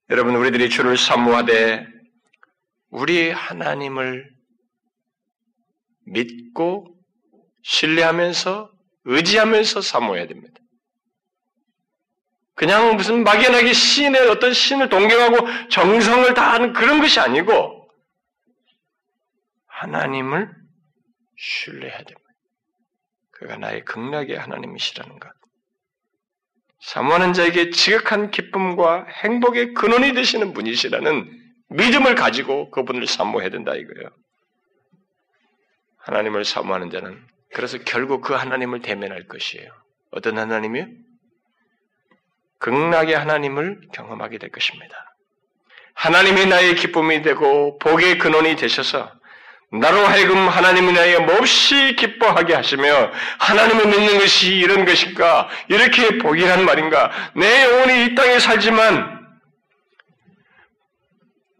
여러분, 0.09 0.35
우리들이 0.35 0.69
주를 0.69 0.97
사모하되 0.97 1.85
우리 2.89 3.29
하나님을 3.29 4.36
믿고 6.07 6.95
신뢰하면서 7.63 8.71
의지하면서 9.05 9.81
사모해야 9.81 10.27
됩니다. 10.27 10.55
그냥 12.55 12.95
무슨 12.95 13.23
막연하게 13.23 13.71
신의 13.73 14.27
어떤 14.29 14.51
신을 14.51 14.89
동경하고 14.89 15.69
정성을 15.69 16.33
다하는 16.33 16.73
그런 16.73 16.99
것이 16.99 17.19
아니고 17.19 17.87
하나님을 19.67 20.49
신뢰해야 21.37 21.97
됩니다. 21.97 22.27
그가 23.31 23.57
나의 23.57 23.85
극락의 23.85 24.35
하나님이시라는 24.37 25.19
것. 25.19 25.29
사모하는 26.79 27.33
자에게 27.33 27.69
지극한 27.69 28.31
기쁨과 28.31 29.05
행복의 29.05 29.73
근원이 29.73 30.13
되시는 30.13 30.53
분이시라는 30.53 31.31
믿음을 31.69 32.15
가지고 32.15 32.71
그분을 32.71 33.05
사모해야 33.05 33.49
된다 33.49 33.75
이거예요. 33.75 34.09
하나님을 36.07 36.45
사모하는 36.45 36.89
자는 36.89 37.21
그래서 37.53 37.77
결국 37.79 38.21
그 38.21 38.33
하나님을 38.33 38.81
대면할 38.81 39.27
것이에요. 39.27 39.69
어떤 40.11 40.37
하나님이요? 40.37 40.87
극락의 42.59 43.15
하나님을 43.15 43.81
경험하게 43.93 44.37
될 44.37 44.49
것입니다. 44.51 44.95
하나님이 45.93 46.45
나의 46.45 46.75
기쁨이 46.75 47.21
되고 47.21 47.77
복의 47.79 48.19
근원이 48.19 48.55
되셔서 48.55 49.11
나로 49.69 49.97
하여금 49.97 50.47
하나님을 50.47 50.93
위하여 50.93 51.19
몹시 51.19 51.95
기뻐하게 51.97 52.53
하시며 52.53 53.11
하나님을 53.39 53.87
믿는 53.87 54.19
것이 54.19 54.55
이런 54.55 54.85
것인가 54.85 55.49
이렇게 55.67 56.19
복이란 56.19 56.63
말인가 56.63 57.11
내 57.35 57.65
영혼이 57.65 58.05
이 58.05 58.15
땅에 58.15 58.39
살지만 58.39 59.27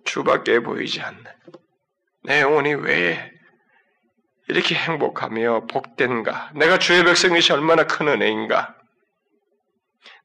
주밖에 0.06 0.62
보이지 0.62 1.02
않는 1.02 1.24
내 2.24 2.42
영혼이 2.42 2.76
왜 2.76 3.37
이렇게 4.50 4.76
행복하며 4.76 5.68
복된가? 5.68 6.52
내가 6.56 6.80
주의 6.80 7.04
백성이시 7.04 7.54
얼마나 7.54 7.84
큰 7.86 8.08
은혜인가? 8.08 8.76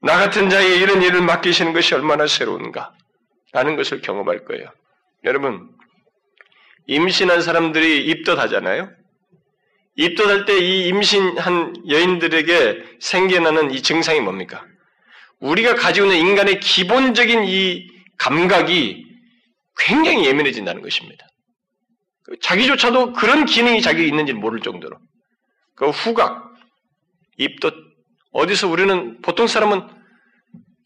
나 0.00 0.16
같은 0.18 0.50
자에게 0.50 0.76
이런 0.76 1.02
일을 1.02 1.22
맡기시는 1.22 1.72
것이 1.72 1.94
얼마나 1.94 2.26
새로운가? 2.26 2.92
라는 3.52 3.76
것을 3.76 4.00
경험할 4.00 4.44
거예요. 4.44 4.72
여러분, 5.24 5.68
임신한 6.86 7.42
사람들이 7.42 8.06
입덧하잖아요? 8.06 8.90
입덧할 9.96 10.46
때 10.46 10.58
이 10.58 10.88
임신한 10.88 11.84
여인들에게 11.88 12.96
생겨나는 13.00 13.72
이 13.72 13.82
증상이 13.82 14.20
뭡니까? 14.20 14.64
우리가 15.40 15.74
가지고 15.74 16.06
있는 16.06 16.18
인간의 16.28 16.60
기본적인 16.60 17.44
이 17.44 17.86
감각이 18.16 19.04
굉장히 19.76 20.26
예민해진다는 20.26 20.80
것입니다. 20.80 21.26
자기조차도 22.40 23.12
그런 23.12 23.44
기능이 23.44 23.82
자기 23.82 24.06
있는지 24.06 24.32
모를 24.32 24.60
정도로. 24.60 24.98
그 25.74 25.90
후각, 25.90 26.54
입덧, 27.38 27.74
어디서 28.32 28.68
우리는 28.68 29.20
보통 29.22 29.46
사람은 29.46 29.88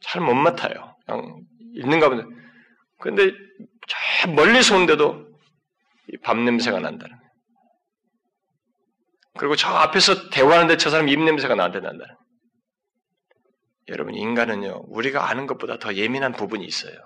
잘 0.00 0.22
못 0.22 0.34
맡아요. 0.34 0.96
그냥 1.06 1.42
있는가 1.74 2.08
보다. 2.08 2.24
근데 2.98 3.32
저 3.88 4.30
멀리서 4.32 4.76
온데도 4.76 5.26
밥 6.22 6.38
냄새가 6.38 6.78
난다는 6.78 7.16
거예요. 7.16 7.30
그리고 9.38 9.56
저 9.56 9.68
앞에서 9.68 10.30
대화하는데 10.30 10.76
저 10.76 10.90
사람 10.90 11.08
입 11.08 11.20
냄새가 11.20 11.54
나한테 11.54 11.80
난다는 11.80 12.06
거예요. 12.06 12.26
여러분, 13.88 14.14
인간은요, 14.14 14.84
우리가 14.88 15.28
아는 15.28 15.46
것보다 15.46 15.78
더 15.78 15.94
예민한 15.94 16.32
부분이 16.32 16.64
있어요. 16.64 16.96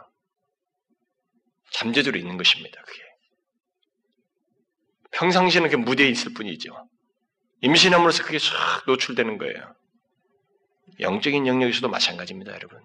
잠재적으로 1.72 2.18
있는 2.18 2.36
것입니다, 2.36 2.80
그게. 2.82 3.09
평상시에는 5.12 5.70
그게 5.70 5.82
무대에 5.82 6.08
있을 6.08 6.32
뿐이죠. 6.34 6.70
임신함으로써 7.62 8.22
그게 8.22 8.38
쫙 8.38 8.82
노출되는 8.86 9.38
거예요. 9.38 9.74
영적인 11.00 11.46
영역에서도 11.46 11.88
마찬가지입니다, 11.88 12.52
여러분. 12.52 12.78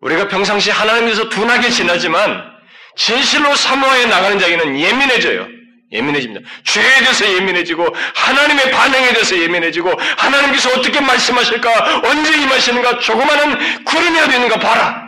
우리가 0.00 0.28
평상시 0.28 0.70
하나님에서 0.70 1.28
둔하게 1.28 1.70
지나지만 1.70 2.56
진실로 2.96 3.54
사모해 3.54 4.06
나가는 4.06 4.38
자에게는 4.38 4.78
예민해져요. 4.78 5.46
예민해집니다. 5.92 6.48
죄에 6.64 6.98
대해서 7.00 7.32
예민해지고 7.34 7.86
하나님의 8.14 8.70
반응에 8.70 9.12
대해서 9.12 9.38
예민해지고 9.38 9.92
하나님께서 10.18 10.70
어떻게 10.70 11.00
말씀하실까 11.00 12.00
언제 12.04 12.42
임하시는가 12.42 12.98
조그마한 12.98 13.84
구름이 13.84 14.18
어디 14.20 14.34
있는가 14.34 14.58
봐라. 14.58 15.06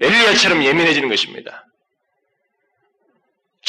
엘리야처럼 0.00 0.62
예민해지는 0.62 1.08
것입니다. 1.08 1.64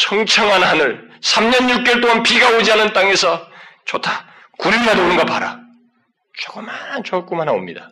청청한 0.08 0.64
하늘 0.64 1.10
3년 1.22 1.84
6개월 1.84 2.02
동안 2.02 2.24
비가 2.24 2.56
오지 2.56 2.72
않은 2.72 2.94
땅에서 2.94 3.50
좋다. 3.86 4.26
구름이라도 4.60 5.04
오는가 5.04 5.26
봐라. 5.26 5.60
조금 7.04 7.40
하나 7.40 7.52
옵니다. 7.52 7.92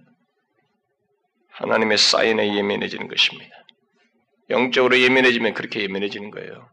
하나님의 1.49 1.97
사인에 1.97 2.55
예민해지는 2.55 3.08
것입니다. 3.08 3.55
영적으로 4.49 4.97
예민해지면 4.97 5.53
그렇게 5.53 5.82
예민해지는 5.82 6.32
거예요. 6.32 6.70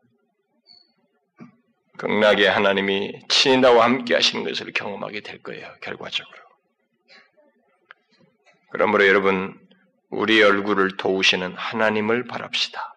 극락의 1.97 2.51
하나님이 2.51 3.20
친히 3.28 3.57
나와 3.59 3.85
함께 3.85 4.14
하시는 4.14 4.45
것을 4.45 4.72
경험하게 4.72 5.20
될 5.20 5.43
거예요. 5.43 5.72
결과적으로. 5.80 6.39
그러므로 8.70 9.07
여러분 9.07 9.59
우리 10.11 10.43
얼굴을 10.43 10.97
도우시는 10.97 11.55
하나님을 11.57 12.24
바랍시다. 12.26 12.93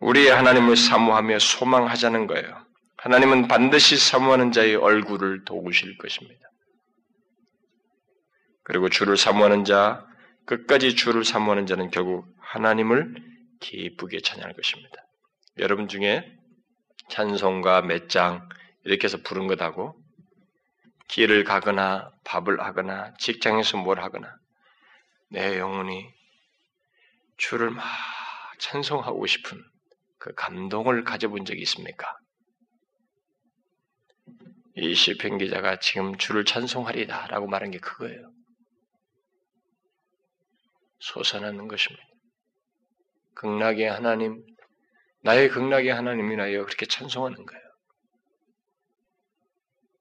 우리의 0.00 0.30
하나님을 0.30 0.76
사모하며 0.76 1.38
소망하자는 1.38 2.26
거예요. 2.26 2.64
하나님은 2.98 3.48
반드시 3.48 3.96
사모하는 3.96 4.52
자의 4.52 4.74
얼굴을 4.74 5.44
도우실 5.44 5.98
것입니다. 5.98 6.40
그리고 8.64 8.88
주를 8.88 9.16
사모하는 9.16 9.64
자, 9.64 10.04
끝까지 10.46 10.94
주를 10.94 11.24
사모하는 11.24 11.66
자는 11.66 11.90
결국 11.90 12.26
하나님을 12.40 13.14
기쁘게 13.60 14.20
찬양할 14.20 14.54
것입니다. 14.54 14.96
여러분 15.58 15.88
중에 15.88 16.24
찬송가 17.10 17.82
몇장 17.82 18.48
이렇게 18.84 19.04
해서 19.04 19.18
부른 19.18 19.46
것하고 19.46 19.96
길을 21.08 21.44
가거나 21.44 22.10
밥을 22.24 22.60
하거나 22.60 23.14
직장에서 23.18 23.78
뭘 23.78 24.00
하거나 24.00 24.36
내 25.30 25.58
영혼이 25.58 26.06
주를 27.36 27.70
막 27.70 27.84
찬송하고 28.58 29.26
싶은 29.26 29.62
그 30.18 30.34
감동을 30.34 31.04
가져본 31.04 31.44
적이 31.44 31.62
있습니까? 31.62 32.16
이 34.74 34.94
시편 34.94 35.38
기자가 35.38 35.78
지금 35.80 36.16
주를 36.16 36.44
찬송하리다라고 36.44 37.48
말한 37.48 37.70
게 37.70 37.78
그거예요. 37.78 38.32
솟아나는 41.00 41.68
것입니다. 41.68 42.04
극락의 43.34 43.88
하나님, 43.88 44.44
나의 45.22 45.48
극락의 45.48 45.92
하나님이나여 45.92 46.64
그렇게 46.64 46.86
찬송하는 46.86 47.44
거예요. 47.44 47.62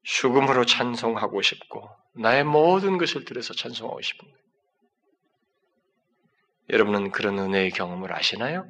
수금으로 0.04 0.66
찬송하고 0.66 1.42
싶고 1.42 1.90
나의 2.14 2.44
모든 2.44 2.98
것을 2.98 3.26
들여서 3.26 3.54
찬송하고 3.54 4.02
싶은 4.02 4.28
거예요. 4.28 4.48
여러분은 6.70 7.12
그런 7.12 7.38
은혜의 7.40 7.72
경험을 7.72 8.14
아시나요? 8.14 8.70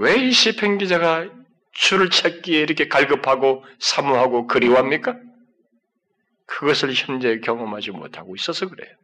왜 0.00 0.16
이 0.16 0.32
시편 0.32 0.78
기자가 0.78 1.28
주를 1.72 2.08
찾기에 2.08 2.58
이렇게 2.58 2.88
갈급하고 2.88 3.62
사모하고 3.78 4.46
그리워합니까? 4.46 5.14
그것을 6.46 6.94
현재 6.94 7.38
경험하지 7.40 7.90
못하고 7.90 8.34
있어서 8.34 8.66
그래요. 8.66 8.96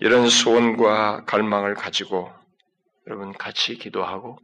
이런 0.00 0.30
소원과 0.30 1.26
갈망을 1.26 1.74
가지고 1.74 2.32
여러분 3.06 3.34
같이 3.34 3.76
기도하고 3.76 4.38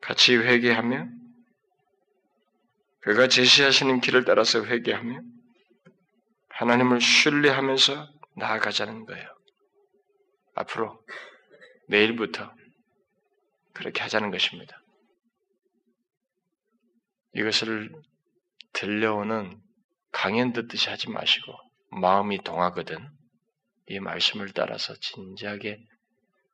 같이 0.00 0.34
회개하며 0.34 1.06
그가 3.02 3.28
제시하시는 3.28 4.00
길을 4.00 4.24
따라서 4.24 4.64
회개하며 4.64 5.20
하나님을 6.48 7.00
신뢰하면서 7.00 8.08
나아가자는 8.34 9.06
거예요. 9.06 9.28
앞으로 10.56 11.00
내일부터 11.88 12.54
그렇게 13.72 14.02
하자는 14.02 14.30
것입니다. 14.30 14.80
이것을 17.34 17.90
들려오는 18.72 19.60
강연 20.12 20.52
듣듯이 20.52 20.88
하지 20.88 21.10
마시고 21.10 21.52
마음이 21.90 22.42
동하거든 22.42 23.08
이 23.86 24.00
말씀을 24.00 24.52
따라서 24.52 24.94
진지하게 25.00 25.78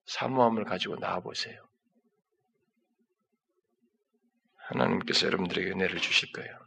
사모함을 0.07 0.64
가지고 0.64 0.97
나와보세요. 0.97 1.57
하나님께서 4.68 5.26
여러분들에게 5.26 5.70
은혜를 5.70 5.99
주실 6.01 6.30
거예요. 6.32 6.59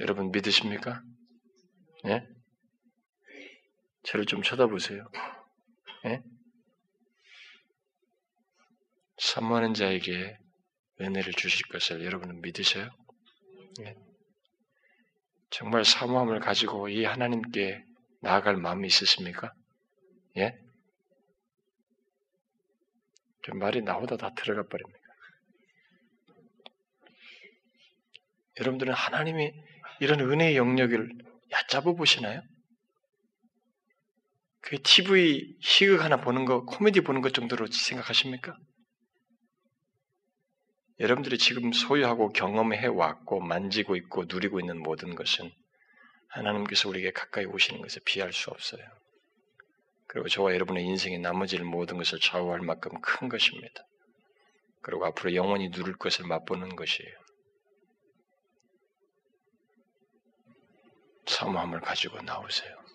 여러분 0.00 0.30
믿으십니까? 0.30 1.02
예? 2.06 2.26
저를 4.04 4.26
좀 4.26 4.42
쳐다보세요. 4.42 5.08
예? 6.06 6.22
사모하는 9.18 9.74
자에게 9.74 10.38
은혜를 11.00 11.32
주실 11.32 11.66
것을 11.68 12.04
여러분은 12.04 12.40
믿으세요? 12.42 12.88
예. 13.80 13.96
정말 15.50 15.84
사모함을 15.84 16.40
가지고 16.40 16.88
이 16.88 17.04
하나님께 17.04 17.84
나아갈 18.20 18.56
마음이 18.56 18.86
있으십니까? 18.86 19.52
예? 20.36 20.58
좀 23.42 23.58
말이 23.58 23.80
나오다 23.82 24.16
다 24.16 24.34
들어가 24.34 24.68
버립니다. 24.68 24.98
여러분들은 28.58 28.92
하나님이 28.92 29.52
이런 30.00 30.20
은혜의 30.20 30.56
영역을 30.56 31.10
얕잡아 31.52 31.92
보시나요? 31.92 32.42
그 34.66 34.82
TV 34.82 35.56
희극 35.60 36.02
하나 36.02 36.16
보는 36.16 36.44
거, 36.44 36.64
코미디 36.64 37.02
보는 37.02 37.20
것 37.20 37.32
정도로 37.32 37.68
생각하십니까? 37.68 38.56
여러분들이 40.98 41.38
지금 41.38 41.72
소유하고 41.72 42.30
경험해 42.30 42.88
왔고 42.88 43.38
만지고 43.40 43.94
있고 43.94 44.24
누리고 44.24 44.58
있는 44.58 44.82
모든 44.82 45.14
것은 45.14 45.52
하나님께서 46.30 46.88
우리에게 46.88 47.12
가까이 47.12 47.44
오시는 47.44 47.80
것을 47.80 48.02
비할 48.04 48.32
수 48.32 48.50
없어요. 48.50 48.82
그리고 50.08 50.28
저와 50.28 50.52
여러분의 50.52 50.84
인생의 50.84 51.20
나머지 51.20 51.60
모든 51.60 51.96
것을 51.96 52.18
좌우할 52.18 52.60
만큼 52.60 53.00
큰 53.00 53.28
것입니다. 53.28 53.86
그리고 54.82 55.06
앞으로 55.06 55.36
영원히 55.36 55.70
누릴 55.70 55.96
것을 55.96 56.26
맛보는 56.26 56.74
것이에요. 56.74 57.14
사모함을 61.26 61.82
가지고 61.82 62.20
나오세요. 62.22 62.85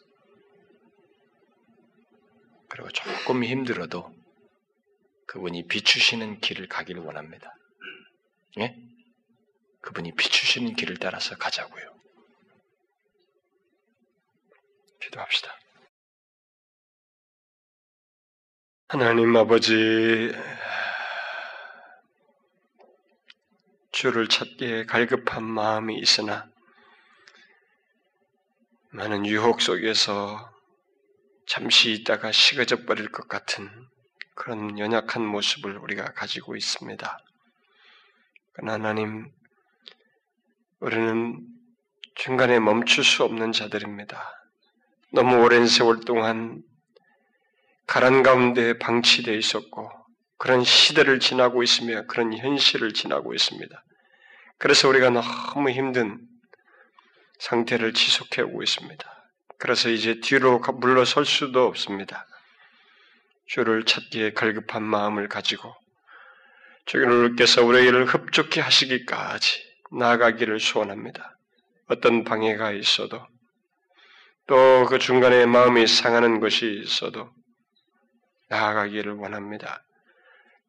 그리고 2.72 2.90
조금 2.92 3.44
힘들어도 3.44 4.16
그분이 5.28 5.68
비추시는 5.68 6.40
길을 6.40 6.70
가기를 6.70 7.02
원합니다. 7.02 7.54
예? 8.60 8.76
그분이 9.82 10.16
비추시는 10.16 10.76
길을 10.76 10.98
따라서 10.98 11.36
가자고요. 11.36 11.84
기도합시다. 15.02 15.54
하나님 18.88 19.36
아버지, 19.36 20.32
주를 23.92 24.30
찾기에 24.30 24.86
갈급한 24.86 25.44
마음이 25.44 26.00
있으나 26.00 26.50
많은 28.92 29.26
유혹 29.26 29.62
속에서 29.62 30.51
잠시 31.48 31.92
있다가 31.92 32.32
식어져 32.32 32.86
버릴 32.86 33.12
것 33.12 33.28
같은 33.28 33.70
그런 34.36 34.80
연약한 34.80 35.26
모습을 35.26 35.78
우리가 35.78 36.14
가지고 36.14 36.56
있습니다. 36.56 37.18
그러나 38.54 38.74
하나님, 38.74 39.32
우리는 40.80 41.40
중간에 42.16 42.60
멈출 42.60 43.04
수 43.04 43.24
없는 43.24 43.52
자들입니다. 43.52 44.32
너무 45.14 45.44
오랜 45.44 45.68
세월 45.68 46.02
동안 46.02 46.62
가란 47.86 48.24
가운데 48.24 48.78
방치되어 48.80 49.36
있었고, 49.36 49.92
그런 50.38 50.64
시대를 50.64 51.20
지나고 51.20 51.62
있으며 51.62 52.06
그런 52.08 52.36
현실을 52.36 52.94
지나고 52.94 53.34
있습니다. 53.34 53.84
그래서 54.58 54.88
우리가 54.90 55.10
너무 55.10 55.70
힘든 55.70 56.20
상태를 57.40 57.94
지속해 57.94 58.42
오고 58.44 58.64
있습니다. 58.64 59.21
그래서 59.62 59.90
이제 59.90 60.20
뒤로 60.22 60.58
물러설 60.60 61.24
수도 61.24 61.68
없습니다. 61.68 62.26
주를 63.46 63.86
찾기에 63.86 64.34
갈급한 64.34 64.82
마음을 64.82 65.28
가지고 65.28 65.76
주님께서 66.86 67.64
우리를 67.64 68.06
흡족히 68.06 68.60
하시기까지 68.60 69.62
나아가기를 69.92 70.60
소원합니다. 70.60 71.38
어떤 71.88 72.24
방해가 72.24 72.72
있어도 72.72 73.24
또 74.48 74.86
그 74.90 74.98
중간에 74.98 75.46
마음이 75.46 75.86
상하는 75.86 76.40
것이 76.40 76.82
있어도 76.84 77.30
나아가기를 78.50 79.14
원합니다. 79.14 79.84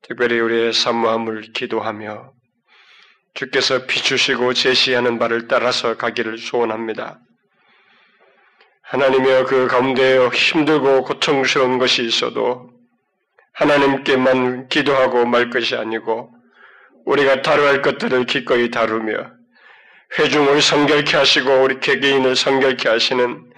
특별히 0.03 0.38
우리의 0.38 0.74
사모함을 0.74 1.53
기도하며 1.53 2.34
주께서 3.32 3.86
비추시고 3.86 4.53
제시하는 4.53 5.18
바를 5.18 5.49
따라서 5.49 5.97
가기를 5.97 6.36
소원합니다. 6.36 7.20
하나님여 8.93 9.47
그 9.47 9.68
가운데 9.68 10.18
힘들고 10.28 11.05
고통스러운 11.05 11.78
것이 11.78 12.05
있어도 12.05 12.68
하나님께만 13.55 14.68
기도하고 14.68 15.24
말 15.24 15.49
것이 15.49 15.74
아니고 15.74 16.30
우리가 17.07 17.40
다뤄야 17.40 17.70
할 17.70 17.80
것들을 17.80 18.26
기꺼이 18.26 18.70
다루며 18.70 19.30
회중을 20.18 20.61
성결케 20.61 21.16
하시고 21.16 21.62
우리 21.62 21.80
개개인을 21.80 22.36
성결케 22.36 22.86
하시는 22.90 23.51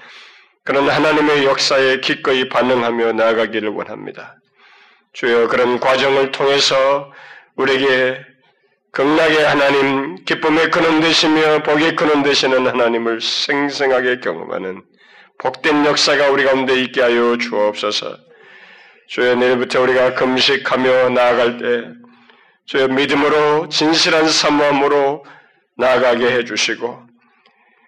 그런 0.62 0.88
하나님의 0.88 1.46
역사에 1.46 1.98
기꺼이 1.98 2.48
반응하며 2.48 3.14
나아가기를 3.14 3.70
원합니다. 3.70 4.36
주여 5.14 5.48
그런 5.48 5.80
과정을 5.80 6.30
통해서 6.30 7.12
우리에게 7.56 8.20
극락의 8.92 9.44
하나님, 9.44 10.14
기쁨의 10.26 10.70
근원 10.70 11.00
되시며 11.00 11.64
복의 11.64 11.96
근원 11.96 12.22
되시는 12.22 12.68
하나님을 12.68 13.20
생생하게 13.20 14.20
경험하는 14.20 14.93
복된 15.38 15.84
역사가 15.84 16.30
우리 16.30 16.44
가운데 16.44 16.80
있게 16.82 17.02
하여 17.02 17.36
주옵소서. 17.36 18.16
주여 19.08 19.34
내일부터 19.36 19.82
우리가 19.82 20.14
금식하며 20.14 21.10
나아갈 21.10 21.58
때 21.58 21.88
주여 22.66 22.88
믿음으로 22.88 23.68
진실한 23.68 24.28
사모함으로 24.28 25.24
나아가게 25.76 26.30
해주시고 26.32 27.06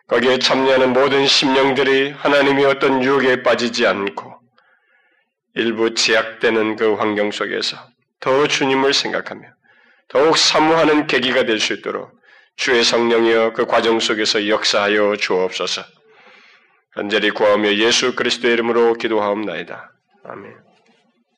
거기에 0.09 0.39
참여하는 0.39 0.93
모든 0.93 1.27
심령들이 1.27 2.11
하나님이 2.13 2.65
어떤 2.65 3.03
유혹에 3.03 3.43
빠지지 3.43 3.87
않고 3.87 4.35
일부 5.55 5.95
제약되는 5.95 6.77
그 6.77 6.95
환경 6.95 7.31
속에서 7.31 7.79
더 8.21 8.47
주님을 8.47 8.93
생각하며 8.93 9.49
더욱 10.09 10.37
사모하는 10.37 11.07
계기가 11.07 11.45
될 11.45 11.59
수 11.59 11.73
있도록 11.73 12.13
주의 12.57 12.83
성령이여 12.85 13.53
그 13.53 13.67
과정 13.67 14.01
속에서 14.01 14.49
역사하여 14.49 15.17
주옵소서. 15.17 15.83
간절히 16.97 17.31
구하며 17.31 17.75
예수 17.75 18.17
그리스도의 18.17 18.55
이름으로 18.55 18.95
기도하옵나이다. 18.95 19.93
아멘. 20.25 20.66